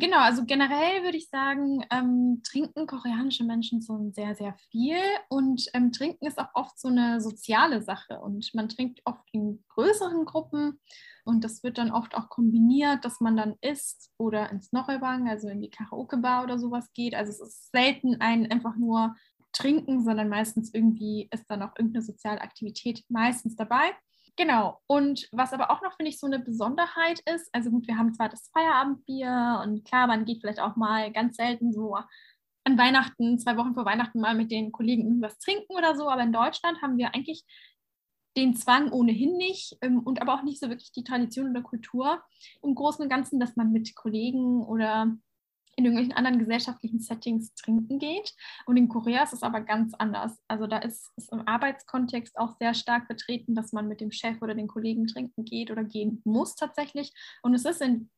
Genau, 0.01 0.17
also 0.21 0.47
generell 0.47 1.03
würde 1.05 1.19
ich 1.19 1.29
sagen, 1.29 1.85
ähm, 1.91 2.41
trinken 2.43 2.87
koreanische 2.87 3.45
Menschen 3.45 3.83
so 3.83 4.11
sehr, 4.15 4.35
sehr 4.35 4.55
viel 4.71 4.97
und 5.29 5.67
ähm, 5.75 5.93
trinken 5.93 6.27
ist 6.27 6.39
auch 6.39 6.49
oft 6.55 6.81
so 6.81 6.89
eine 6.89 7.21
soziale 7.21 7.83
Sache 7.83 8.19
und 8.19 8.51
man 8.55 8.71
trinkt 8.71 9.03
oft 9.05 9.29
in 9.33 9.63
größeren 9.69 10.25
Gruppen 10.25 10.81
und 11.27 11.45
das 11.45 11.63
wird 11.63 11.77
dann 11.77 11.91
oft 11.93 12.15
auch 12.15 12.31
kombiniert, 12.31 13.05
dass 13.05 13.21
man 13.21 13.37
dann 13.37 13.57
isst 13.61 14.11
oder 14.17 14.51
ins 14.51 14.73
Norebang, 14.73 15.29
also 15.29 15.49
in 15.49 15.61
die 15.61 15.71
Karaoke-Bar 15.71 16.45
oder 16.45 16.59
sowas 16.59 16.91
geht. 16.95 17.15
Also 17.15 17.33
es 17.33 17.41
ist 17.41 17.71
selten 17.71 18.23
ein 18.23 18.51
einfach 18.51 18.77
nur 18.77 19.17
trinken, 19.53 20.03
sondern 20.03 20.31
meistens 20.31 20.73
irgendwie 20.73 21.29
ist 21.31 21.45
dann 21.51 21.63
auch 21.63 21.77
irgendeine 21.77 22.05
soziale 22.05 22.41
Aktivität 22.41 23.05
meistens 23.11 23.55
dabei. 23.55 23.93
Genau. 24.41 24.81
Und 24.87 25.29
was 25.33 25.53
aber 25.53 25.71
auch 25.71 25.83
noch, 25.83 25.97
finde 25.97 26.09
ich, 26.09 26.19
so 26.19 26.27
eine 26.27 26.39
Besonderheit 26.39 27.21
ist, 27.27 27.51
also 27.53 27.71
gut, 27.71 27.87
wir 27.87 27.99
haben 27.99 28.15
zwar 28.15 28.31
das 28.31 28.49
Feierabendbier 28.55 29.61
und 29.63 29.85
klar, 29.85 30.07
man 30.07 30.25
geht 30.25 30.41
vielleicht 30.41 30.61
auch 30.61 30.77
mal 30.77 31.13
ganz 31.13 31.37
selten 31.37 31.75
so 31.75 31.95
an 32.65 32.79
Weihnachten, 32.79 33.39
zwei 33.39 33.59
Wochen 33.59 33.75
vor 33.75 33.85
Weihnachten 33.85 34.19
mal 34.19 34.35
mit 34.35 34.51
den 34.51 34.73
Kollegen 34.73 35.03
irgendwas 35.03 35.39
trinken 35.41 35.77
oder 35.77 35.95
so, 35.95 36.09
aber 36.09 36.23
in 36.23 36.33
Deutschland 36.33 36.81
haben 36.81 36.97
wir 36.97 37.15
eigentlich 37.15 37.45
den 38.35 38.55
Zwang 38.57 38.91
ohnehin 38.93 39.37
nicht 39.37 39.77
ähm, 39.83 40.01
und 40.01 40.23
aber 40.23 40.33
auch 40.33 40.43
nicht 40.43 40.59
so 40.59 40.71
wirklich 40.71 40.93
die 40.93 41.05
Tradition 41.05 41.51
oder 41.51 41.61
Kultur 41.61 42.23
im 42.63 42.75
Großen 42.75 43.03
und 43.03 43.11
Ganzen, 43.11 43.41
dass 43.41 43.57
man 43.57 43.73
mit 43.73 43.95
Kollegen 43.95 44.65
oder 44.65 45.19
in 45.81 45.87
irgendwelchen 45.87 46.17
anderen 46.17 46.39
gesellschaftlichen 46.39 47.01
Settings 47.01 47.55
trinken 47.55 47.99
geht. 47.99 48.35
Und 48.67 48.77
in 48.77 48.89
Korea 48.89 49.23
ist 49.23 49.33
es 49.33 49.43
aber 49.43 49.61
ganz 49.61 49.95
anders. 49.95 50.39
Also 50.47 50.67
da 50.67 50.79
ist 50.79 51.11
es 51.17 51.29
im 51.31 51.47
Arbeitskontext 51.47 52.39
auch 52.39 52.57
sehr 52.59 52.75
stark 52.75 53.07
vertreten, 53.07 53.55
dass 53.55 53.73
man 53.73 53.89
mit 53.89 54.01
dem 54.01 54.13
Chef 54.13 54.41
oder 54.43 54.55
den 54.55 54.69
Kollegen 54.69 55.07
trinken 55.07 55.45
geht 55.45 55.71
oder 55.71 55.85
gehen 55.85 56.21
muss 56.25 56.55
tatsächlich. 56.55 57.13
Und 57.43 57.55
es 57.55 57.65
ist 57.65 57.81
in 57.81 58.11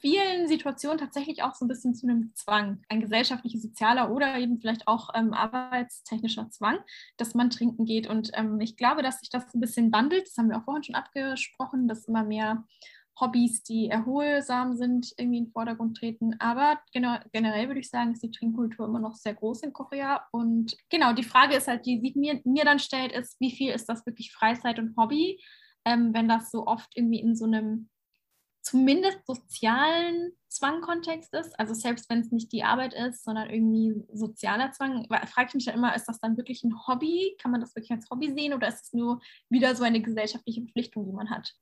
vielen 0.00 0.46
Situationen 0.48 0.98
tatsächlich 0.98 1.42
auch 1.42 1.54
so 1.54 1.64
ein 1.64 1.68
bisschen 1.68 1.94
zu 1.94 2.06
einem 2.06 2.32
Zwang, 2.34 2.82
ein 2.88 3.00
gesellschaftlicher, 3.00 3.58
sozialer 3.58 4.10
oder 4.10 4.38
eben 4.38 4.60
vielleicht 4.60 4.86
auch 4.86 5.10
ähm, 5.14 5.32
arbeitstechnischer 5.32 6.50
Zwang, 6.50 6.78
dass 7.16 7.34
man 7.34 7.50
trinken 7.50 7.84
geht. 7.84 8.06
Und 8.06 8.30
ähm, 8.34 8.60
ich 8.60 8.76
glaube, 8.76 9.02
dass 9.02 9.20
sich 9.20 9.30
das 9.30 9.52
ein 9.54 9.60
bisschen 9.60 9.92
wandelt. 9.92 10.26
Das 10.26 10.36
haben 10.36 10.50
wir 10.50 10.58
auch 10.58 10.64
vorhin 10.64 10.84
schon 10.84 10.94
abgesprochen, 10.94 11.88
dass 11.88 12.06
immer 12.06 12.22
mehr 12.22 12.64
Hobbys, 13.20 13.62
die 13.62 13.88
erholsam 13.88 14.76
sind, 14.76 15.12
irgendwie 15.16 15.38
in 15.38 15.44
den 15.46 15.52
Vordergrund 15.52 15.96
treten. 15.96 16.36
Aber 16.38 16.80
generell 16.92 17.68
würde 17.68 17.80
ich 17.80 17.90
sagen, 17.90 18.12
ist 18.12 18.22
die 18.22 18.30
Trinkkultur 18.30 18.86
immer 18.86 19.00
noch 19.00 19.14
sehr 19.14 19.34
groß 19.34 19.62
in 19.62 19.72
Korea. 19.72 20.26
Und 20.32 20.76
genau, 20.90 21.12
die 21.12 21.24
Frage 21.24 21.56
ist 21.56 21.68
halt, 21.68 21.86
die 21.86 22.00
sich 22.00 22.14
mir, 22.14 22.40
mir 22.44 22.64
dann 22.64 22.78
stellt, 22.78 23.12
ist, 23.12 23.40
wie 23.40 23.50
viel 23.50 23.72
ist 23.72 23.88
das 23.88 24.06
wirklich 24.06 24.32
Freizeit 24.32 24.78
und 24.78 24.96
Hobby, 24.96 25.40
ähm, 25.84 26.12
wenn 26.14 26.28
das 26.28 26.50
so 26.50 26.66
oft 26.66 26.90
irgendwie 26.96 27.20
in 27.20 27.34
so 27.34 27.46
einem 27.46 27.88
zumindest 28.62 29.26
sozialen 29.26 30.32
Zwangkontext 30.48 31.32
ist, 31.34 31.58
also 31.58 31.72
selbst 31.72 32.10
wenn 32.10 32.20
es 32.20 32.30
nicht 32.30 32.52
die 32.52 32.64
Arbeit 32.64 32.92
ist, 32.92 33.24
sondern 33.24 33.48
irgendwie 33.48 33.94
sozialer 34.12 34.72
Zwang, 34.72 35.06
frage 35.26 35.48
ich 35.48 35.54
mich 35.54 35.64
dann 35.64 35.74
immer, 35.74 35.94
ist 35.94 36.06
das 36.06 36.20
dann 36.20 36.36
wirklich 36.36 36.64
ein 36.64 36.74
Hobby? 36.86 37.36
Kann 37.40 37.50
man 37.50 37.60
das 37.60 37.74
wirklich 37.74 37.92
als 37.92 38.10
Hobby 38.10 38.32
sehen 38.32 38.52
oder 38.52 38.68
ist 38.68 38.86
es 38.86 38.92
nur 38.92 39.20
wieder 39.48 39.74
so 39.74 39.84
eine 39.84 40.02
gesellschaftliche 40.02 40.62
Verpflichtung, 40.62 41.06
die 41.06 41.12
man 41.12 41.30
hat? 41.30 41.54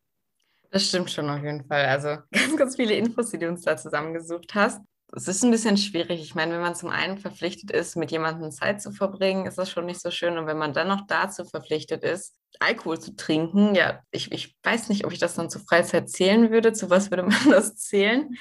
Das 0.76 0.88
stimmt 0.88 1.10
schon 1.10 1.30
auf 1.30 1.42
jeden 1.42 1.64
Fall. 1.64 1.86
Also 1.86 2.18
ganz, 2.32 2.54
ganz 2.54 2.76
viele 2.76 2.92
Infos, 2.92 3.30
die 3.30 3.38
du 3.38 3.48
uns 3.48 3.62
da 3.62 3.78
zusammengesucht 3.78 4.54
hast. 4.54 4.82
Es 5.14 5.26
ist 5.26 5.42
ein 5.42 5.50
bisschen 5.50 5.78
schwierig. 5.78 6.20
Ich 6.20 6.34
meine, 6.34 6.52
wenn 6.52 6.60
man 6.60 6.74
zum 6.74 6.90
einen 6.90 7.16
verpflichtet 7.16 7.70
ist, 7.70 7.96
mit 7.96 8.10
jemandem 8.10 8.50
Zeit 8.50 8.82
zu 8.82 8.92
verbringen, 8.92 9.46
ist 9.46 9.56
das 9.56 9.70
schon 9.70 9.86
nicht 9.86 10.02
so 10.02 10.10
schön. 10.10 10.36
Und 10.36 10.46
wenn 10.46 10.58
man 10.58 10.74
dann 10.74 10.88
noch 10.88 11.06
dazu 11.06 11.46
verpflichtet 11.46 12.04
ist, 12.04 12.34
Alkohol 12.60 13.00
zu 13.00 13.16
trinken, 13.16 13.74
ja, 13.74 14.02
ich, 14.10 14.30
ich 14.32 14.54
weiß 14.64 14.90
nicht, 14.90 15.06
ob 15.06 15.12
ich 15.12 15.18
das 15.18 15.32
dann 15.32 15.48
zur 15.48 15.62
Freizeit 15.62 16.10
zählen 16.10 16.50
würde. 16.50 16.74
Zu 16.74 16.90
was 16.90 17.10
würde 17.10 17.22
man 17.22 17.50
das 17.50 17.76
zählen? 17.76 18.36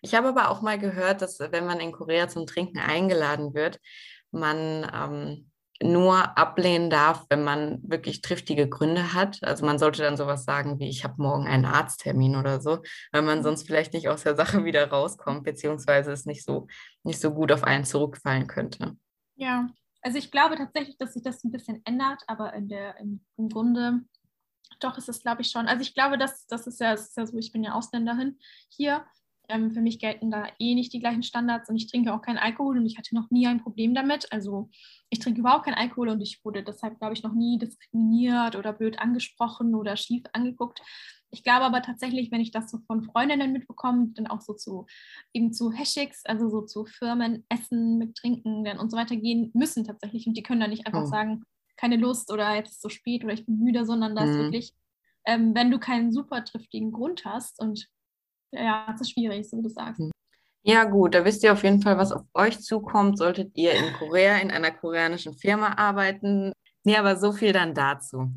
Ich 0.00 0.14
habe 0.14 0.28
aber 0.28 0.50
auch 0.50 0.62
mal 0.62 0.78
gehört, 0.78 1.22
dass 1.22 1.40
wenn 1.40 1.66
man 1.66 1.80
in 1.80 1.90
Korea 1.90 2.28
zum 2.28 2.46
Trinken 2.46 2.78
eingeladen 2.78 3.52
wird, 3.52 3.80
man 4.30 4.88
ähm, 4.94 5.49
nur 5.82 6.36
ablehnen 6.36 6.90
darf, 6.90 7.24
wenn 7.30 7.42
man 7.42 7.80
wirklich 7.82 8.20
triftige 8.20 8.68
Gründe 8.68 9.14
hat. 9.14 9.38
Also 9.42 9.64
man 9.64 9.78
sollte 9.78 10.02
dann 10.02 10.16
sowas 10.16 10.44
sagen 10.44 10.78
wie, 10.78 10.88
ich 10.88 11.04
habe 11.04 11.22
morgen 11.22 11.46
einen 11.46 11.64
Arzttermin 11.64 12.36
oder 12.36 12.60
so, 12.60 12.82
weil 13.12 13.22
man 13.22 13.42
sonst 13.42 13.66
vielleicht 13.66 13.94
nicht 13.94 14.08
aus 14.08 14.22
der 14.22 14.36
Sache 14.36 14.64
wieder 14.64 14.88
rauskommt, 14.90 15.44
beziehungsweise 15.44 16.12
es 16.12 16.26
nicht 16.26 16.44
so, 16.44 16.66
nicht 17.02 17.20
so 17.20 17.32
gut 17.32 17.50
auf 17.52 17.64
einen 17.64 17.84
zurückfallen 17.84 18.46
könnte. 18.46 18.96
Ja, 19.36 19.68
also 20.02 20.18
ich 20.18 20.30
glaube 20.30 20.56
tatsächlich, 20.56 20.98
dass 20.98 21.14
sich 21.14 21.22
das 21.22 21.44
ein 21.44 21.50
bisschen 21.50 21.80
ändert, 21.84 22.22
aber 22.26 22.52
in 22.54 22.68
der, 22.68 22.98
im, 22.98 23.24
im 23.36 23.48
Grunde 23.48 24.00
doch 24.80 24.96
ist 24.98 25.08
es, 25.08 25.20
glaube 25.20 25.42
ich, 25.42 25.50
schon. 25.50 25.66
Also 25.66 25.82
ich 25.82 25.94
glaube, 25.94 26.16
das, 26.16 26.46
das, 26.46 26.66
ist 26.66 26.80
ja, 26.80 26.92
das 26.92 27.08
ist 27.08 27.16
ja 27.16 27.26
so, 27.26 27.36
ich 27.38 27.52
bin 27.52 27.64
ja 27.64 27.72
Ausländerin 27.72 28.38
hier 28.68 29.04
ähm, 29.50 29.72
für 29.72 29.80
mich 29.80 29.98
gelten 29.98 30.30
da 30.30 30.46
eh 30.58 30.74
nicht 30.74 30.92
die 30.92 31.00
gleichen 31.00 31.22
Standards 31.22 31.68
und 31.68 31.76
ich 31.76 31.90
trinke 31.90 32.14
auch 32.14 32.22
keinen 32.22 32.38
Alkohol 32.38 32.78
und 32.78 32.86
ich 32.86 32.96
hatte 32.98 33.14
noch 33.14 33.30
nie 33.30 33.46
ein 33.46 33.62
Problem 33.62 33.94
damit. 33.94 34.32
Also 34.32 34.70
ich 35.10 35.18
trinke 35.18 35.40
überhaupt 35.40 35.64
keinen 35.64 35.74
Alkohol 35.74 36.08
und 36.08 36.20
ich 36.20 36.44
wurde 36.44 36.62
deshalb, 36.62 36.98
glaube 36.98 37.14
ich, 37.14 37.22
noch 37.22 37.34
nie 37.34 37.58
diskriminiert 37.58 38.56
oder 38.56 38.72
blöd 38.72 38.98
angesprochen 38.98 39.74
oder 39.74 39.96
schief 39.96 40.22
angeguckt. 40.32 40.80
Ich 41.32 41.44
glaube 41.44 41.64
aber 41.64 41.82
tatsächlich, 41.82 42.32
wenn 42.32 42.40
ich 42.40 42.50
das 42.50 42.70
so 42.70 42.78
von 42.86 43.02
Freundinnen 43.02 43.52
mitbekomme, 43.52 44.08
dann 44.14 44.26
auch 44.26 44.40
so 44.40 44.54
zu 44.54 44.86
eben 45.32 45.52
zu 45.52 45.70
Hashtags, 45.70 46.24
also 46.24 46.48
so 46.48 46.62
zu 46.62 46.84
Firmen 46.86 47.44
essen 47.48 47.98
mit 47.98 48.16
Trinken 48.16 48.64
dann 48.64 48.78
und 48.78 48.90
so 48.90 48.96
weiter 48.96 49.16
gehen 49.16 49.50
müssen 49.54 49.84
tatsächlich. 49.84 50.26
Und 50.26 50.36
die 50.36 50.42
können 50.42 50.60
dann 50.60 50.70
nicht 50.70 50.86
einfach 50.86 51.04
oh. 51.04 51.06
sagen, 51.06 51.44
keine 51.76 51.96
Lust 51.96 52.32
oder 52.32 52.54
jetzt 52.56 52.70
ist 52.70 52.76
es 52.76 52.82
so 52.82 52.88
spät 52.88 53.24
oder 53.24 53.32
ich 53.32 53.46
bin 53.46 53.58
müde, 53.58 53.86
sondern 53.86 54.14
da 54.14 54.24
ist 54.24 54.36
mhm. 54.36 54.42
wirklich, 54.42 54.74
ähm, 55.24 55.54
wenn 55.54 55.70
du 55.70 55.78
keinen 55.78 56.12
super 56.12 56.44
triftigen 56.44 56.92
Grund 56.92 57.24
hast 57.24 57.60
und 57.60 57.88
ja, 58.52 58.86
es 58.94 59.00
ist 59.00 59.12
schwierig, 59.12 59.48
so 59.48 59.58
wie 59.58 59.62
du 59.62 59.68
sagst. 59.68 60.00
Hm. 60.00 60.10
Ja, 60.62 60.84
gut, 60.84 61.14
da 61.14 61.24
wisst 61.24 61.42
ihr 61.42 61.52
auf 61.52 61.62
jeden 61.62 61.80
Fall, 61.80 61.96
was 61.96 62.12
auf 62.12 62.22
euch 62.34 62.60
zukommt, 62.60 63.16
solltet 63.16 63.56
ihr 63.56 63.72
in 63.72 63.94
Korea 63.94 64.38
in 64.38 64.50
einer 64.50 64.70
koreanischen 64.70 65.34
Firma 65.34 65.74
arbeiten. 65.78 66.52
Nee, 66.84 66.96
aber 66.96 67.16
so 67.16 67.32
viel 67.32 67.52
dann 67.52 67.74
dazu. 67.74 68.30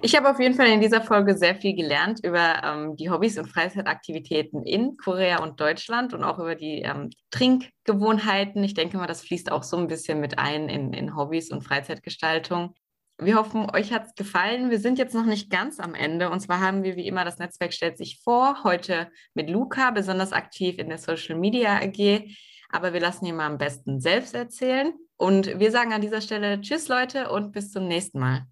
Ich 0.00 0.16
habe 0.16 0.30
auf 0.30 0.40
jeden 0.40 0.54
Fall 0.54 0.68
in 0.68 0.80
dieser 0.80 1.02
Folge 1.02 1.36
sehr 1.36 1.54
viel 1.54 1.74
gelernt 1.74 2.20
über 2.24 2.62
ähm, 2.64 2.96
die 2.96 3.10
Hobbys 3.10 3.38
und 3.38 3.48
Freizeitaktivitäten 3.48 4.64
in 4.64 4.96
Korea 4.96 5.42
und 5.42 5.60
Deutschland 5.60 6.14
und 6.14 6.24
auch 6.24 6.38
über 6.38 6.54
die 6.54 6.80
ähm, 6.80 7.10
Trinkgewohnheiten. 7.30 8.64
Ich 8.64 8.72
denke 8.72 8.96
mal, 8.96 9.06
das 9.06 9.20
fließt 9.22 9.52
auch 9.52 9.62
so 9.62 9.76
ein 9.76 9.88
bisschen 9.88 10.20
mit 10.20 10.38
ein 10.38 10.70
in, 10.70 10.94
in 10.94 11.14
Hobbys 11.14 11.50
und 11.50 11.62
Freizeitgestaltung. 11.62 12.74
Wir 13.18 13.36
hoffen, 13.36 13.70
euch 13.74 13.94
hat 13.94 14.06
es 14.06 14.14
gefallen. 14.14 14.70
Wir 14.70 14.78
sind 14.78 14.98
jetzt 14.98 15.14
noch 15.14 15.24
nicht 15.24 15.48
ganz 15.48 15.80
am 15.80 15.94
Ende. 15.94 16.28
Und 16.28 16.40
zwar 16.40 16.60
haben 16.60 16.82
wir 16.82 16.96
wie 16.96 17.06
immer 17.06 17.24
das 17.24 17.38
Netzwerk 17.38 17.72
stellt 17.72 17.96
sich 17.96 18.20
vor, 18.22 18.62
heute 18.62 19.10
mit 19.32 19.48
Luca, 19.48 19.90
besonders 19.90 20.34
aktiv 20.34 20.78
in 20.78 20.90
der 20.90 20.98
Social 20.98 21.38
Media 21.38 21.76
AG. 21.76 22.28
Aber 22.68 22.92
wir 22.92 23.00
lassen 23.00 23.24
ihn 23.24 23.36
mal 23.36 23.46
am 23.46 23.56
besten 23.56 24.00
selbst 24.00 24.34
erzählen. 24.34 24.92
Und 25.16 25.58
wir 25.58 25.70
sagen 25.70 25.94
an 25.94 26.02
dieser 26.02 26.20
Stelle 26.20 26.60
Tschüss, 26.60 26.88
Leute, 26.88 27.30
und 27.30 27.52
bis 27.52 27.72
zum 27.72 27.88
nächsten 27.88 28.18
Mal. 28.18 28.46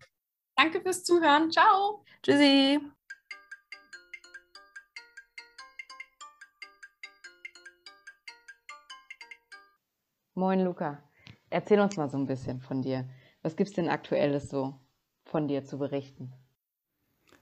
Danke 0.57 0.81
fürs 0.81 1.05
Zuhören. 1.05 1.51
Ciao. 1.51 2.03
Tschüssi. 2.23 2.81
Moin, 10.33 10.65
Luca. 10.65 11.03
Erzähl 11.51 11.81
uns 11.81 11.99
mal 11.99 12.09
so 12.09 12.17
ein 12.17 12.27
bisschen 12.27 12.63
von 12.63 12.81
dir. 12.81 13.07
Was 13.45 13.57
gibt 13.57 13.69
es 13.69 13.75
denn 13.75 13.91
aktuelles 13.91 14.49
so 14.49 14.75
von 15.27 15.49
dir 15.49 15.65
zu 15.65 15.79
berichten? 15.79 16.33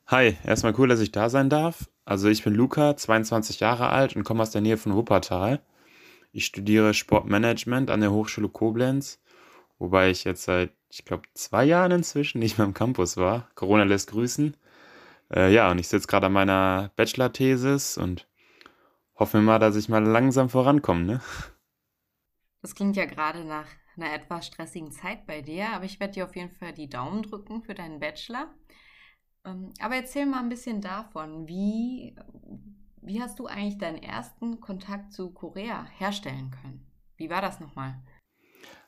Hi, 0.09 0.36
erstmal 0.44 0.74
cool, 0.76 0.88
dass 0.88 0.98
ich 0.98 1.12
da 1.12 1.30
sein 1.30 1.48
darf. 1.48 1.88
Also 2.05 2.28
ich 2.28 2.42
bin 2.42 2.55
Luca, 2.55 2.96
22 2.96 3.61
Jahre 3.61 3.88
alt 3.88 4.16
und 4.16 4.24
komme 4.24 4.42
aus 4.42 4.50
der 4.50 4.62
Nähe 4.62 4.76
von 4.76 4.96
Wuppertal. 4.96 5.62
Ich 6.32 6.44
studiere 6.44 6.92
Sportmanagement 6.92 7.88
an 7.88 8.00
der 8.00 8.11
Hochschule 8.11 8.48
Koblenz, 8.48 9.22
wobei 9.78 10.11
ich 10.11 10.24
jetzt 10.24 10.42
seit, 10.42 10.72
ich 10.90 11.05
glaube, 11.05 11.22
zwei 11.34 11.64
Jahren 11.64 11.92
inzwischen 11.92 12.40
nicht 12.40 12.59
mehr 12.59 12.66
im 12.66 12.74
Campus 12.74 13.16
war. 13.16 13.48
Corona 13.55 13.84
lässt 13.84 14.11
grüßen. 14.11 14.57
Äh, 15.32 15.55
ja, 15.55 15.70
und 15.70 15.78
ich 15.78 15.86
sitze 15.86 16.09
gerade 16.09 16.26
an 16.26 16.32
meiner 16.32 16.90
Bachelor-Thesis 16.96 17.96
und 17.96 18.26
hoffe 19.14 19.40
mal, 19.40 19.61
dass 19.61 19.76
ich 19.76 19.88
mal 19.88 20.03
langsam 20.03 20.48
vorankomme. 20.48 21.05
Ne? 21.05 21.20
Das 22.61 22.74
klingt 22.74 22.96
ja 22.96 23.05
gerade 23.05 23.44
nach 23.44 23.66
einer 23.97 24.12
etwas 24.14 24.47
stressigen 24.47 24.90
Zeit 24.90 25.26
bei 25.26 25.43
dir, 25.43 25.70
aber 25.70 25.84
ich 25.84 26.01
werde 26.01 26.14
dir 26.14 26.24
auf 26.24 26.36
jeden 26.36 26.51
Fall 26.51 26.72
die 26.72 26.88
Daumen 26.88 27.22
drücken 27.22 27.62
für 27.62 27.74
deinen 27.74 28.01
Bachelor. 28.01 28.53
Ähm, 29.45 29.72
aber 29.80 29.97
erzähl 29.97 30.26
mal 30.26 30.40
ein 30.40 30.49
bisschen 30.49 30.80
davon, 30.80 31.49
wie, 31.49 32.14
wie 33.03 33.20
hast 33.20 33.38
du 33.38 33.47
eigentlich 33.47 33.78
deinen 33.78 34.03
ersten 34.03 34.61
Kontakt 34.61 35.12
zu 35.12 35.30
Korea 35.30 35.86
herstellen 35.99 36.51
können? 36.62 36.86
Wie 37.16 37.30
war 37.30 37.43
das 37.43 37.61
nochmal? 37.61 38.01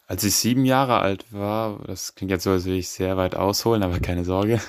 Als 0.07 0.25
ich 0.25 0.37
sieben 0.37 0.65
Jahre 0.65 0.99
alt 0.99 1.33
war, 1.33 1.79
das 1.87 2.15
klingt 2.15 2.31
jetzt 2.31 2.45
so, 2.45 2.51
als 2.51 2.65
würde 2.65 2.79
ich 2.79 2.91
sehr 2.91 3.17
weit 3.17 3.35
ausholen, 3.35 3.83
aber 3.83 4.01
keine 4.01 4.25
Sorge. 4.25 4.61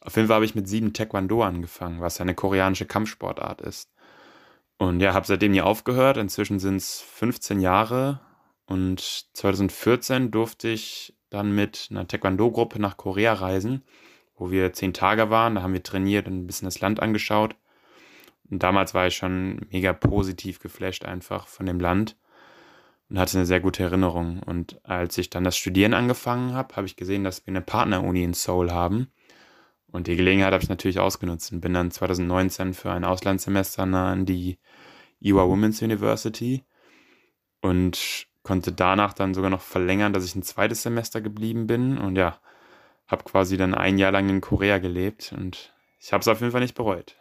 Auf 0.00 0.16
jeden 0.16 0.28
Fall 0.28 0.36
habe 0.36 0.44
ich 0.44 0.54
mit 0.54 0.68
sieben 0.68 0.92
Taekwondo 0.92 1.42
angefangen, 1.42 2.00
was 2.00 2.20
eine 2.20 2.34
koreanische 2.34 2.86
Kampfsportart 2.86 3.60
ist. 3.60 3.92
Und 4.78 5.00
ja, 5.00 5.12
habe 5.12 5.26
seitdem 5.26 5.52
nie 5.52 5.60
aufgehört. 5.60 6.16
Inzwischen 6.16 6.58
sind 6.58 6.76
es 6.76 7.00
15 7.00 7.60
Jahre 7.60 8.20
und 8.70 9.00
2014 9.32 10.30
durfte 10.30 10.68
ich 10.68 11.16
dann 11.28 11.52
mit 11.52 11.88
einer 11.90 12.06
Taekwondo-Gruppe 12.06 12.80
nach 12.80 12.96
Korea 12.96 13.32
reisen, 13.32 13.82
wo 14.36 14.52
wir 14.52 14.72
zehn 14.72 14.94
Tage 14.94 15.28
waren. 15.28 15.56
Da 15.56 15.62
haben 15.62 15.72
wir 15.72 15.82
trainiert 15.82 16.28
und 16.28 16.38
ein 16.38 16.46
bisschen 16.46 16.66
das 16.66 16.80
Land 16.80 17.00
angeschaut. 17.00 17.56
Und 18.48 18.62
damals 18.62 18.94
war 18.94 19.08
ich 19.08 19.16
schon 19.16 19.66
mega 19.70 19.92
positiv 19.92 20.60
geflasht 20.60 21.04
einfach 21.04 21.48
von 21.48 21.66
dem 21.66 21.80
Land 21.80 22.16
und 23.08 23.18
hatte 23.18 23.38
eine 23.38 23.46
sehr 23.46 23.58
gute 23.58 23.82
Erinnerung. 23.82 24.40
Und 24.40 24.78
als 24.84 25.18
ich 25.18 25.30
dann 25.30 25.42
das 25.42 25.56
Studieren 25.56 25.92
angefangen 25.92 26.54
habe, 26.54 26.76
habe 26.76 26.86
ich 26.86 26.94
gesehen, 26.94 27.24
dass 27.24 27.44
wir 27.44 27.50
eine 27.50 27.62
Partneruni 27.62 28.22
in 28.22 28.34
Seoul 28.34 28.70
haben. 28.70 29.10
Und 29.88 30.06
die 30.06 30.14
Gelegenheit 30.14 30.52
habe 30.52 30.62
ich 30.62 30.68
natürlich 30.68 31.00
ausgenutzt 31.00 31.50
und 31.50 31.60
bin 31.60 31.74
dann 31.74 31.90
2019 31.90 32.74
für 32.74 32.92
ein 32.92 33.04
Auslandssemester 33.04 33.82
an 33.82 34.26
die 34.26 34.60
Iowa 35.18 35.48
Women's 35.48 35.82
University. 35.82 36.64
Und 37.60 38.29
konnte 38.50 38.72
danach 38.72 39.12
dann 39.12 39.32
sogar 39.32 39.48
noch 39.48 39.60
verlängern, 39.60 40.12
dass 40.12 40.24
ich 40.24 40.34
ein 40.34 40.42
zweites 40.42 40.82
Semester 40.82 41.20
geblieben 41.20 41.68
bin 41.68 41.98
und 41.98 42.16
ja, 42.16 42.40
habe 43.06 43.22
quasi 43.22 43.56
dann 43.56 43.76
ein 43.76 43.96
Jahr 43.96 44.10
lang 44.10 44.28
in 44.28 44.40
Korea 44.40 44.78
gelebt 44.78 45.32
und 45.38 45.72
ich 46.00 46.12
habe 46.12 46.22
es 46.22 46.26
auf 46.26 46.40
jeden 46.40 46.50
Fall 46.50 46.60
nicht 46.60 46.74
bereut. 46.74 47.14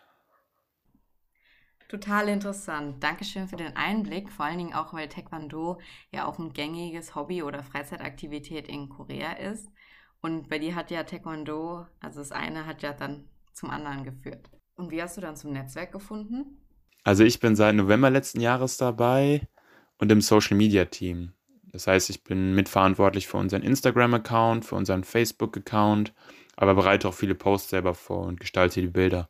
Total 1.87 2.29
interessant. 2.29 3.03
Dankeschön 3.03 3.47
für 3.47 3.57
den 3.57 3.75
Einblick, 3.75 4.31
vor 4.31 4.47
allen 4.47 4.57
Dingen 4.57 4.73
auch, 4.73 4.91
weil 4.91 5.07
Taekwondo 5.07 5.79
ja 6.11 6.25
auch 6.25 6.39
ein 6.39 6.51
gängiges 6.51 7.13
Hobby 7.13 7.43
oder 7.43 7.61
Freizeitaktivität 7.61 8.67
in 8.67 8.89
Korea 8.89 9.33
ist. 9.33 9.69
Und 10.21 10.49
bei 10.49 10.57
dir 10.57 10.73
hat 10.73 10.89
ja 10.89 11.03
Taekwondo, 11.03 11.85
also 11.99 12.21
das 12.21 12.31
eine 12.31 12.65
hat 12.65 12.81
ja 12.81 12.93
dann 12.93 13.29
zum 13.53 13.69
anderen 13.69 14.03
geführt. 14.03 14.49
Und 14.73 14.89
wie 14.89 14.99
hast 14.99 15.15
du 15.15 15.21
dann 15.21 15.35
zum 15.35 15.51
Netzwerk 15.51 15.91
gefunden? 15.91 16.57
Also 17.03 17.23
ich 17.23 17.39
bin 17.39 17.55
seit 17.55 17.75
November 17.75 18.09
letzten 18.09 18.41
Jahres 18.41 18.77
dabei 18.77 19.47
und 19.99 20.11
im 20.11 20.21
Social 20.21 20.57
Media 20.57 20.85
Team. 20.85 21.33
Das 21.71 21.85
heißt, 21.85 22.09
ich 22.09 22.23
bin 22.23 22.55
mitverantwortlich 22.55 23.27
für 23.27 23.37
unseren 23.37 23.61
Instagram-Account, 23.61 24.65
für 24.65 24.75
unseren 24.75 25.03
Facebook-Account, 25.03 26.13
aber 26.55 26.73
bereite 26.73 27.07
auch 27.07 27.13
viele 27.13 27.35
Posts 27.35 27.69
selber 27.69 27.93
vor 27.93 28.25
und 28.25 28.39
gestalte 28.39 28.81
die 28.81 28.87
Bilder. 28.87 29.29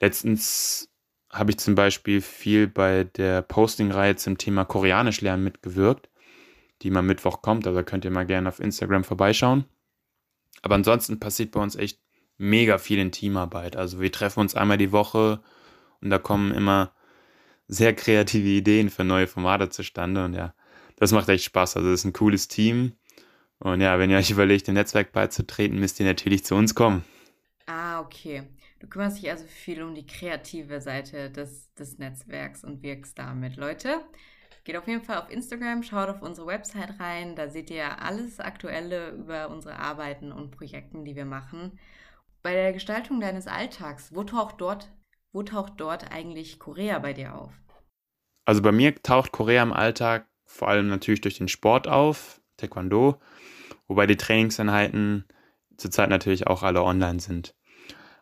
Letztens 0.00 0.90
habe 1.30 1.50
ich 1.50 1.58
zum 1.58 1.74
Beispiel 1.74 2.20
viel 2.20 2.68
bei 2.68 3.04
der 3.04 3.42
Posting-Reihe 3.42 4.16
zum 4.16 4.38
Thema 4.38 4.64
Koreanisch 4.64 5.20
lernen 5.20 5.44
mitgewirkt, 5.44 6.08
die 6.82 6.90
mal 6.90 7.02
Mittwoch 7.02 7.42
kommt. 7.42 7.66
Also 7.66 7.82
könnt 7.82 8.04
ihr 8.04 8.10
mal 8.10 8.26
gerne 8.26 8.48
auf 8.48 8.60
Instagram 8.60 9.04
vorbeischauen. 9.04 9.64
Aber 10.62 10.74
ansonsten 10.74 11.20
passiert 11.20 11.52
bei 11.52 11.60
uns 11.60 11.76
echt 11.76 12.00
mega 12.36 12.78
viel 12.78 12.98
in 12.98 13.12
Teamarbeit. 13.12 13.76
Also 13.76 14.00
wir 14.00 14.12
treffen 14.12 14.40
uns 14.40 14.54
einmal 14.54 14.78
die 14.78 14.92
Woche 14.92 15.40
und 16.00 16.10
da 16.10 16.18
kommen 16.18 16.52
immer 16.52 16.92
sehr 17.68 17.94
kreative 17.94 18.48
Ideen 18.48 18.90
für 18.90 19.04
neue 19.04 19.26
Formate 19.26 19.68
zustande. 19.68 20.24
Und 20.24 20.34
ja, 20.34 20.54
das 20.96 21.12
macht 21.12 21.28
echt 21.28 21.44
Spaß. 21.44 21.76
Also 21.76 21.88
es 21.90 22.00
ist 22.00 22.06
ein 22.06 22.12
cooles 22.12 22.48
Team. 22.48 22.94
Und 23.60 23.80
ja, 23.80 23.98
wenn 23.98 24.10
ihr 24.10 24.16
euch 24.16 24.30
überlegt, 24.30 24.68
im 24.68 24.74
Netzwerk 24.74 25.12
beizutreten, 25.12 25.78
müsst 25.78 26.00
ihr 26.00 26.06
natürlich 26.06 26.44
zu 26.44 26.54
uns 26.54 26.74
kommen. 26.74 27.04
Ah, 27.66 28.00
okay. 28.00 28.44
Du 28.80 28.86
kümmerst 28.86 29.18
dich 29.18 29.30
also 29.30 29.44
viel 29.46 29.82
um 29.82 29.94
die 29.94 30.06
kreative 30.06 30.80
Seite 30.80 31.30
des, 31.30 31.72
des 31.74 31.98
Netzwerks 31.98 32.64
und 32.64 32.82
wirkst 32.82 33.18
damit. 33.18 33.56
Leute, 33.56 34.00
geht 34.68 34.76
auf 34.76 34.86
jeden 34.86 35.02
Fall 35.02 35.18
auf 35.18 35.30
Instagram, 35.30 35.82
schaut 35.82 36.10
auf 36.10 36.22
unsere 36.22 36.46
Website 36.46 37.00
rein. 37.00 37.34
Da 37.34 37.48
seht 37.48 37.70
ihr 37.70 38.02
alles 38.02 38.38
Aktuelle 38.38 39.10
über 39.12 39.48
unsere 39.48 39.78
Arbeiten 39.78 40.30
und 40.30 40.50
Projekten, 40.50 41.04
die 41.04 41.16
wir 41.16 41.24
machen. 41.24 41.78
Bei 42.42 42.52
der 42.52 42.72
Gestaltung 42.72 43.18
deines 43.18 43.46
Alltags, 43.46 44.14
wo 44.14 44.24
taucht 44.24 44.60
dort, 44.60 44.88
wo 45.32 45.42
taucht 45.42 45.74
dort 45.76 46.12
eigentlich 46.12 46.58
Korea 46.58 46.98
bei 46.98 47.12
dir 47.12 47.34
auf? 47.34 47.52
Also 48.44 48.62
bei 48.62 48.72
mir 48.72 48.94
taucht 49.02 49.32
Korea 49.32 49.62
im 49.62 49.72
Alltag 49.72 50.26
vor 50.44 50.68
allem 50.68 50.88
natürlich 50.88 51.20
durch 51.20 51.36
den 51.36 51.48
Sport 51.48 51.86
auf, 51.86 52.40
Taekwondo, 52.56 53.20
wobei 53.86 54.06
die 54.06 54.16
Trainingseinheiten 54.16 55.24
zurzeit 55.76 56.08
natürlich 56.08 56.46
auch 56.46 56.62
alle 56.62 56.82
online 56.82 57.20
sind. 57.20 57.54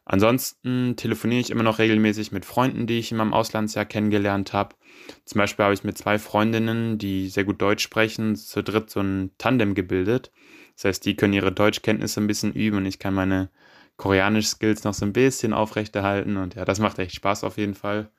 Ansonsten 0.05 0.95
telefoniere 0.97 1.41
ich 1.41 1.51
immer 1.51 1.65
noch 1.65 1.81
regelmäßig 1.81 2.31
mit 2.31 2.45
Freunden, 2.45 2.87
die 2.87 2.99
ich 2.99 3.11
in 3.11 3.19
meinem 3.19 3.35
Auslandsjahr 3.35 3.85
kennengelernt 3.85 4.53
habe. 4.53 4.77
Zum 5.25 5.41
Beispiel 5.41 5.65
habe 5.65 5.75
ich 5.75 5.83
mit 5.83 5.99
zwei 5.99 6.21
Freundinnen, 6.21 6.97
die 6.97 7.29
sehr 7.29 7.45
gut 7.45 7.61
Deutsch 7.61 7.83
sprechen, 7.83 8.37
zu 8.37 8.63
dritt 8.63 8.89
so 8.89 9.01
ein 9.01 9.33
Tandem 9.37 9.75
gebildet. 9.75 10.31
Das 10.77 10.85
heißt, 10.85 11.05
die 11.05 11.17
können 11.17 11.33
ihre 11.33 11.51
Deutschkenntnisse 11.51 12.21
ein 12.21 12.29
bisschen 12.29 12.53
üben 12.53 12.77
und 12.77 12.87
ich 12.87 13.01
kann 13.01 13.15
meine 13.15 13.51
Koreanisch-Skills 13.97 14.85
noch 14.85 14.95
so 14.95 15.05
ein 15.07 15.13
bisschen 15.13 15.53
aufrechterhalten. 15.53 16.37
Und 16.37 16.55
ja, 16.55 16.65
das 16.65 16.79
macht 16.79 16.99
echt 16.99 17.15
Spaß 17.15 17.45
auf 17.45 17.59
jeden 17.59 17.75
Fall. 17.75 18.11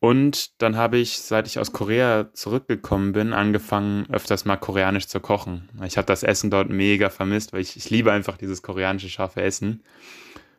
Und 0.00 0.62
dann 0.62 0.76
habe 0.76 0.96
ich, 0.98 1.18
seit 1.18 1.48
ich 1.48 1.58
aus 1.58 1.72
Korea 1.72 2.32
zurückgekommen 2.32 3.12
bin, 3.12 3.32
angefangen, 3.32 4.06
öfters 4.10 4.44
mal 4.44 4.56
koreanisch 4.56 5.08
zu 5.08 5.18
kochen. 5.18 5.68
Ich 5.84 5.96
habe 5.96 6.06
das 6.06 6.22
Essen 6.22 6.50
dort 6.50 6.70
mega 6.70 7.10
vermisst, 7.10 7.52
weil 7.52 7.62
ich, 7.62 7.76
ich 7.76 7.90
liebe 7.90 8.12
einfach 8.12 8.36
dieses 8.36 8.62
koreanische 8.62 9.08
scharfe 9.08 9.42
Essen. 9.42 9.82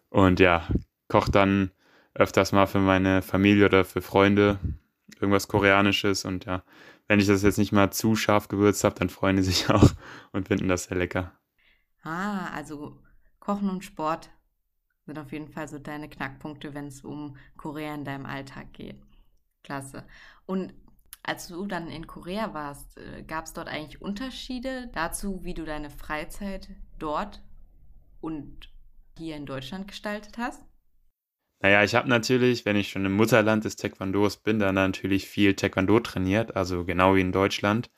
Und 0.09 0.41
ja, 0.41 0.67
koche 1.07 1.31
dann 1.31 1.71
öfters 2.13 2.51
mal 2.51 2.65
für 2.65 2.79
meine 2.79 3.21
Familie 3.21 3.65
oder 3.65 3.85
für 3.85 4.01
Freunde 4.01 4.59
irgendwas 5.21 5.47
Koreanisches. 5.47 6.25
Und 6.25 6.45
ja, 6.45 6.63
wenn 7.07 7.21
ich 7.21 7.27
das 7.27 7.43
jetzt 7.43 7.57
nicht 7.57 7.71
mal 7.71 7.91
zu 7.91 8.15
scharf 8.15 8.49
gewürzt 8.49 8.83
habe, 8.83 8.95
dann 8.95 9.09
freuen 9.09 9.37
die 9.37 9.43
sich 9.43 9.69
auch 9.69 9.91
und 10.33 10.49
finden 10.49 10.67
das 10.67 10.85
sehr 10.85 10.97
lecker. 10.97 11.31
Ah, 12.03 12.49
also 12.53 12.97
Kochen 13.49 13.71
und 13.71 13.83
Sport 13.83 14.29
sind 15.07 15.17
auf 15.17 15.31
jeden 15.31 15.47
Fall 15.47 15.67
so 15.67 15.79
deine 15.79 16.07
Knackpunkte, 16.07 16.75
wenn 16.75 16.85
es 16.85 17.01
um 17.01 17.35
Korea 17.57 17.95
in 17.95 18.05
deinem 18.05 18.27
Alltag 18.27 18.73
geht. 18.73 19.01
Klasse. 19.63 20.05
Und 20.45 20.71
als 21.23 21.47
du 21.47 21.65
dann 21.65 21.89
in 21.89 22.05
Korea 22.05 22.53
warst, 22.53 22.99
äh, 22.99 23.23
gab 23.23 23.45
es 23.45 23.53
dort 23.53 23.67
eigentlich 23.67 24.03
Unterschiede 24.03 24.91
dazu, 24.93 25.43
wie 25.43 25.55
du 25.55 25.65
deine 25.65 25.89
Freizeit 25.89 26.69
dort 26.99 27.41
und 28.21 28.69
hier 29.17 29.35
in 29.35 29.47
Deutschland 29.47 29.87
gestaltet 29.87 30.37
hast? 30.37 30.63
Naja, 31.63 31.83
ich 31.83 31.95
habe 31.95 32.07
natürlich, 32.07 32.65
wenn 32.65 32.75
ich 32.75 32.89
schon 32.89 33.03
im 33.03 33.13
Mutterland 33.13 33.65
des 33.65 33.77
Taekwondos 33.77 34.37
bin, 34.37 34.59
dann 34.59 34.75
natürlich 34.75 35.27
viel 35.27 35.55
Taekwondo 35.55 35.99
trainiert, 36.01 36.55
also 36.55 36.85
genau 36.85 37.15
wie 37.15 37.21
in 37.21 37.31
Deutschland. 37.31 37.89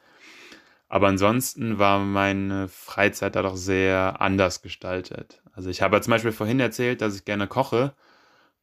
Aber 0.92 1.08
ansonsten 1.08 1.80
war 1.80 2.00
meine 2.00 2.68
Freizeit 2.68 3.38
da 3.38 3.42
doch 3.44 3.56
sehr 3.56 4.20
anders 4.20 4.62
gestaltet. 4.62 5.41
Also 5.54 5.70
ich 5.70 5.82
habe 5.82 6.02
zum 6.02 6.12
Beispiel 6.12 6.32
vorhin 6.32 6.60
erzählt, 6.60 7.02
dass 7.02 7.16
ich 7.16 7.26
gerne 7.26 7.48
koche. 7.48 7.94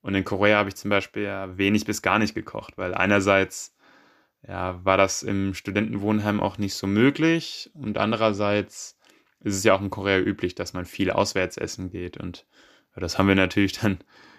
Und 0.01 0.15
in 0.15 0.25
Korea 0.25 0.59
habe 0.59 0.69
ich 0.69 0.77
zum 0.77 0.91
Beispiel 0.91 1.25
ja 1.25 1.59
wenig 1.59 1.85
bis 1.85 2.03
gar 2.03 2.19
nicht 2.19 2.35
gekocht, 2.35 2.79
weil 2.79 2.95
einerseits 2.95 3.77
ja, 4.47 4.83
war 4.85 4.97
das 4.97 5.23
im 5.23 5.55
Studentenwohnheim 5.55 6.41
auch 6.41 6.59
nicht 6.59 6.75
so 6.75 6.87
möglich 6.87 7.71
und 7.75 7.99
andererseits 7.99 8.97
ist 9.41 9.57
es 9.57 9.65
ja 9.65 9.75
auch 9.75 9.81
in 9.81 9.91
Korea 9.91 10.19
üblich, 10.19 10.55
dass 10.55 10.73
man 10.73 10.85
viel 10.85 11.11
auswärts 11.11 11.57
essen 11.57 11.91
geht. 11.91 12.17
Und 12.17 12.47
das 12.95 13.19
haben 13.19 13.29
wir 13.29 13.35
natürlich 13.35 13.73
dann 13.81 13.99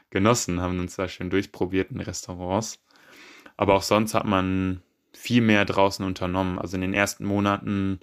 genossen, 0.09 0.61
haben 0.61 0.79
uns 0.79 0.95
da 0.95 1.07
schön 1.07 1.29
durchprobiert 1.29 1.91
in 1.91 1.99
Restaurants. 1.99 2.83
Aber 3.57 3.75
auch 3.75 3.83
sonst 3.83 4.13
hat 4.13 4.25
man 4.25 4.81
viel 5.13 5.41
mehr 5.41 5.65
draußen 5.65 6.05
unternommen. 6.05 6.59
Also 6.59 6.75
in 6.75 6.81
den 6.81 6.93
ersten 6.93 7.25
Monaten 7.25 7.99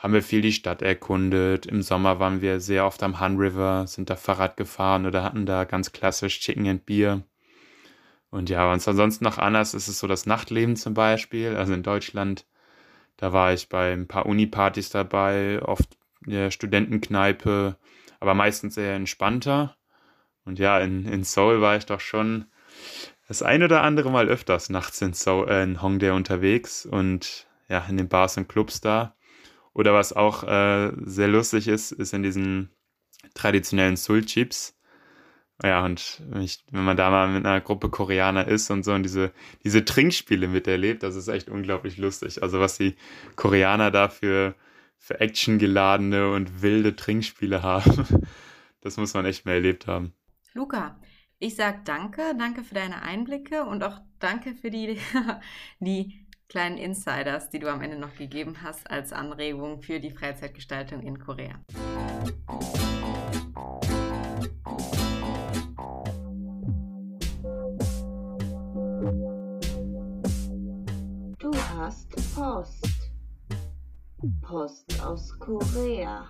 haben 0.00 0.14
wir 0.14 0.22
viel 0.22 0.40
die 0.40 0.52
Stadt 0.52 0.80
erkundet. 0.80 1.66
Im 1.66 1.82
Sommer 1.82 2.18
waren 2.18 2.40
wir 2.40 2.58
sehr 2.58 2.86
oft 2.86 3.02
am 3.02 3.20
Han 3.20 3.36
River, 3.36 3.86
sind 3.86 4.08
da 4.08 4.16
Fahrrad 4.16 4.56
gefahren 4.56 5.04
oder 5.04 5.22
hatten 5.22 5.44
da 5.44 5.64
ganz 5.64 5.92
klassisch 5.92 6.40
Chicken 6.40 6.66
and 6.66 6.86
Beer. 6.86 7.22
Und 8.30 8.48
ja, 8.48 8.66
was 8.66 8.88
ansonsten 8.88 9.24
noch 9.24 9.36
anders 9.36 9.74
ist 9.74 9.88
es 9.88 9.98
so 9.98 10.06
das 10.06 10.24
Nachtleben 10.24 10.76
zum 10.76 10.94
Beispiel. 10.94 11.54
Also 11.54 11.74
in 11.74 11.82
Deutschland, 11.82 12.46
da 13.18 13.34
war 13.34 13.52
ich 13.52 13.68
bei 13.68 13.92
ein 13.92 14.08
paar 14.08 14.24
Uni-Partys 14.24 14.88
dabei, 14.88 15.60
oft 15.62 15.98
der 16.24 16.50
Studentenkneipe, 16.50 17.76
aber 18.20 18.34
meistens 18.34 18.78
eher 18.78 18.94
entspannter. 18.94 19.76
Und 20.46 20.58
ja, 20.58 20.78
in, 20.78 21.04
in 21.04 21.24
Seoul 21.24 21.60
war 21.60 21.76
ich 21.76 21.84
doch 21.84 22.00
schon 22.00 22.46
das 23.28 23.42
ein 23.42 23.62
oder 23.62 23.82
andere 23.82 24.10
Mal 24.10 24.28
öfters 24.28 24.70
nachts 24.70 25.02
in, 25.02 25.12
Seoul, 25.12 25.50
äh, 25.50 25.62
in 25.62 25.82
Hongdae 25.82 26.12
unterwegs 26.14 26.86
und 26.86 27.48
ja, 27.68 27.84
in 27.86 27.98
den 27.98 28.08
Bars 28.08 28.38
und 28.38 28.48
Clubs 28.48 28.80
da. 28.80 29.14
Oder 29.72 29.94
was 29.94 30.12
auch 30.12 30.44
äh, 30.44 30.92
sehr 31.04 31.28
lustig 31.28 31.68
ist, 31.68 31.92
ist 31.92 32.12
in 32.12 32.22
diesen 32.22 32.70
traditionellen 33.34 33.96
Sul-Chips. 33.96 34.76
Ja, 35.62 35.84
und 35.84 36.22
wenn, 36.28 36.42
ich, 36.42 36.64
wenn 36.70 36.84
man 36.84 36.96
da 36.96 37.10
mal 37.10 37.28
mit 37.28 37.44
einer 37.44 37.60
Gruppe 37.60 37.90
Koreaner 37.90 38.48
ist 38.48 38.70
und 38.70 38.82
so 38.82 38.92
und 38.92 39.02
diese, 39.02 39.32
diese 39.62 39.84
Trinkspiele 39.84 40.48
miterlebt, 40.48 41.02
das 41.02 41.16
ist 41.16 41.28
echt 41.28 41.48
unglaublich 41.50 41.98
lustig. 41.98 42.42
Also 42.42 42.60
was 42.60 42.78
die 42.78 42.96
Koreaner 43.36 43.90
da 43.90 44.08
für 44.08 44.54
für 45.00 45.18
actiongeladene 45.18 46.30
und 46.30 46.62
wilde 46.62 46.94
Trinkspiele 46.94 47.62
haben. 47.64 48.06
Das 48.82 48.96
muss 48.96 49.14
man 49.14 49.24
echt 49.24 49.44
mal 49.46 49.52
erlebt 49.52 49.86
haben. 49.86 50.12
Luca, 50.52 51.00
ich 51.38 51.56
sag 51.56 51.84
danke, 51.86 52.34
danke 52.38 52.62
für 52.62 52.74
deine 52.74 53.02
Einblicke 53.02 53.64
und 53.64 53.82
auch 53.82 53.98
danke 54.18 54.54
für 54.54 54.70
die, 54.70 54.98
die 55.80 56.26
kleinen 56.50 56.78
Insiders, 56.78 57.48
die 57.48 57.60
du 57.60 57.68
am 57.70 57.80
Ende 57.80 57.96
noch 57.96 58.14
gegeben 58.16 58.56
hast 58.62 58.90
als 58.90 59.12
Anregung 59.12 59.80
für 59.80 60.00
die 60.00 60.10
Freizeitgestaltung 60.10 61.00
in 61.00 61.18
Korea. 61.18 61.54
Du 71.38 71.52
hast 71.76 72.10
Post. 72.34 72.88
Post 74.42 75.00
aus 75.02 75.38
Korea. 75.38 76.28